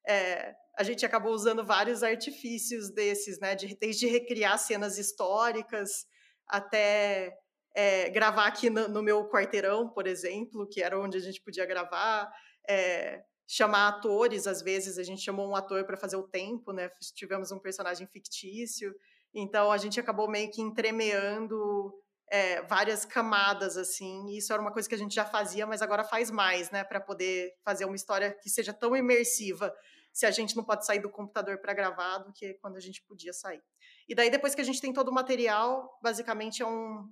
É, 0.07 0.55
a 0.75 0.81
gente 0.81 1.05
acabou 1.05 1.33
usando 1.33 1.63
vários 1.63 2.01
artifícios 2.01 2.89
desses, 2.89 3.39
né, 3.39 3.53
de, 3.53 3.77
desde 3.77 4.07
recriar 4.07 4.57
cenas 4.57 4.97
históricas 4.97 6.07
até 6.47 7.37
é, 7.75 8.09
gravar 8.09 8.47
aqui 8.47 8.71
no, 8.71 8.87
no, 8.87 9.03
meu 9.03 9.29
quarteirão, 9.29 9.87
por 9.87 10.07
exemplo, 10.07 10.67
que 10.67 10.81
era 10.81 10.99
onde 10.99 11.15
a 11.15 11.21
gente 11.21 11.39
podia 11.43 11.67
gravar. 11.67 12.27
É, 12.67 13.23
chamar 13.45 13.87
atores, 13.89 14.47
às 14.47 14.63
vezes 14.63 14.97
a 14.97 15.03
gente 15.03 15.21
chamou 15.21 15.47
um 15.47 15.55
ator 15.55 15.85
para 15.85 15.95
fazer 15.95 16.15
o 16.15 16.27
tempo, 16.27 16.73
né? 16.73 16.89
Tivemos 17.13 17.51
um 17.51 17.59
personagem 17.59 18.07
fictício, 18.07 18.95
então 19.31 19.71
a 19.71 19.77
gente 19.77 19.99
acabou 19.99 20.27
meio 20.27 20.49
que 20.49 20.61
entremeando 20.61 21.93
é, 22.33 22.63
várias 22.63 23.05
camadas 23.05 23.77
assim. 23.77 24.27
E 24.29 24.39
isso 24.39 24.51
era 24.51 24.59
uma 24.59 24.71
coisa 24.71 24.89
que 24.89 24.95
a 24.95 24.97
gente 24.97 25.13
já 25.13 25.23
fazia, 25.23 25.67
mas 25.67 25.83
agora 25.83 26.03
faz 26.03 26.31
mais, 26.31 26.71
né? 26.71 26.83
Para 26.83 26.99
poder 26.99 27.53
fazer 27.63 27.85
uma 27.85 27.95
história 27.95 28.33
que 28.41 28.49
seja 28.49 28.73
tão 28.73 28.95
imersiva, 28.95 29.71
se 30.11 30.25
a 30.25 30.31
gente 30.31 30.55
não 30.55 30.63
pode 30.63 30.83
sair 30.83 30.97
do 30.97 31.11
computador 31.11 31.59
para 31.59 31.73
gravar, 31.73 32.17
do 32.17 32.33
que 32.33 32.55
quando 32.55 32.75
a 32.75 32.79
gente 32.79 33.03
podia 33.03 33.31
sair. 33.33 33.61
E 34.09 34.15
daí 34.15 34.31
depois 34.31 34.55
que 34.55 34.61
a 34.61 34.63
gente 34.63 34.81
tem 34.81 34.91
todo 34.91 35.09
o 35.09 35.13
material, 35.13 35.99
basicamente 36.01 36.63
é 36.63 36.65
um 36.65 37.07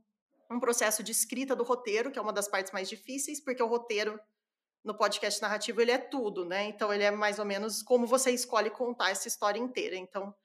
um 0.49 0.59
processo 0.59 1.01
de 1.01 1.13
escrita 1.13 1.55
do 1.55 1.63
roteiro, 1.63 2.11
que 2.11 2.19
é 2.19 2.21
uma 2.21 2.33
das 2.33 2.45
partes 2.45 2.73
mais 2.73 2.89
difíceis, 2.89 3.39
porque 3.39 3.63
o 3.63 3.67
roteiro 3.67 4.19
no 4.83 4.93
podcast 4.93 5.41
narrativo 5.41 5.79
ele 5.81 5.91
é 5.91 5.97
tudo, 5.97 6.43
né? 6.43 6.65
Então 6.65 6.93
ele 6.93 7.03
é 7.03 7.11
mais 7.11 7.39
ou 7.39 7.45
menos 7.45 7.81
como 7.81 8.05
você 8.05 8.31
escolhe 8.31 8.69
contar 8.69 9.11
essa 9.11 9.29
história 9.29 9.59
inteira. 9.59 9.95
Então 9.95 10.35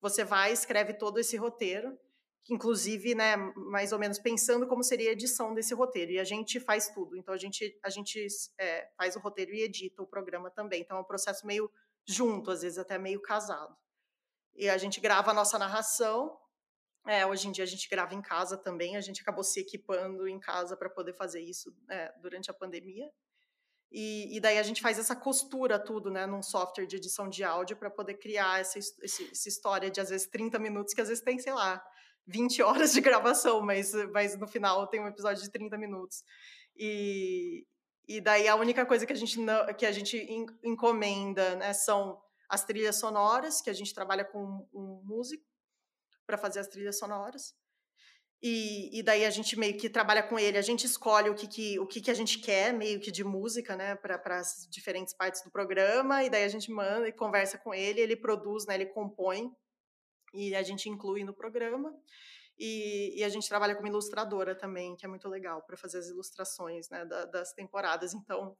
você 0.00 0.24
vai 0.24 0.50
escreve 0.50 0.94
todo 0.94 1.18
esse 1.18 1.36
roteiro, 1.36 1.98
inclusive, 2.48 3.14
né, 3.14 3.36
mais 3.56 3.92
ou 3.92 3.98
menos 3.98 4.18
pensando 4.18 4.66
como 4.66 4.82
seria 4.82 5.10
a 5.10 5.12
edição 5.12 5.54
desse 5.54 5.74
roteiro. 5.74 6.12
E 6.12 6.18
a 6.18 6.24
gente 6.24 6.58
faz 6.58 6.88
tudo. 6.88 7.16
Então 7.16 7.34
a 7.34 7.36
gente 7.36 7.78
a 7.82 7.90
gente 7.90 8.26
é, 8.58 8.88
faz 8.96 9.16
o 9.16 9.20
roteiro 9.20 9.52
e 9.52 9.62
edita 9.62 10.02
o 10.02 10.06
programa 10.06 10.50
também. 10.50 10.80
Então 10.80 10.96
é 10.96 11.00
um 11.00 11.04
processo 11.04 11.46
meio 11.46 11.70
junto, 12.06 12.50
às 12.50 12.62
vezes 12.62 12.78
até 12.78 12.98
meio 12.98 13.20
casado. 13.20 13.76
E 14.54 14.68
a 14.68 14.78
gente 14.78 15.00
grava 15.00 15.30
a 15.30 15.34
nossa 15.34 15.58
narração. 15.58 16.36
É, 17.06 17.24
hoje 17.24 17.48
em 17.48 17.52
dia 17.52 17.64
a 17.64 17.66
gente 17.66 17.88
grava 17.88 18.14
em 18.14 18.22
casa 18.22 18.56
também. 18.56 18.96
A 18.96 19.00
gente 19.00 19.20
acabou 19.20 19.44
se 19.44 19.60
equipando 19.60 20.26
em 20.26 20.38
casa 20.38 20.76
para 20.76 20.90
poder 20.90 21.12
fazer 21.12 21.40
isso 21.40 21.74
é, 21.88 22.12
durante 22.20 22.50
a 22.50 22.54
pandemia. 22.54 23.10
E, 23.92 24.36
e, 24.36 24.40
daí 24.40 24.56
a 24.56 24.62
gente 24.62 24.80
faz 24.80 25.00
essa 25.00 25.16
costura 25.16 25.76
tudo, 25.76 26.12
né, 26.12 26.24
num 26.24 26.42
software 26.42 26.86
de 26.86 26.94
edição 26.94 27.28
de 27.28 27.42
áudio 27.42 27.76
para 27.76 27.90
poder 27.90 28.14
criar 28.14 28.60
essa, 28.60 28.78
esse, 28.78 29.28
essa 29.32 29.48
história 29.48 29.90
de 29.90 30.00
às 30.00 30.10
vezes 30.10 30.28
30 30.28 30.60
minutos, 30.60 30.94
que 30.94 31.00
às 31.00 31.08
vezes 31.08 31.24
tem, 31.24 31.40
sei 31.40 31.52
lá, 31.52 31.84
20 32.30 32.62
horas 32.62 32.92
de 32.92 33.00
gravação, 33.00 33.60
mas, 33.60 33.92
mas 34.12 34.38
no 34.38 34.46
final 34.46 34.86
tem 34.86 35.00
um 35.00 35.08
episódio 35.08 35.42
de 35.42 35.50
30 35.50 35.76
minutos. 35.76 36.22
E, 36.76 37.66
e 38.08 38.20
daí 38.20 38.48
a 38.48 38.56
única 38.56 38.86
coisa 38.86 39.04
que 39.04 39.12
a 39.12 39.16
gente, 39.16 39.38
não, 39.38 39.66
que 39.74 39.84
a 39.84 39.92
gente 39.92 40.16
encomenda 40.64 41.56
né, 41.56 41.72
são 41.72 42.20
as 42.48 42.64
trilhas 42.64 42.96
sonoras, 42.96 43.60
que 43.60 43.70
a 43.70 43.72
gente 43.72 43.94
trabalha 43.94 44.24
com 44.24 44.66
um 44.72 45.02
músico 45.04 45.44
para 46.26 46.38
fazer 46.38 46.60
as 46.60 46.68
trilhas 46.68 46.98
sonoras. 46.98 47.54
E, 48.42 48.98
e, 48.98 49.02
daí 49.02 49.26
a 49.26 49.30
gente 49.30 49.58
meio 49.58 49.76
que 49.76 49.90
trabalha 49.90 50.22
com 50.22 50.38
ele, 50.38 50.56
a 50.56 50.62
gente 50.62 50.86
escolhe 50.86 51.28
o 51.28 51.34
que, 51.34 51.46
que, 51.46 51.78
o 51.78 51.86
que, 51.86 52.00
que 52.00 52.10
a 52.10 52.14
gente 52.14 52.38
quer, 52.38 52.72
meio 52.72 52.98
que 52.98 53.10
de 53.10 53.22
música, 53.22 53.76
né, 53.76 53.94
para 53.96 54.38
as 54.38 54.66
diferentes 54.70 55.12
partes 55.12 55.42
do 55.42 55.50
programa, 55.50 56.24
e 56.24 56.30
daí 56.30 56.44
a 56.44 56.48
gente 56.48 56.70
manda 56.70 57.06
e 57.06 57.12
conversa 57.12 57.58
com 57.58 57.74
ele, 57.74 58.00
ele 58.00 58.16
produz, 58.16 58.64
né, 58.64 58.76
ele 58.76 58.86
compõe, 58.86 59.52
e 60.32 60.54
a 60.54 60.62
gente 60.62 60.88
inclui 60.88 61.24
no 61.24 61.34
programa. 61.34 61.94
E, 62.58 63.18
e 63.18 63.24
a 63.24 63.28
gente 63.28 63.48
trabalha 63.48 63.74
como 63.74 63.88
ilustradora 63.88 64.54
também, 64.54 64.94
que 64.94 65.06
é 65.06 65.08
muito 65.08 65.28
legal 65.28 65.62
para 65.62 65.78
fazer 65.78 65.98
as 65.98 66.08
ilustrações 66.08 66.90
né, 66.90 67.06
da, 67.06 67.24
das 67.24 67.54
temporadas. 67.54 68.12
Então, 68.12 68.54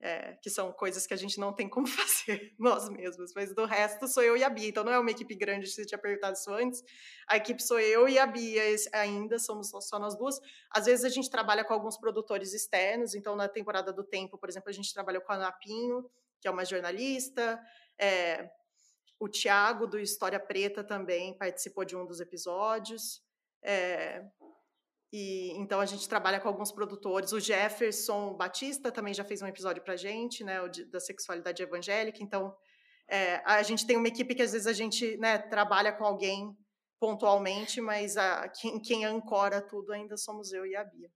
é, 0.00 0.32
que 0.42 0.48
são 0.48 0.72
coisas 0.72 1.06
que 1.06 1.12
a 1.12 1.16
gente 1.16 1.38
não 1.38 1.52
tem 1.52 1.68
como 1.68 1.86
fazer 1.88 2.54
nós 2.58 2.88
mesmos, 2.88 3.32
mas 3.34 3.54
do 3.54 3.66
resto 3.66 4.08
sou 4.08 4.22
eu 4.22 4.36
e 4.36 4.42
a 4.42 4.48
Bia, 4.48 4.68
então 4.68 4.82
não 4.82 4.92
é 4.92 4.98
uma 4.98 5.10
equipe 5.10 5.34
grande, 5.34 5.66
se 5.66 5.84
tinha 5.84 5.98
perguntado 5.98 6.36
isso 6.36 6.50
antes, 6.52 6.82
a 7.28 7.36
equipe 7.36 7.62
sou 7.62 7.78
eu 7.78 8.08
e 8.08 8.18
a 8.18 8.26
Bia 8.26 8.62
ainda, 8.94 9.38
somos 9.38 9.68
só 9.68 9.98
nós 9.98 10.16
duas, 10.16 10.40
às 10.70 10.86
vezes 10.86 11.04
a 11.04 11.10
gente 11.10 11.28
trabalha 11.28 11.64
com 11.64 11.74
alguns 11.74 11.98
produtores 11.98 12.54
externos, 12.54 13.14
então 13.14 13.36
na 13.36 13.48
temporada 13.48 13.92
do 13.92 14.02
Tempo, 14.02 14.38
por 14.38 14.48
exemplo, 14.48 14.70
a 14.70 14.72
gente 14.72 14.92
trabalhou 14.92 15.22
com 15.22 15.32
a 15.32 15.38
Napinho, 15.38 16.10
que 16.40 16.48
é 16.48 16.50
uma 16.50 16.64
jornalista, 16.64 17.60
é, 17.98 18.50
o 19.20 19.28
Tiago, 19.28 19.86
do 19.86 20.00
História 20.00 20.40
Preta, 20.40 20.82
também 20.82 21.36
participou 21.36 21.84
de 21.84 21.94
um 21.94 22.06
dos 22.06 22.20
episódios, 22.20 23.22
é, 23.62 24.24
e 25.12 25.52
então 25.56 25.80
a 25.80 25.86
gente 25.86 26.08
trabalha 26.08 26.40
com 26.40 26.48
alguns 26.48 26.72
produtores. 26.72 27.32
O 27.32 27.40
Jefferson 27.40 28.34
Batista 28.34 28.90
também 28.90 29.12
já 29.12 29.24
fez 29.24 29.42
um 29.42 29.46
episódio 29.46 29.82
para 29.82 29.96
gente, 29.96 30.44
né, 30.44 30.56
da 30.88 31.00
sexualidade 31.00 31.62
evangélica. 31.62 32.22
Então 32.22 32.56
é, 33.08 33.42
a 33.44 33.62
gente 33.62 33.86
tem 33.86 33.96
uma 33.96 34.08
equipe 34.08 34.34
que 34.34 34.42
às 34.42 34.52
vezes 34.52 34.66
a 34.66 34.72
gente 34.72 35.16
né, 35.18 35.36
trabalha 35.36 35.92
com 35.92 36.04
alguém 36.04 36.56
pontualmente, 37.00 37.80
mas 37.80 38.16
a, 38.16 38.48
quem, 38.48 38.80
quem 38.80 39.04
ancora 39.04 39.60
tudo 39.60 39.92
ainda 39.92 40.16
somos 40.16 40.52
eu 40.52 40.64
e 40.64 40.76
a 40.76 40.84
Bia. 40.84 41.10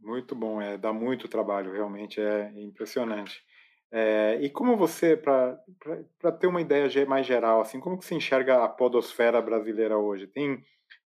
Muito 0.00 0.34
bom, 0.34 0.60
é, 0.60 0.76
dá 0.76 0.92
muito 0.92 1.28
trabalho, 1.28 1.72
realmente 1.72 2.20
é 2.20 2.52
impressionante. 2.56 3.44
É, 3.90 4.38
e 4.40 4.50
como 4.50 4.76
você, 4.76 5.16
para 5.16 6.32
ter 6.38 6.46
uma 6.46 6.60
ideia 6.60 6.88
mais 7.06 7.26
geral, 7.26 7.60
assim, 7.60 7.80
como 7.80 7.98
que 7.98 8.04
se 8.04 8.14
enxerga 8.14 8.62
a 8.64 8.68
podosfera 8.68 9.40
brasileira 9.40 9.96
hoje? 9.96 10.26
Tem 10.26 10.62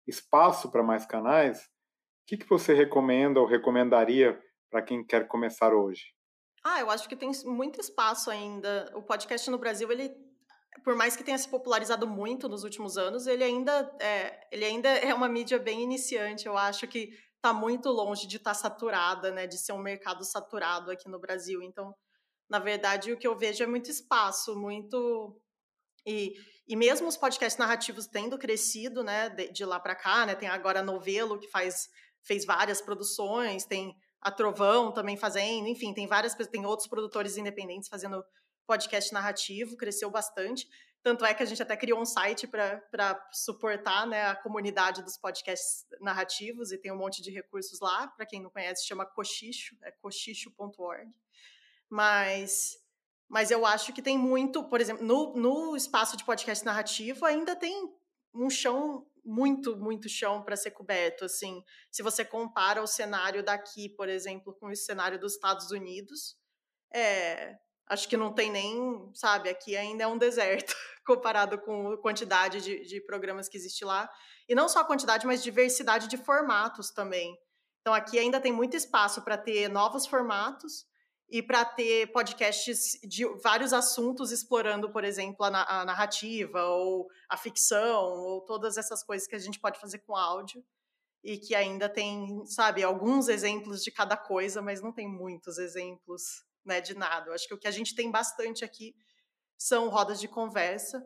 espaço 0.06 0.70
para 0.70 0.82
mais 0.82 1.06
canais? 1.06 1.70
que, 2.36 2.44
que 2.44 2.48
você 2.48 2.72
recomenda 2.72 3.40
ou 3.40 3.46
recomendaria 3.46 4.40
para 4.70 4.80
quem 4.80 5.04
quer 5.04 5.28
começar 5.28 5.74
hoje? 5.74 6.14
Ah, 6.64 6.80
eu 6.80 6.90
acho 6.90 7.08
que 7.08 7.16
tem 7.16 7.30
muito 7.44 7.80
espaço 7.80 8.30
ainda. 8.30 8.90
O 8.94 9.02
podcast 9.02 9.50
no 9.50 9.58
Brasil, 9.58 9.90
ele, 9.90 10.10
por 10.82 10.96
mais 10.96 11.14
que 11.14 11.24
tenha 11.24 11.36
se 11.36 11.48
popularizado 11.48 12.06
muito 12.06 12.48
nos 12.48 12.64
últimos 12.64 12.96
anos, 12.96 13.26
ele 13.26 13.44
ainda 13.44 13.94
é, 14.00 14.48
ele 14.50 14.64
ainda 14.64 14.88
é 14.96 15.12
uma 15.12 15.28
mídia 15.28 15.58
bem 15.58 15.82
iniciante. 15.82 16.46
Eu 16.46 16.56
acho 16.56 16.86
que 16.88 17.10
está 17.36 17.52
muito 17.52 17.90
longe 17.90 18.26
de 18.26 18.36
estar 18.36 18.52
tá 18.52 18.54
saturada, 18.54 19.30
né, 19.30 19.46
de 19.46 19.58
ser 19.58 19.72
um 19.72 19.82
mercado 19.82 20.24
saturado 20.24 20.90
aqui 20.90 21.08
no 21.10 21.18
Brasil. 21.18 21.60
Então, 21.62 21.94
na 22.52 22.58
verdade, 22.58 23.10
o 23.10 23.16
que 23.16 23.26
eu 23.26 23.34
vejo 23.34 23.64
é 23.64 23.66
muito 23.66 23.90
espaço, 23.90 24.54
muito 24.54 25.34
e, 26.06 26.34
e 26.68 26.76
mesmo 26.76 27.08
os 27.08 27.16
podcasts 27.16 27.58
narrativos 27.58 28.06
tendo 28.06 28.38
crescido, 28.38 29.02
né, 29.02 29.30
de, 29.30 29.50
de 29.50 29.64
lá 29.64 29.80
para 29.80 29.94
cá, 29.94 30.26
né, 30.26 30.34
tem 30.34 30.50
agora 30.50 30.80
a 30.80 30.82
Novelo 30.82 31.38
que 31.38 31.48
faz 31.48 31.88
fez 32.22 32.44
várias 32.44 32.82
produções, 32.82 33.64
tem 33.64 33.96
a 34.20 34.30
Trovão 34.30 34.92
também 34.92 35.16
fazendo, 35.16 35.66
enfim, 35.66 35.94
tem 35.94 36.06
várias 36.06 36.34
tem 36.34 36.66
outros 36.66 36.86
produtores 36.86 37.38
independentes 37.38 37.88
fazendo 37.88 38.22
podcast 38.66 39.10
narrativo, 39.14 39.74
cresceu 39.74 40.10
bastante. 40.10 40.68
Tanto 41.02 41.24
é 41.24 41.32
que 41.34 41.42
a 41.42 41.46
gente 41.46 41.62
até 41.62 41.74
criou 41.74 42.00
um 42.00 42.04
site 42.04 42.46
para 42.46 43.28
suportar 43.32 44.06
né, 44.06 44.26
a 44.26 44.36
comunidade 44.36 45.02
dos 45.02 45.16
podcasts 45.16 45.86
narrativos 46.00 46.70
e 46.70 46.78
tem 46.78 46.92
um 46.92 46.98
monte 46.98 47.22
de 47.22 47.30
recursos 47.30 47.80
lá. 47.80 48.06
Para 48.08 48.26
quem 48.26 48.40
não 48.40 48.50
conhece, 48.50 48.86
chama 48.86 49.06
Cochicho, 49.06 49.74
é 49.82 49.90
cochicho.org. 49.90 51.10
Mas, 51.92 52.78
mas 53.28 53.50
eu 53.50 53.66
acho 53.66 53.92
que 53.92 54.00
tem 54.00 54.16
muito, 54.16 54.64
por 54.64 54.80
exemplo, 54.80 55.04
no, 55.04 55.34
no 55.36 55.76
espaço 55.76 56.16
de 56.16 56.24
podcast 56.24 56.64
narrativo 56.64 57.26
ainda 57.26 57.54
tem 57.54 57.86
um 58.32 58.48
chão 58.48 59.06
muito, 59.22 59.76
muito 59.76 60.08
chão 60.08 60.42
para 60.42 60.56
ser 60.56 60.70
coberto. 60.70 61.26
Assim, 61.26 61.62
se 61.90 62.02
você 62.02 62.24
compara 62.24 62.82
o 62.82 62.86
cenário 62.86 63.44
daqui, 63.44 63.90
por 63.90 64.08
exemplo, 64.08 64.54
com 64.54 64.68
o 64.68 64.74
cenário 64.74 65.20
dos 65.20 65.34
Estados 65.34 65.70
Unidos, 65.70 66.34
é, 66.94 67.58
acho 67.86 68.08
que 68.08 68.16
não 68.16 68.32
tem 68.32 68.50
nem, 68.50 69.10
sabe, 69.12 69.50
aqui 69.50 69.76
ainda 69.76 70.04
é 70.04 70.06
um 70.06 70.16
deserto 70.16 70.74
comparado 71.04 71.58
com 71.58 71.92
a 71.92 72.00
quantidade 72.00 72.62
de, 72.62 72.86
de 72.86 73.02
programas 73.02 73.50
que 73.50 73.58
existe 73.58 73.84
lá. 73.84 74.10
E 74.48 74.54
não 74.54 74.66
só 74.66 74.80
a 74.80 74.86
quantidade, 74.86 75.26
mas 75.26 75.42
diversidade 75.42 76.08
de 76.08 76.16
formatos 76.16 76.90
também. 76.90 77.38
Então 77.82 77.92
aqui 77.92 78.18
ainda 78.18 78.40
tem 78.40 78.50
muito 78.50 78.78
espaço 78.78 79.20
para 79.20 79.36
ter 79.36 79.68
novos 79.68 80.06
formatos 80.06 80.90
e 81.32 81.42
para 81.42 81.64
ter 81.64 82.12
podcasts 82.12 83.00
de 83.02 83.24
vários 83.42 83.72
assuntos 83.72 84.30
explorando, 84.30 84.92
por 84.92 85.02
exemplo, 85.02 85.46
a, 85.46 85.80
a, 85.80 85.82
narrativa 85.82 86.62
ou 86.62 87.08
a 87.26 87.38
ficção 87.38 88.02
ou 88.02 88.42
todas 88.42 88.76
essas 88.76 89.02
coisas 89.02 89.26
que 89.26 89.34
a 89.34 89.38
gente 89.38 89.58
pode 89.58 89.80
fazer 89.80 90.00
com 90.00 90.14
áudio 90.14 90.62
e 91.24 91.38
que 91.38 91.54
ainda 91.54 91.88
tem, 91.88 92.44
sabe, 92.44 92.82
alguns 92.82 93.28
exemplos 93.28 93.82
de 93.82 93.90
cada 93.90 94.14
coisa, 94.14 94.60
mas 94.60 94.82
não 94.82 94.92
tem 94.92 95.08
muitos 95.08 95.56
exemplos, 95.56 96.22
né, 96.66 96.82
de 96.82 96.94
nada. 96.94 97.30
Eu 97.30 97.32
acho 97.32 97.48
que 97.48 97.54
o 97.54 97.58
que 97.58 97.68
a 97.68 97.72
gente 97.72 97.94
tem 97.94 98.10
bastante 98.10 98.62
aqui 98.62 98.94
são 99.56 99.88
rodas 99.88 100.20
de 100.20 100.28
conversa 100.28 101.02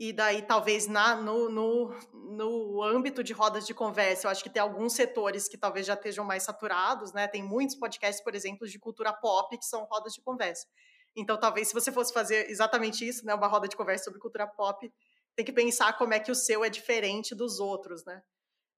e 0.00 0.14
daí 0.14 0.40
talvez 0.40 0.86
na, 0.86 1.14
no, 1.14 1.50
no, 1.50 1.94
no 2.14 2.82
âmbito 2.82 3.22
de 3.22 3.34
rodas 3.34 3.66
de 3.66 3.74
conversa, 3.74 4.26
eu 4.26 4.30
acho 4.30 4.42
que 4.42 4.48
tem 4.48 4.62
alguns 4.62 4.94
setores 4.94 5.46
que 5.46 5.58
talvez 5.58 5.84
já 5.84 5.92
estejam 5.92 6.24
mais 6.24 6.42
saturados, 6.42 7.12
né? 7.12 7.28
Tem 7.28 7.42
muitos 7.42 7.76
podcasts, 7.76 8.24
por 8.24 8.34
exemplo, 8.34 8.66
de 8.66 8.78
cultura 8.78 9.12
pop 9.12 9.54
que 9.58 9.64
são 9.66 9.84
rodas 9.84 10.14
de 10.14 10.22
conversa. 10.22 10.66
Então, 11.14 11.38
talvez 11.38 11.68
se 11.68 11.74
você 11.74 11.92
fosse 11.92 12.14
fazer 12.14 12.48
exatamente 12.48 13.06
isso, 13.06 13.26
né, 13.26 13.34
uma 13.34 13.46
roda 13.46 13.68
de 13.68 13.76
conversa 13.76 14.04
sobre 14.04 14.18
cultura 14.18 14.46
pop, 14.46 14.90
tem 15.36 15.44
que 15.44 15.52
pensar 15.52 15.92
como 15.98 16.14
é 16.14 16.18
que 16.18 16.32
o 16.32 16.34
seu 16.34 16.64
é 16.64 16.70
diferente 16.70 17.34
dos 17.34 17.60
outros, 17.60 18.02
né? 18.06 18.22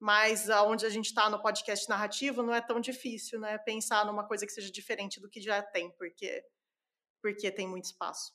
Mas 0.01 0.51
aonde 0.51 0.85
a 0.85 0.91
gente 0.91 1.07
está 1.07 1.31
no 1.31 1.41
podcast 1.41 1.89
narrativo 1.89 2.43
não 2.43 2.53
é 2.53 2.61
tão 2.61 2.81
difícil, 2.81 3.39
né? 3.39 3.59
Pensar 3.59 4.05
numa 4.05 4.27
coisa 4.27 4.45
que 4.45 4.51
seja 4.51 4.73
diferente 4.73 5.21
do 5.21 5.31
que 5.31 5.41
já 5.41 5.63
tem, 5.63 5.89
porque 5.93 6.43
porque 7.23 7.49
tem 7.53 7.69
muito 7.69 7.85
espaço. 7.85 8.33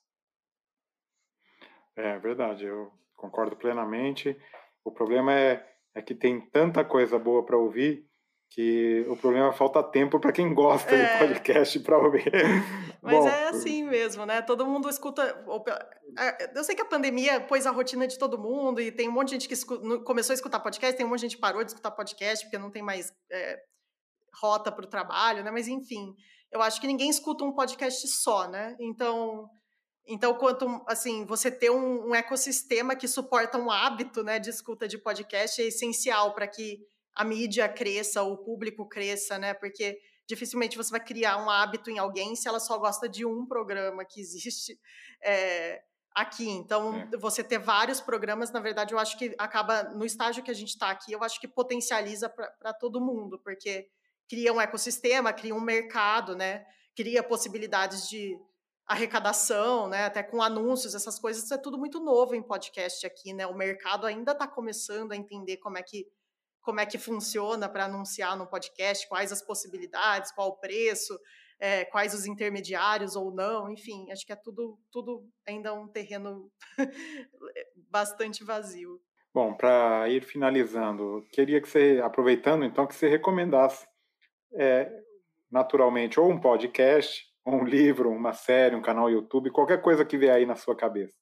É 1.97 2.19
verdade, 2.19 2.65
eu 2.65 2.91
concordo 3.15 3.55
plenamente. 3.55 4.39
O 4.85 4.91
problema 4.91 5.33
é, 5.33 5.65
é 5.95 6.01
que 6.01 6.13
tem 6.13 6.39
tanta 6.49 6.85
coisa 6.85 7.17
boa 7.17 7.43
para 7.43 7.57
ouvir 7.57 8.07
que 8.49 9.05
o 9.09 9.17
problema 9.17 9.49
é 9.49 9.53
falta 9.53 9.83
tempo 9.83 10.19
para 10.19 10.31
quem 10.31 10.53
gosta 10.53 10.95
é. 10.95 11.13
de 11.13 11.19
podcast 11.19 11.79
para 11.81 11.97
ouvir. 11.97 12.31
Mas 13.01 13.17
Bom, 13.17 13.27
é 13.27 13.49
assim 13.49 13.83
mesmo, 13.83 14.25
né? 14.25 14.41
Todo 14.41 14.65
mundo 14.65 14.89
escuta. 14.89 15.21
Eu 16.55 16.63
sei 16.63 16.75
que 16.75 16.81
a 16.81 16.85
pandemia 16.85 17.41
pôs 17.41 17.65
a 17.65 17.71
rotina 17.71 18.07
de 18.07 18.17
todo 18.17 18.37
mundo 18.37 18.79
e 18.79 18.91
tem 18.91 19.09
um 19.09 19.11
monte 19.11 19.29
de 19.29 19.33
gente 19.33 19.49
que 19.49 19.99
começou 20.03 20.33
a 20.33 20.35
escutar 20.35 20.59
podcast, 20.59 20.95
tem 20.95 21.05
um 21.05 21.09
monte 21.09 21.19
de 21.19 21.25
gente 21.25 21.35
que 21.35 21.41
parou 21.41 21.63
de 21.63 21.71
escutar 21.71 21.91
podcast 21.91 22.45
porque 22.45 22.57
não 22.57 22.71
tem 22.71 22.81
mais 22.81 23.11
é, 23.31 23.59
rota 24.41 24.71
para 24.71 24.85
o 24.85 24.89
trabalho, 24.89 25.43
né? 25.43 25.51
Mas 25.51 25.67
enfim, 25.67 26.15
eu 26.51 26.61
acho 26.61 26.79
que 26.79 26.87
ninguém 26.87 27.09
escuta 27.09 27.43
um 27.43 27.53
podcast 27.53 28.07
só, 28.07 28.47
né? 28.47 28.75
Então 28.79 29.49
então, 30.07 30.33
quanto 30.35 30.81
assim, 30.87 31.25
você 31.25 31.51
ter 31.51 31.69
um, 31.69 32.09
um, 32.09 32.15
ecossistema 32.15 32.95
que 32.95 33.07
suporta 33.07 33.57
um 33.57 33.69
hábito 33.69 34.23
né, 34.23 34.39
de 34.39 34.49
escuta 34.49 34.87
de 34.87 34.97
podcast 34.97 35.61
é 35.61 35.65
essencial 35.65 36.33
para 36.33 36.47
que 36.47 36.79
a 37.13 37.25
mídia 37.25 37.67
cresça, 37.67 38.23
o 38.23 38.37
público 38.37 38.87
cresça, 38.87 39.37
né? 39.37 39.53
Porque 39.53 39.99
dificilmente 40.27 40.77
você 40.77 40.91
vai 40.91 41.03
criar 41.03 41.37
um 41.43 41.49
hábito 41.49 41.89
em 41.89 41.97
alguém 41.97 42.35
se 42.35 42.47
ela 42.47 42.59
só 42.59 42.77
gosta 42.77 43.09
de 43.09 43.25
um 43.25 43.45
programa 43.45 44.05
que 44.05 44.21
existe 44.21 44.79
é, 45.21 45.81
aqui. 46.13 46.47
Então, 46.47 46.95
é. 46.95 47.17
você 47.17 47.43
ter 47.43 47.57
vários 47.57 47.99
programas, 47.99 48.51
na 48.51 48.59
verdade, 48.59 48.93
eu 48.93 48.99
acho 48.99 49.17
que 49.17 49.35
acaba, 49.37 49.83
no 49.83 50.05
estágio 50.05 50.43
que 50.43 50.51
a 50.51 50.53
gente 50.53 50.69
está 50.69 50.89
aqui, 50.89 51.11
eu 51.11 51.23
acho 51.23 51.39
que 51.39 51.47
potencializa 51.47 52.29
para 52.29 52.73
todo 52.73 53.01
mundo, 53.01 53.39
porque 53.43 53.87
cria 54.29 54.53
um 54.53 54.61
ecossistema, 54.61 55.33
cria 55.33 55.55
um 55.55 55.61
mercado, 55.61 56.35
né? 56.35 56.65
Cria 56.95 57.23
possibilidades 57.23 58.07
de 58.09 58.37
arrecadação, 58.87 59.89
né, 59.89 60.05
até 60.05 60.23
com 60.23 60.41
anúncios, 60.41 60.95
essas 60.95 61.19
coisas, 61.19 61.51
é 61.51 61.57
tudo 61.57 61.77
muito 61.77 61.99
novo 61.99 62.33
em 62.33 62.41
podcast 62.41 63.05
aqui, 63.05 63.33
né? 63.33 63.45
O 63.45 63.53
mercado 63.53 64.07
ainda 64.07 64.31
está 64.31 64.47
começando 64.47 65.11
a 65.11 65.15
entender 65.15 65.57
como 65.57 65.77
é 65.77 65.83
que 65.83 66.07
como 66.61 66.81
é 66.81 66.85
que 66.85 66.97
funciona 66.97 67.69
para 67.69 67.85
anunciar 67.85 68.35
no 68.35 68.45
podcast, 68.45 69.07
quais 69.07 69.31
as 69.31 69.41
possibilidades, 69.41 70.33
qual 70.33 70.49
o 70.49 70.57
preço, 70.57 71.17
é, 71.57 71.85
quais 71.85 72.13
os 72.13 72.25
intermediários 72.25 73.15
ou 73.15 73.33
não, 73.33 73.71
enfim, 73.71 74.11
acho 74.11 74.25
que 74.25 74.33
é 74.33 74.35
tudo, 74.35 74.77
tudo 74.91 75.25
ainda 75.47 75.73
um 75.73 75.87
terreno 75.87 76.51
bastante 77.89 78.43
vazio. 78.43 79.01
Bom, 79.33 79.53
para 79.53 80.09
ir 80.09 80.23
finalizando, 80.23 81.25
queria 81.31 81.61
que 81.61 81.69
você, 81.69 82.01
aproveitando 82.03 82.65
então, 82.65 82.85
que 82.85 82.95
você 82.95 83.07
recomendasse 83.07 83.87
é, 84.53 84.91
naturalmente 85.49 86.19
ou 86.19 86.29
um 86.29 86.39
podcast 86.39 87.26
um 87.55 87.63
livro, 87.63 88.11
uma 88.11 88.33
série, 88.33 88.75
um 88.75 88.81
canal 88.81 89.09
YouTube, 89.09 89.51
qualquer 89.51 89.81
coisa 89.81 90.03
que 90.03 90.17
vier 90.17 90.35
aí 90.35 90.45
na 90.45 90.55
sua 90.55 90.75
cabeça. 90.75 91.17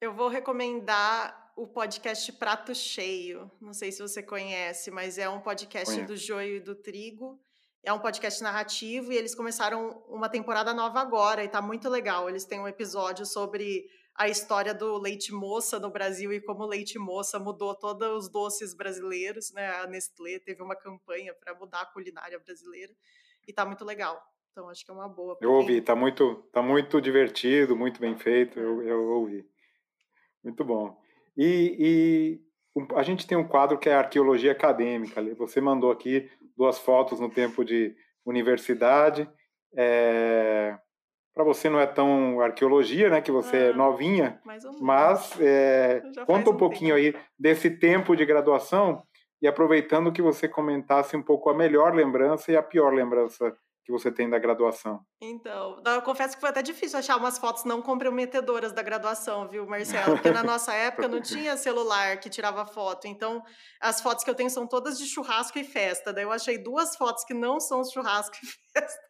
Eu 0.00 0.14
vou 0.14 0.28
recomendar 0.28 1.52
o 1.56 1.66
podcast 1.66 2.30
Prato 2.34 2.74
Cheio. 2.74 3.50
Não 3.60 3.72
sei 3.72 3.90
se 3.90 4.00
você 4.00 4.22
conhece, 4.22 4.90
mas 4.90 5.18
é 5.18 5.28
um 5.28 5.40
podcast 5.40 5.86
Conheço. 5.86 6.06
do 6.06 6.16
Joio 6.16 6.56
e 6.56 6.60
do 6.60 6.74
Trigo. 6.74 7.40
É 7.82 7.92
um 7.92 7.98
podcast 7.98 8.42
narrativo 8.42 9.12
e 9.12 9.16
eles 9.16 9.34
começaram 9.34 10.04
uma 10.08 10.28
temporada 10.28 10.72
nova 10.74 11.00
agora 11.00 11.42
e 11.42 11.48
tá 11.48 11.60
muito 11.60 11.88
legal. 11.88 12.28
Eles 12.28 12.44
têm 12.44 12.60
um 12.60 12.68
episódio 12.68 13.24
sobre 13.24 13.88
a 14.14 14.28
história 14.28 14.74
do 14.74 14.98
leite 14.98 15.32
moça 15.32 15.78
no 15.78 15.90
Brasil 15.90 16.32
e 16.32 16.40
como 16.40 16.64
o 16.64 16.66
leite 16.66 16.98
moça 16.98 17.38
mudou 17.38 17.74
todos 17.74 18.08
os 18.24 18.28
doces 18.28 18.74
brasileiros, 18.74 19.52
né? 19.52 19.68
A 19.76 19.86
Nestlé 19.86 20.38
teve 20.38 20.62
uma 20.62 20.76
campanha 20.76 21.34
para 21.34 21.54
mudar 21.54 21.82
a 21.82 21.86
culinária 21.86 22.38
brasileira 22.38 22.92
e 23.46 23.52
tá 23.52 23.64
muito 23.64 23.84
legal. 23.84 24.20
Então 24.56 24.70
acho 24.70 24.86
que 24.86 24.90
é 24.90 24.94
uma 24.94 25.06
boa. 25.06 25.36
Eu 25.38 25.52
ouvi, 25.52 25.82
tá 25.82 25.94
muito, 25.94 26.36
tá 26.50 26.62
muito 26.62 26.98
divertido, 26.98 27.76
muito 27.76 28.00
bem 28.00 28.16
feito. 28.16 28.58
Eu, 28.58 28.82
eu 28.82 29.02
ouvi. 29.10 29.44
Muito 30.42 30.64
bom. 30.64 30.96
E, 31.36 32.40
e, 32.74 32.86
a 32.94 33.02
gente 33.02 33.26
tem 33.26 33.36
um 33.36 33.46
quadro 33.46 33.76
que 33.76 33.90
é 33.90 33.94
arqueologia 33.94 34.52
acadêmica. 34.52 35.22
Você 35.34 35.60
mandou 35.60 35.90
aqui 35.90 36.30
duas 36.56 36.78
fotos 36.78 37.20
no 37.20 37.28
tempo 37.28 37.62
de 37.66 37.94
universidade. 38.24 39.28
É, 39.76 40.78
Para 41.34 41.44
você 41.44 41.68
não 41.68 41.78
é 41.78 41.86
tão 41.86 42.40
arqueologia, 42.40 43.10
né? 43.10 43.20
Que 43.20 43.30
você 43.30 43.58
é 43.58 43.66
ah, 43.66 43.70
é 43.70 43.72
novinha. 43.74 44.40
Mas 44.80 45.38
é, 45.38 46.02
conta 46.26 46.48
um, 46.48 46.54
um 46.54 46.56
pouquinho 46.56 46.94
tempo. 46.94 47.18
aí 47.18 47.24
desse 47.38 47.68
tempo 47.68 48.16
de 48.16 48.24
graduação 48.24 49.02
e 49.42 49.46
aproveitando 49.46 50.10
que 50.10 50.22
você 50.22 50.48
comentasse 50.48 51.14
um 51.14 51.22
pouco 51.22 51.50
a 51.50 51.54
melhor 51.54 51.94
lembrança 51.94 52.50
e 52.50 52.56
a 52.56 52.62
pior 52.62 52.94
lembrança 52.94 53.54
que 53.86 53.92
você 53.92 54.10
tem 54.10 54.28
da 54.28 54.36
graduação? 54.36 55.00
Então, 55.20 55.80
eu 55.86 56.02
confesso 56.02 56.34
que 56.34 56.40
foi 56.40 56.50
até 56.50 56.60
difícil 56.60 56.98
achar 56.98 57.16
umas 57.16 57.38
fotos 57.38 57.62
não 57.64 57.80
comprometedoras 57.80 58.72
da 58.72 58.82
graduação, 58.82 59.48
viu, 59.48 59.64
Marcelo? 59.64 60.16
Porque 60.16 60.32
na 60.32 60.42
nossa 60.42 60.74
época 60.74 61.06
não 61.06 61.22
tinha 61.22 61.56
celular 61.56 62.18
que 62.18 62.28
tirava 62.28 62.66
foto. 62.66 63.06
Então, 63.06 63.40
as 63.80 64.00
fotos 64.00 64.24
que 64.24 64.30
eu 64.30 64.34
tenho 64.34 64.50
são 64.50 64.66
todas 64.66 64.98
de 64.98 65.06
churrasco 65.06 65.56
e 65.56 65.62
festa. 65.62 66.12
Daí 66.12 66.24
eu 66.24 66.32
achei 66.32 66.58
duas 66.58 66.96
fotos 66.96 67.24
que 67.24 67.32
não 67.32 67.60
são 67.60 67.84
churrasco 67.84 68.34
e 68.42 68.46
festa. 68.72 69.00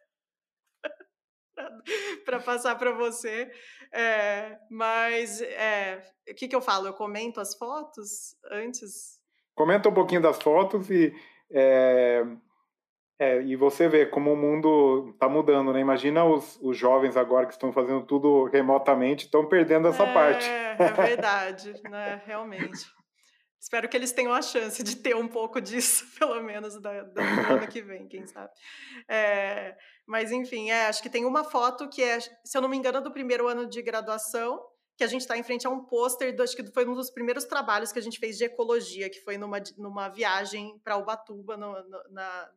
para 2.23 2.39
passar 2.39 2.75
para 2.75 2.91
você. 2.91 3.51
É, 3.91 4.59
mas 4.69 5.41
é, 5.41 6.03
o 6.29 6.35
que, 6.35 6.47
que 6.47 6.55
eu 6.55 6.61
falo? 6.61 6.85
Eu 6.85 6.93
comento 6.93 7.41
as 7.41 7.55
fotos 7.55 8.35
antes? 8.51 9.17
Comenta 9.55 9.89
um 9.89 9.93
pouquinho 9.93 10.21
das 10.21 10.39
fotos 10.39 10.91
e 10.91 11.11
É, 11.49 12.23
é, 13.19 13.41
e 13.41 13.55
você 13.55 13.89
vê 13.89 14.05
como 14.05 14.31
o 14.31 14.37
mundo 14.37 15.09
está 15.13 15.27
mudando, 15.27 15.73
né? 15.73 15.79
Imagina 15.79 16.23
os, 16.23 16.59
os 16.61 16.77
jovens 16.77 17.17
agora 17.17 17.47
que 17.47 17.53
estão 17.53 17.73
fazendo 17.73 18.05
tudo 18.05 18.45
remotamente, 18.45 19.25
estão 19.25 19.47
perdendo 19.47 19.87
essa 19.87 20.03
é, 20.03 20.13
parte. 20.13 20.45
É 20.47 20.75
verdade, 20.93 21.73
né? 21.89 22.21
Realmente. 22.25 22.85
Espero 23.59 23.89
que 23.89 23.97
eles 23.97 24.11
tenham 24.11 24.33
a 24.33 24.41
chance 24.41 24.83
de 24.83 24.95
ter 24.95 25.15
um 25.15 25.27
pouco 25.27 25.59
disso, 25.59 26.05
pelo 26.19 26.41
menos, 26.43 26.79
da, 26.79 27.01
do 27.01 27.19
ano 27.19 27.67
que 27.67 27.81
vem, 27.81 28.07
quem 28.07 28.27
sabe. 28.27 28.51
É, 29.09 29.75
mas, 30.05 30.31
enfim, 30.31 30.69
é, 30.69 30.85
acho 30.85 31.01
que 31.01 31.09
tem 31.09 31.25
uma 31.25 31.43
foto 31.43 31.89
que 31.89 32.03
é, 32.03 32.19
se 32.19 32.55
eu 32.55 32.61
não 32.61 32.69
me 32.69 32.77
engano, 32.77 33.01
do 33.01 33.11
primeiro 33.11 33.47
ano 33.47 33.67
de 33.67 33.81
graduação, 33.81 34.63
que 34.95 35.03
a 35.03 35.07
gente 35.07 35.21
está 35.21 35.35
em 35.35 35.43
frente 35.43 35.65
a 35.65 35.69
um 35.71 35.83
pôster, 35.83 36.35
acho 36.39 36.55
que 36.55 36.71
foi 36.71 36.87
um 36.87 36.93
dos 36.93 37.09
primeiros 37.09 37.45
trabalhos 37.45 37.91
que 37.91 37.99
a 37.99 38.01
gente 38.01 38.19
fez 38.19 38.37
de 38.37 38.45
ecologia, 38.45 39.09
que 39.09 39.21
foi 39.21 39.37
numa, 39.37 39.61
numa 39.75 40.07
viagem 40.07 40.79
para 40.83 40.97
Ubatuba, 40.97 41.57
no, 41.57 41.73
no, 41.83 42.03
na, 42.11 42.49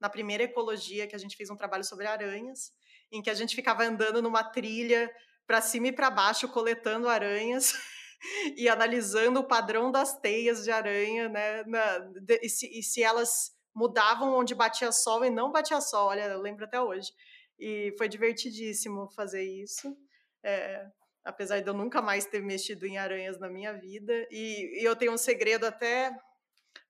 na 0.00 0.08
primeira 0.08 0.44
ecologia, 0.44 1.06
que 1.06 1.14
a 1.14 1.18
gente 1.18 1.36
fez 1.36 1.50
um 1.50 1.56
trabalho 1.56 1.84
sobre 1.84 2.06
aranhas, 2.06 2.72
em 3.10 3.22
que 3.22 3.30
a 3.30 3.34
gente 3.34 3.54
ficava 3.54 3.84
andando 3.84 4.20
numa 4.20 4.42
trilha 4.42 5.10
para 5.46 5.60
cima 5.60 5.88
e 5.88 5.92
para 5.92 6.10
baixo, 6.10 6.48
coletando 6.48 7.08
aranhas 7.08 7.74
e 8.56 8.68
analisando 8.68 9.40
o 9.40 9.46
padrão 9.46 9.90
das 9.90 10.18
teias 10.18 10.64
de 10.64 10.70
aranha, 10.70 11.28
né? 11.28 11.62
Na, 11.64 11.98
de, 11.98 12.40
e, 12.42 12.48
se, 12.48 12.66
e, 12.78 12.82
se, 12.82 13.02
elas 13.02 13.52
mudavam 13.74 14.34
onde 14.34 14.54
batia 14.54 14.90
sol 14.92 15.24
e 15.24 15.30
não 15.30 15.52
batia 15.52 15.80
sol, 15.80 16.08
olha, 16.08 16.22
eu 16.22 16.40
lembro 16.40 16.64
até 16.64 16.80
hoje. 16.80 17.12
E 17.58 17.94
foi 17.98 18.08
divertidíssimo 18.08 19.08
fazer 19.14 19.42
isso. 19.42 19.96
É, 20.42 20.86
apesar 21.24 21.60
de 21.60 21.68
eu 21.68 21.74
nunca 21.74 22.02
mais 22.02 22.26
ter 22.26 22.42
mexido 22.42 22.86
em 22.86 22.98
aranhas 22.98 23.38
na 23.38 23.48
minha 23.48 23.72
vida. 23.72 24.12
E, 24.30 24.80
e 24.80 24.84
eu 24.84 24.94
tenho 24.94 25.12
um 25.12 25.18
segredo 25.18 25.66
até 25.66 26.14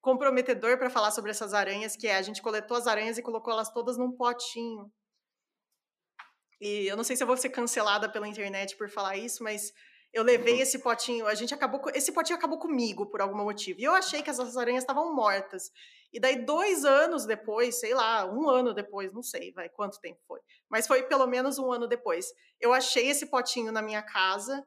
comprometedor 0.05 0.77
para 0.77 0.91
falar 0.91 1.11
sobre 1.11 1.31
essas 1.31 1.55
aranhas, 1.55 1.97
que 1.97 2.07
é 2.07 2.17
a 2.17 2.23
gente 2.23 2.43
coletou 2.43 2.77
as 2.77 2.87
aranhas 2.87 3.17
e 3.17 3.23
colocou 3.23 3.55
elas 3.55 3.73
todas 3.73 3.97
num 3.97 4.13
potinho. 4.13 4.93
E 6.61 6.87
eu 6.87 6.95
não 6.95 7.03
sei 7.03 7.17
se 7.17 7.23
eu 7.23 7.27
vou 7.27 7.39
ser 7.39 7.49
cancelada 7.49 8.07
pela 8.07 8.29
internet 8.29 8.77
por 8.77 8.91
falar 8.91 9.17
isso, 9.17 9.43
mas 9.43 9.73
eu 10.13 10.23
levei 10.23 10.61
esse 10.61 10.79
potinho, 10.79 11.27
a 11.27 11.35
gente 11.35 11.55
acabou, 11.55 11.81
esse 11.95 12.13
potinho 12.13 12.37
acabou 12.39 12.59
comigo 12.59 13.07
por 13.07 13.23
algum 13.23 13.43
motivo. 13.43 13.81
E 13.81 13.85
eu 13.85 13.95
achei 13.95 14.23
que 14.23 14.29
essas 14.29 14.59
aranhas 14.59 14.83
estavam 14.83 15.15
mortas. 15.15 15.73
E 16.13 16.21
daí 16.21 16.45
dois 16.45 16.85
anos 16.85 17.25
depois, 17.25 17.81
sei 17.81 17.95
lá, 17.95 18.27
um 18.27 18.49
ano 18.49 18.75
depois, 18.75 19.11
não 19.11 19.23
sei, 19.23 19.53
vai 19.53 19.71
quanto 19.71 19.99
tempo 20.01 20.21
foi, 20.29 20.39
mas 20.69 20.87
foi 20.87 21.03
pelo 21.05 21.27
menos 21.27 21.59
um 21.59 21.73
ano 21.73 21.89
depois. 21.89 22.27
Eu 22.61 22.75
achei 22.75 23.09
esse 23.09 23.27
potinho 23.27 23.73
na 23.73 23.81
minha 23.81 24.03
casa 24.03 24.63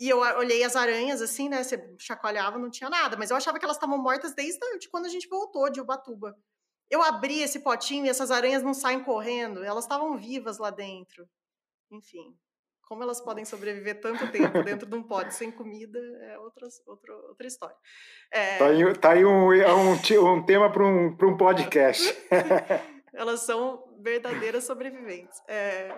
e 0.00 0.08
eu 0.08 0.18
olhei 0.18 0.62
as 0.62 0.76
aranhas, 0.76 1.20
assim, 1.20 1.48
né? 1.48 1.62
Você 1.62 1.94
chacoalhava, 1.98 2.56
não 2.56 2.70
tinha 2.70 2.88
nada. 2.88 3.16
Mas 3.16 3.30
eu 3.30 3.36
achava 3.36 3.58
que 3.58 3.64
elas 3.64 3.76
estavam 3.76 3.98
mortas 3.98 4.34
desde 4.34 4.58
de 4.78 4.88
quando 4.88 5.06
a 5.06 5.08
gente 5.08 5.28
voltou 5.28 5.68
de 5.70 5.80
Ubatuba. 5.80 6.36
Eu 6.88 7.02
abri 7.02 7.42
esse 7.42 7.60
potinho 7.60 8.06
e 8.06 8.08
essas 8.08 8.30
aranhas 8.30 8.62
não 8.62 8.72
saem 8.72 9.02
correndo. 9.02 9.64
Elas 9.64 9.84
estavam 9.84 10.16
vivas 10.16 10.58
lá 10.58 10.70
dentro. 10.70 11.28
Enfim, 11.90 12.36
como 12.82 13.02
elas 13.02 13.20
podem 13.20 13.44
sobreviver 13.44 14.00
tanto 14.00 14.30
tempo 14.30 14.62
dentro 14.62 14.88
de 14.88 14.94
um 14.94 15.02
pote 15.02 15.34
sem 15.34 15.50
comida 15.50 15.98
é 16.22 16.38
outra, 16.38 16.66
outra, 16.86 17.14
outra 17.14 17.46
história. 17.46 17.76
É... 18.30 18.58
Tá 18.58 18.66
aí, 18.66 18.94
tá 18.94 19.12
aí 19.12 19.24
um, 19.24 19.52
é 19.52 19.74
um, 19.74 20.32
um 20.32 20.42
tema 20.44 20.72
para 20.72 20.84
um, 20.84 21.08
um 21.08 21.36
podcast. 21.36 22.16
elas 23.12 23.40
são 23.40 23.84
verdadeiras 24.00 24.64
sobreviventes. 24.64 25.42
É... 25.48 25.94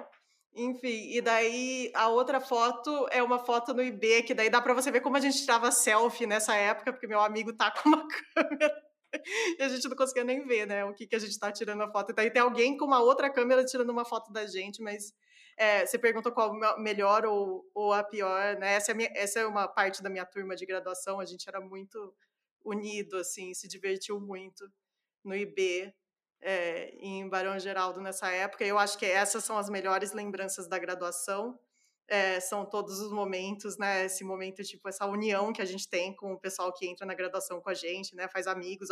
Enfim, 0.55 1.13
e 1.13 1.21
daí 1.21 1.93
a 1.95 2.09
outra 2.09 2.41
foto 2.41 3.07
é 3.11 3.23
uma 3.23 3.39
foto 3.39 3.73
no 3.73 3.83
IB, 3.83 4.25
que 4.25 4.35
daí 4.35 4.51
dá 4.51 4.61
para 4.61 4.75
você 4.75 4.91
ver 4.91 5.01
como 5.01 5.17
a 5.17 5.21
gente 5.21 5.41
tirava 5.41 5.71
selfie 5.71 6.27
nessa 6.27 6.55
época, 6.57 6.93
porque 6.93 7.07
meu 7.07 7.21
amigo 7.21 7.53
tá 7.53 7.71
com 7.83 7.89
uma 7.89 8.07
câmera 8.35 8.91
e 9.59 9.63
a 9.63 9.69
gente 9.69 9.89
não 9.89 9.97
conseguia 9.97 10.25
nem 10.25 10.45
ver, 10.47 10.67
né, 10.67 10.85
o 10.85 10.95
que, 10.95 11.07
que 11.07 11.17
a 11.17 11.19
gente 11.19 11.39
tá 11.39 11.51
tirando 11.53 11.83
a 11.83 11.91
foto. 11.91 12.11
E 12.11 12.15
daí 12.15 12.31
tem 12.31 12.43
alguém 12.43 12.77
com 12.77 12.85
uma 12.85 13.01
outra 13.01 13.31
câmera 13.31 13.65
tirando 13.65 13.91
uma 13.91 14.05
foto 14.05 14.33
da 14.33 14.47
gente, 14.47 14.83
mas 14.83 15.13
é, 15.57 15.87
você 15.87 15.99
pergunta 15.99 16.31
qual 16.31 16.57
melhor 16.79 17.25
ou, 17.27 17.69
ou 17.75 17.93
a 17.93 18.03
pior, 18.03 18.57
né? 18.59 18.75
Essa 18.75 18.93
é, 18.93 18.95
minha, 18.95 19.11
essa 19.15 19.41
é 19.41 19.47
uma 19.47 19.69
parte 19.69 20.03
da 20.03 20.11
minha 20.11 20.25
turma 20.25 20.57
de 20.57 20.67
graduação, 20.67 21.21
a 21.21 21.25
gente 21.25 21.49
era 21.49 21.61
muito 21.61 22.15
unido, 22.65 23.17
assim, 23.17 23.55
se 23.55 23.69
divertiu 23.69 24.21
muito 24.21 24.69
no 25.25 25.35
IB 25.35 25.93
é, 26.43 26.95
em 26.99 27.29
Barão 27.29 27.59
Geraldo 27.59 28.01
nessa 28.01 28.31
época. 28.31 28.65
Eu 28.65 28.79
acho 28.79 28.99
que 28.99 29.07
essas 29.07 29.45
são 29.45 29.59
as 29.59 29.69
melhores 29.69 30.13
lembranças 30.13 30.69
da 30.69 30.79
graduação. 30.79 31.59
É, 32.09 32.41
são 32.41 32.67
todos 32.67 32.99
os 32.99 33.13
momentos, 33.13 33.79
né? 33.79 34.07
Esse 34.07 34.25
momento, 34.25 34.63
tipo, 34.65 34.89
essa 34.89 35.07
união 35.07 35.53
que 35.53 35.63
a 35.63 35.65
gente 35.65 35.89
tem 35.89 36.15
com 36.17 36.33
o 36.33 36.41
pessoal 36.41 36.73
que 36.73 36.87
entra 36.87 37.07
na 37.07 37.15
graduação 37.15 37.61
com 37.61 37.71
a 37.71 37.75
gente, 37.75 38.17
né? 38.17 38.27
Faz 38.29 38.47
amigos. 38.47 38.89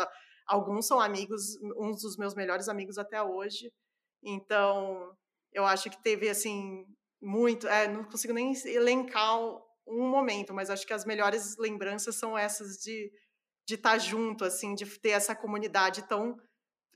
Alguns 0.46 0.86
são 0.86 1.00
amigos, 1.00 1.58
uns 1.76 2.02
dos 2.02 2.16
meus 2.16 2.34
melhores 2.34 2.68
amigos 2.68 2.96
até 2.96 3.20
hoje. 3.20 3.72
Então, 4.22 5.16
eu 5.52 5.64
acho 5.64 5.90
que 5.90 6.00
teve, 6.02 6.28
assim, 6.28 6.86
muito. 7.20 7.66
É, 7.66 7.88
não 7.88 8.04
consigo 8.04 8.32
nem 8.32 8.52
elencar 8.66 9.36
um 9.86 10.08
momento, 10.08 10.54
mas 10.54 10.70
acho 10.70 10.86
que 10.86 10.92
as 10.92 11.04
melhores 11.04 11.56
lembranças 11.58 12.14
são 12.16 12.38
essas 12.38 12.76
de 12.78 13.10
de 13.68 13.74
estar 13.74 13.92
tá 13.92 13.98
junto, 13.98 14.46
assim, 14.46 14.74
de 14.74 14.86
ter 14.98 15.10
essa 15.10 15.36
comunidade 15.36 16.08
tão 16.08 16.38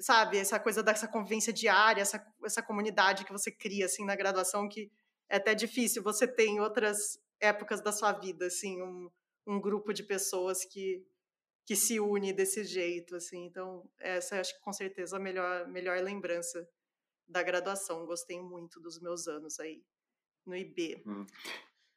sabe, 0.03 0.39
essa 0.39 0.59
coisa 0.59 0.83
dessa 0.83 1.07
convivência 1.07 1.53
diária, 1.53 2.03
essa, 2.03 2.25
essa 2.45 2.63
comunidade 2.63 3.25
que 3.25 3.33
você 3.33 3.51
cria, 3.51 3.87
assim, 3.87 4.05
na 4.05 4.17
graduação, 4.17 4.69
que 4.69 4.91
é 5.29 5.37
até 5.37 5.55
difícil 5.55 6.03
você 6.03 6.27
ter 6.27 6.47
em 6.47 6.61
outras 6.61 7.19
épocas 7.41 7.81
da 7.81 7.93
sua 7.93 8.13
vida, 8.13 8.47
assim, 8.47 8.83
um, 8.83 9.11
um 9.47 9.61
grupo 9.61 9.93
de 9.93 10.03
pessoas 10.03 10.65
que, 10.65 11.07
que 11.65 11.77
se 11.77 12.01
une 12.01 12.33
desse 12.33 12.65
jeito, 12.65 13.17
assim. 13.17 13.47
Então, 13.47 13.89
essa 13.99 14.41
acho 14.41 14.55
que 14.55 14.61
com 14.61 14.73
certeza 14.73 15.17
a 15.17 15.21
melhor, 15.21 15.67
melhor 15.69 16.01
lembrança 16.03 16.69
da 17.29 17.43
graduação. 17.43 18.05
Gostei 18.05 18.41
muito 18.41 18.81
dos 18.81 19.01
meus 19.01 19.27
anos 19.27 19.59
aí 19.59 19.83
no 20.45 20.55
IB. 20.55 21.03
Hum. 21.07 21.27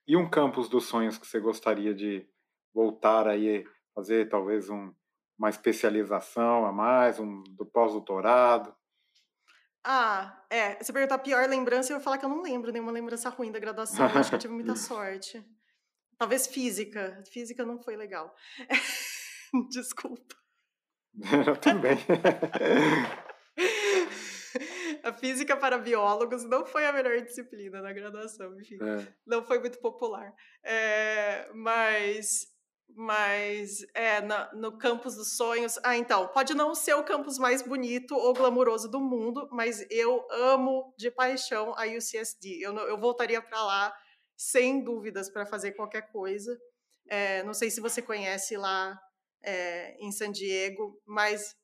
E 0.07 0.15
um 0.15 0.29
campus 0.29 0.69
dos 0.69 0.85
sonhos 0.85 1.17
que 1.17 1.25
você 1.25 1.39
gostaria 1.39 1.93
de 1.93 2.27
voltar 2.73 3.27
aí, 3.27 3.65
fazer 3.93 4.29
talvez 4.29 4.69
um, 4.69 4.93
uma 5.37 5.49
especialização 5.49 6.65
a 6.65 6.71
mais, 6.71 7.19
um 7.19 7.43
do 7.43 7.65
pós-doutorado? 7.65 8.75
Ah, 9.83 10.43
é. 10.49 10.83
Se 10.83 10.91
perguntar 10.91 11.15
a 11.15 11.19
pior 11.19 11.47
lembrança, 11.47 11.91
eu 11.91 11.97
vou 11.97 12.03
falar 12.03 12.17
que 12.17 12.25
eu 12.25 12.29
não 12.29 12.41
lembro 12.41 12.71
nenhuma 12.71 12.91
lembrança 12.91 13.29
ruim 13.29 13.51
da 13.51 13.59
graduação. 13.59 14.09
Eu 14.09 14.19
acho 14.19 14.29
que 14.29 14.35
eu 14.35 14.39
tive 14.39 14.53
muita 14.55 14.75
sorte. 14.75 15.45
Talvez 16.17 16.47
física. 16.47 17.21
Física 17.31 17.63
não 17.63 17.77
foi 17.77 17.95
legal. 17.95 18.33
Desculpa. 19.69 20.35
Tudo 21.61 21.79
bem. 21.79 21.97
a 25.03 25.13
física 25.13 25.55
para 25.55 25.77
biólogos 25.77 26.43
não 26.43 26.65
foi 26.65 26.85
a 26.85 26.91
melhor 26.91 27.21
disciplina 27.21 27.81
na 27.81 27.93
graduação, 27.93 28.59
enfim. 28.59 28.77
É. 28.81 29.13
Não 29.25 29.45
foi 29.45 29.59
muito 29.59 29.79
popular. 29.79 30.33
É, 30.63 31.49
mas 31.53 32.47
mas 32.89 33.85
é 33.93 34.21
na, 34.21 34.49
no 34.53 34.77
campus 34.77 35.15
dos 35.15 35.35
sonhos. 35.35 35.77
Ah, 35.83 35.97
então, 35.97 36.27
pode 36.27 36.53
não 36.53 36.73
ser 36.73 36.93
o 36.93 37.03
campus 37.03 37.37
mais 37.37 37.61
bonito 37.61 38.15
ou 38.15 38.33
glamuroso 38.33 38.89
do 38.89 38.99
mundo, 38.99 39.47
mas 39.51 39.85
eu 39.89 40.25
amo 40.31 40.93
de 40.97 41.11
paixão 41.11 41.73
a 41.77 41.85
UCSD. 41.85 42.61
Eu, 42.61 42.75
eu 42.77 42.97
voltaria 42.97 43.41
para 43.41 43.61
lá 43.63 43.93
sem 44.37 44.83
dúvidas 44.83 45.29
para 45.29 45.45
fazer 45.45 45.73
qualquer 45.73 46.11
coisa. 46.11 46.57
É, 47.09 47.43
não 47.43 47.53
sei 47.53 47.69
se 47.69 47.81
você 47.81 48.01
conhece 48.01 48.57
lá 48.57 48.97
é, 49.43 49.95
em 49.99 50.11
San 50.11 50.31
Diego, 50.31 50.99
mas 51.05 51.55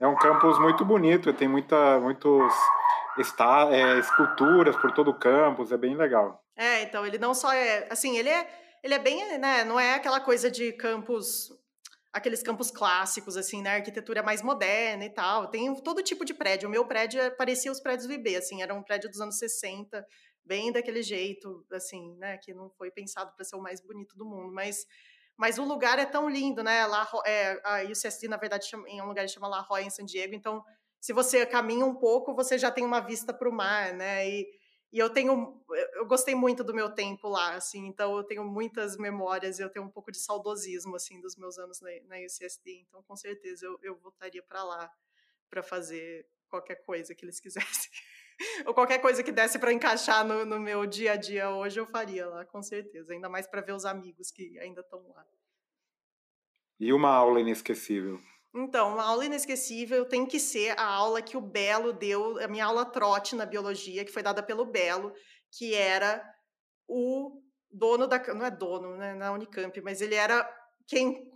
é 0.00 0.06
um 0.06 0.16
campus 0.16 0.58
muito 0.58 0.84
bonito. 0.84 1.32
Tem 1.32 1.46
muita, 1.46 2.00
muitos 2.00 2.52
está, 3.18 3.68
é, 3.70 3.98
esculturas 4.00 4.76
por 4.76 4.92
todo 4.92 5.12
o 5.12 5.18
campus. 5.18 5.70
É 5.70 5.76
bem 5.76 5.96
legal. 5.96 6.42
É, 6.56 6.82
então 6.82 7.06
ele 7.06 7.18
não 7.18 7.32
só 7.32 7.52
é 7.52 7.86
assim, 7.90 8.18
ele 8.18 8.28
é 8.28 8.48
ele 8.82 8.94
é 8.94 8.98
bem, 8.98 9.38
né, 9.38 9.64
não 9.64 9.78
é 9.78 9.94
aquela 9.94 10.20
coisa 10.20 10.50
de 10.50 10.72
campos 10.72 11.50
aqueles 12.12 12.42
campos 12.42 12.70
clássicos, 12.70 13.36
assim, 13.36 13.62
né? 13.62 13.76
Arquitetura 13.76 14.22
mais 14.22 14.42
moderna 14.42 15.04
e 15.04 15.10
tal. 15.10 15.48
Tem 15.48 15.74
todo 15.82 16.02
tipo 16.02 16.24
de 16.24 16.34
prédio. 16.34 16.68
O 16.68 16.70
meu 16.70 16.86
prédio 16.86 17.20
é, 17.20 17.30
parecia 17.30 17.72
os 17.72 17.80
prédios 17.80 18.06
do 18.06 18.12
IB, 18.12 18.36
assim, 18.36 18.60
era 18.60 18.74
um 18.74 18.82
prédio 18.82 19.08
dos 19.08 19.20
anos 19.20 19.38
60, 19.38 20.06
bem 20.44 20.70
daquele 20.70 21.02
jeito, 21.02 21.64
assim, 21.72 22.14
né? 22.16 22.36
Que 22.36 22.52
não 22.52 22.68
foi 22.70 22.90
pensado 22.90 23.32
para 23.34 23.44
ser 23.44 23.56
o 23.56 23.62
mais 23.62 23.80
bonito 23.80 24.14
do 24.16 24.26
mundo. 24.26 24.52
Mas, 24.52 24.84
mas 25.38 25.58
o 25.58 25.64
lugar 25.64 25.98
é 25.98 26.04
tão 26.04 26.28
lindo, 26.28 26.62
né? 26.62 26.86
Lá, 26.86 27.08
é, 27.24 27.60
a 27.64 27.82
UCSD, 27.84 28.28
na 28.28 28.36
verdade, 28.36 28.66
chama, 28.66 28.86
em 28.88 29.00
um 29.00 29.06
lugar 29.06 29.24
que 29.24 29.32
chama 29.32 29.48
La 29.48 29.62
Jolla, 29.62 29.82
em 29.82 29.90
San 29.90 30.04
Diego. 30.04 30.34
Então, 30.34 30.62
se 31.00 31.14
você 31.14 31.46
caminha 31.46 31.86
um 31.86 31.94
pouco, 31.94 32.34
você 32.34 32.58
já 32.58 32.70
tem 32.70 32.84
uma 32.84 33.00
vista 33.00 33.32
para 33.32 33.48
o 33.48 33.52
mar, 33.52 33.94
né? 33.94 34.28
E, 34.28 34.46
e 34.92 34.98
eu 34.98 35.08
tenho, 35.08 35.64
eu 35.94 36.04
gostei 36.06 36.34
muito 36.34 36.62
do 36.62 36.74
meu 36.74 36.90
tempo 36.90 37.28
lá, 37.28 37.54
assim, 37.54 37.86
então 37.86 38.14
eu 38.16 38.24
tenho 38.24 38.44
muitas 38.44 38.96
memórias, 38.98 39.58
eu 39.58 39.70
tenho 39.70 39.86
um 39.86 39.90
pouco 39.90 40.12
de 40.12 40.18
saudosismo, 40.18 40.94
assim, 40.94 41.20
dos 41.20 41.34
meus 41.36 41.56
anos 41.58 41.80
na, 41.80 41.90
na 42.04 42.16
UCSD, 42.18 42.84
então 42.86 43.02
com 43.02 43.16
certeza 43.16 43.64
eu, 43.64 43.78
eu 43.82 43.96
voltaria 43.96 44.42
para 44.42 44.62
lá 44.62 44.92
para 45.48 45.62
fazer 45.62 46.26
qualquer 46.48 46.76
coisa 46.84 47.14
que 47.14 47.24
eles 47.24 47.40
quisessem. 47.40 47.90
Ou 48.66 48.74
qualquer 48.74 48.98
coisa 48.98 49.22
que 49.22 49.32
desse 49.32 49.58
para 49.58 49.72
encaixar 49.72 50.26
no, 50.26 50.44
no, 50.44 50.58
meu 50.58 50.84
dia 50.86 51.12
a 51.12 51.16
dia 51.16 51.50
hoje, 51.50 51.78
eu 51.78 51.86
faria 51.86 52.26
lá, 52.26 52.44
com 52.44 52.62
certeza. 52.62 53.12
Ainda 53.12 53.28
mais 53.28 53.46
para 53.46 53.60
ver 53.60 53.72
os 53.72 53.84
amigos 53.84 54.30
que 54.30 54.58
ainda 54.58 54.80
estão 54.80 55.06
lá. 55.08 55.24
E 56.80 56.92
uma 56.92 57.10
aula 57.10 57.40
inesquecível? 57.40 58.18
Então, 58.54 58.92
uma 58.92 59.04
aula 59.04 59.24
inesquecível 59.24 60.04
tem 60.04 60.26
que 60.26 60.38
ser 60.38 60.78
a 60.78 60.84
aula 60.84 61.22
que 61.22 61.36
o 61.36 61.40
Belo 61.40 61.92
deu, 61.92 62.38
a 62.38 62.46
minha 62.46 62.66
aula 62.66 62.84
trote 62.84 63.34
na 63.34 63.46
biologia, 63.46 64.04
que 64.04 64.12
foi 64.12 64.22
dada 64.22 64.42
pelo 64.42 64.66
Belo, 64.66 65.12
que 65.50 65.74
era 65.74 66.22
o 66.86 67.42
dono 67.70 68.06
da. 68.06 68.18
Não 68.34 68.44
é 68.44 68.50
dono, 68.50 68.96
né, 68.96 69.14
na 69.14 69.32
Unicamp, 69.32 69.80
mas 69.80 70.02
ele 70.02 70.14
era 70.14 70.46
quem, 70.86 71.32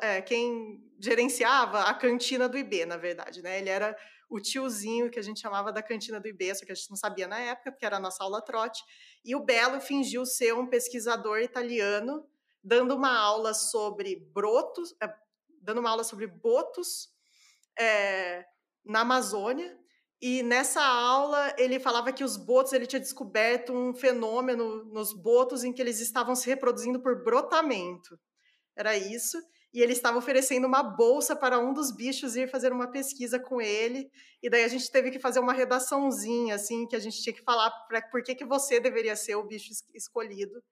é, 0.00 0.20
quem 0.20 0.82
gerenciava 1.00 1.82
a 1.82 1.94
cantina 1.94 2.48
do 2.48 2.58
IB, 2.58 2.86
na 2.86 2.96
verdade, 2.96 3.40
né? 3.40 3.58
Ele 3.60 3.68
era 3.68 3.96
o 4.28 4.40
tiozinho 4.40 5.10
que 5.10 5.18
a 5.18 5.22
gente 5.22 5.40
chamava 5.40 5.72
da 5.72 5.82
cantina 5.82 6.20
do 6.20 6.28
IB, 6.28 6.54
só 6.54 6.66
que 6.66 6.72
a 6.72 6.74
gente 6.74 6.90
não 6.90 6.96
sabia 6.96 7.26
na 7.28 7.38
época, 7.38 7.70
porque 7.70 7.86
era 7.86 7.96
a 7.96 8.00
nossa 8.00 8.22
aula 8.22 8.42
trote. 8.42 8.82
E 9.24 9.34
o 9.34 9.44
Belo 9.44 9.80
fingiu 9.80 10.26
ser 10.26 10.54
um 10.54 10.66
pesquisador 10.66 11.38
italiano, 11.38 12.26
dando 12.62 12.94
uma 12.94 13.16
aula 13.16 13.54
sobre 13.54 14.16
brotos, 14.34 14.94
é, 15.00 15.08
dando 15.62 15.78
uma 15.78 15.90
aula 15.90 16.04
sobre 16.04 16.26
botos 16.26 17.08
é, 17.78 18.44
na 18.84 19.00
Amazônia. 19.00 19.76
E 20.20 20.42
nessa 20.42 20.82
aula 20.82 21.54
ele 21.56 21.78
falava 21.78 22.12
que 22.12 22.24
os 22.24 22.36
botos 22.36 22.72
ele 22.72 22.86
tinha 22.86 22.98
descoberto 22.98 23.72
um 23.72 23.94
fenômeno 23.94 24.84
nos 24.86 25.12
botos 25.12 25.62
em 25.62 25.72
que 25.72 25.80
eles 25.80 26.00
estavam 26.00 26.34
se 26.34 26.48
reproduzindo 26.48 27.00
por 27.00 27.22
brotamento. 27.22 28.18
Era 28.76 28.96
isso. 28.96 29.38
E 29.72 29.80
ele 29.82 29.92
estava 29.92 30.18
oferecendo 30.18 30.66
uma 30.66 30.82
bolsa 30.82 31.36
para 31.36 31.58
um 31.58 31.72
dos 31.72 31.94
bichos 31.94 32.36
ir 32.36 32.50
fazer 32.50 32.72
uma 32.72 32.90
pesquisa 32.90 33.38
com 33.38 33.60
ele. 33.60 34.10
E 34.42 34.48
daí 34.48 34.64
a 34.64 34.68
gente 34.68 34.90
teve 34.90 35.10
que 35.10 35.20
fazer 35.20 35.40
uma 35.40 35.52
redaçãozinha, 35.52 36.54
assim, 36.54 36.86
que 36.86 36.96
a 36.96 36.98
gente 36.98 37.22
tinha 37.22 37.34
que 37.34 37.42
falar 37.42 37.70
para 37.86 38.00
por 38.08 38.22
que, 38.22 38.34
que 38.34 38.46
você 38.46 38.80
deveria 38.80 39.14
ser 39.14 39.36
o 39.36 39.46
bicho 39.46 39.70
escolhido 39.94 40.62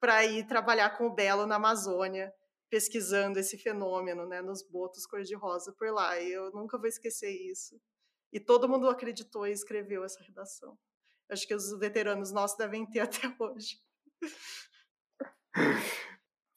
para 0.00 0.24
ir 0.24 0.46
trabalhar 0.46 0.96
com 0.96 1.06
o 1.06 1.14
Belo 1.14 1.46
na 1.46 1.56
Amazônia 1.56 2.32
pesquisando 2.68 3.38
esse 3.38 3.56
fenômeno, 3.56 4.26
né, 4.26 4.42
nos 4.42 4.62
botos 4.62 5.06
cor-de-rosa 5.06 5.72
por 5.72 5.90
lá. 5.92 6.18
E 6.20 6.32
eu 6.32 6.50
nunca 6.52 6.78
vou 6.78 6.86
esquecer 6.86 7.30
isso. 7.30 7.80
E 8.32 8.40
todo 8.40 8.68
mundo 8.68 8.88
acreditou 8.88 9.46
e 9.46 9.52
escreveu 9.52 10.04
essa 10.04 10.22
redação. 10.22 10.76
Acho 11.28 11.46
que 11.46 11.54
os 11.54 11.76
veteranos 11.78 12.32
nossos 12.32 12.56
devem 12.56 12.86
ter 12.86 13.00
até 13.06 13.34
hoje. 13.38 13.80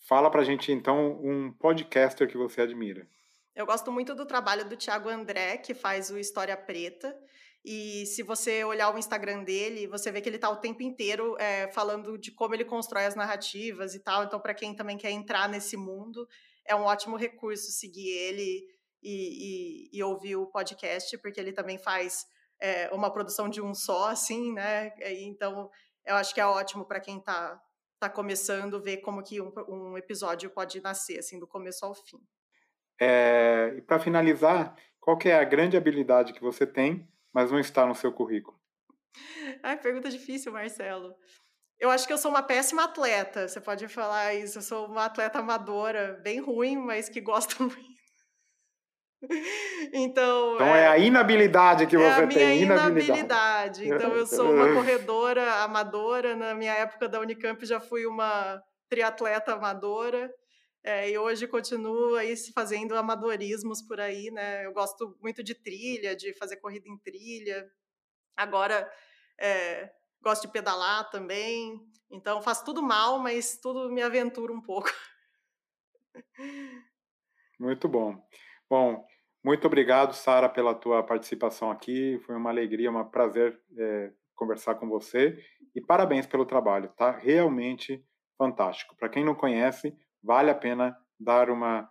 Fala 0.08 0.30
pra 0.30 0.44
gente 0.44 0.72
então 0.72 1.20
um 1.22 1.54
podcaster 1.54 2.28
que 2.28 2.38
você 2.38 2.62
admira. 2.62 3.08
Eu 3.56 3.66
gosto 3.66 3.92
muito 3.92 4.16
do 4.16 4.26
trabalho 4.26 4.68
do 4.68 4.76
Tiago 4.78 5.10
André, 5.10 5.58
que 5.58 5.74
faz 5.74 6.10
o 6.10 6.18
História 6.18 6.56
Preta. 6.56 7.16
E 7.64 8.06
se 8.06 8.24
você 8.24 8.64
olhar 8.64 8.94
o 8.94 8.98
Instagram 8.98 9.44
dele, 9.44 9.86
você 9.88 10.12
vê 10.12 10.22
que 10.22 10.30
ele 10.30 10.38
está 10.38 10.50
o 10.50 10.58
tempo 10.58 10.82
inteiro 10.82 11.36
é, 11.40 11.68
falando 11.72 12.18
de 12.18 12.32
como 12.32 12.56
ele 12.56 12.64
constrói 12.64 13.06
as 13.06 13.16
narrativas 13.16 13.94
e 13.94 14.00
tal. 14.00 14.24
Então, 14.24 14.40
para 14.40 14.54
quem 14.54 14.74
também 14.74 14.98
quer 14.98 15.12
entrar 15.12 15.50
nesse 15.50 15.76
mundo, 15.76 16.28
é 16.66 16.74
um 16.74 16.84
ótimo 16.84 17.18
recurso 17.18 17.72
seguir 17.72 18.10
ele 18.10 18.66
e, 19.04 19.90
e, 19.94 19.98
e 19.98 20.04
ouvir 20.04 20.38
o 20.38 20.48
podcast, 20.48 21.18
porque 21.18 21.40
ele 21.40 21.52
também 21.52 21.78
faz 21.78 22.26
é, 22.62 22.90
uma 22.94 23.12
produção 23.12 23.50
de 23.50 23.62
um 23.62 23.74
só, 23.74 24.10
assim, 24.10 24.54
né? 24.54 24.94
Então, 25.22 25.70
eu 26.06 26.16
acho 26.16 26.34
que 26.34 26.42
é 26.42 26.46
ótimo 26.46 26.86
para 26.86 27.00
quem 27.00 27.18
está 27.18 27.62
tá 28.00 28.10
começando 28.10 28.82
ver 28.82 28.98
como 28.98 29.22
que 29.22 29.42
um, 29.42 29.52
um, 29.68 29.98
episódio 29.98 30.50
pode 30.50 30.82
nascer, 30.82 31.20
assim, 31.20 31.38
do 31.38 31.48
começo 31.48 31.86
ao 31.86 31.94
fim. 31.94 32.20
É, 33.00 33.74
e 33.78 33.82
para 33.82 34.00
finalizar, 34.00 34.76
qual 35.00 35.18
é 35.26 35.34
a 35.34 35.44
grande 35.44 35.76
habilidade 35.76 36.34
que 36.34 36.42
você 36.42 36.66
tem 36.66 37.08
mas 37.34 37.52
não 37.52 37.60
está 37.60 37.86
no 37.86 37.96
seu 37.96 38.12
currículo? 38.12 38.60
Ai, 39.64 39.78
pergunta 39.78 40.10
difícil, 40.10 40.52
Marcelo. 40.52 41.16
Eu 41.80 41.90
acho 41.90 42.06
que 42.06 42.12
eu 42.12 42.18
sou 42.18 42.30
uma 42.30 42.44
péssima 42.44 42.84
atleta. 42.84 43.48
Você 43.48 43.62
pode 43.62 43.88
falar 43.88 44.34
isso. 44.34 44.58
Eu 44.58 44.62
sou 44.62 44.88
uma 44.88 45.06
atleta 45.06 45.40
amadora, 45.40 46.20
bem 46.22 46.40
ruim, 46.40 46.78
mas 46.78 47.08
que 47.08 47.22
gosto 47.22 47.64
muito. 47.64 47.90
Então, 49.94 50.56
então 50.56 50.68
é, 50.68 50.84
é, 50.84 50.88
a 50.88 50.98
inabilidade 50.98 51.86
que 51.86 51.96
é 51.96 52.00
você 52.00 52.22
a 52.22 52.26
minha 52.26 52.40
tem. 52.40 52.62
Inabilidade. 52.62 53.88
Então, 53.88 54.16
eu 54.16 54.26
sou 54.26 54.54
uma 54.54 54.72
corredora 54.76 55.64
amadora. 55.64 56.36
Na 56.36 56.54
minha 56.54 56.74
época 56.74 57.08
da 57.08 57.20
Unicamp, 57.20 57.66
já 57.66 57.80
fui 57.80 58.06
uma 58.06 58.62
triatleta 58.90 59.54
amadora. 59.54 60.30
É, 60.90 61.08
e 61.08 61.20
hoje 61.20 61.48
continuo 61.48 62.16
aí 62.16 62.34
fazendo 62.52 62.98
amadorismos 62.98 63.80
por 63.80 64.00
aí, 64.00 64.32
né? 64.32 64.66
Eu 64.66 64.74
gosto 64.74 65.16
muito 65.22 65.44
de 65.44 65.54
trilha, 65.54 66.16
de 66.16 66.34
fazer 66.34 66.58
corrida 66.58 66.90
em 66.90 66.98
trilha. 66.98 67.70
Agora 68.36 68.92
é, 69.40 69.92
gosto 70.20 70.48
de 70.48 70.52
pedalar 70.52 71.08
também. 71.12 71.80
Então 72.10 72.42
faço 72.42 72.66
tudo 72.66 72.82
mal, 72.82 73.20
mas 73.20 73.60
tudo 73.62 73.88
me 73.92 74.02
aventura 74.02 74.52
um 74.52 74.60
pouco. 74.60 74.90
Muito 77.60 77.88
bom. 77.88 78.20
Bom, 78.68 79.06
muito 79.44 79.68
obrigado, 79.68 80.16
Sara, 80.16 80.50
pela 80.50 80.74
tua 80.74 81.04
participação 81.04 81.70
aqui. 81.70 82.18
Foi 82.26 82.36
uma 82.36 82.50
alegria, 82.50 82.90
um 82.90 83.08
prazer 83.08 83.62
é, 83.78 84.12
conversar 84.34 84.74
com 84.74 84.90
você. 84.90 85.38
E 85.76 85.82
parabéns 85.82 86.26
pelo 86.26 86.48
trabalho, 86.48 86.92
tá? 86.98 87.12
Realmente 87.12 88.04
fantástico. 88.36 88.96
Para 88.96 89.10
quem 89.10 89.24
não 89.24 89.36
conhece, 89.36 89.96
vale 90.24 90.50
a 90.50 90.56
pena 90.56 90.98
dar 91.20 91.50
uma 91.50 91.90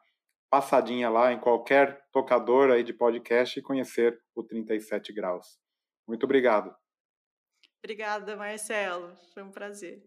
passadinha 0.51 1.11
lá 1.11 1.33
em 1.33 1.39
qualquer 1.39 2.03
tocador 2.13 2.71
aí 2.71 2.83
de 2.83 2.93
podcast 2.93 3.59
e 3.59 3.63
conhecer 3.63 4.19
o 4.35 4.43
37 4.43 5.13
graus. 5.13 5.59
Muito 6.07 6.25
obrigado. 6.25 6.75
Obrigada, 7.83 8.37
Marcelo. 8.37 9.15
Foi 9.35 9.43
um 9.43 9.51
prazer. 9.51 10.03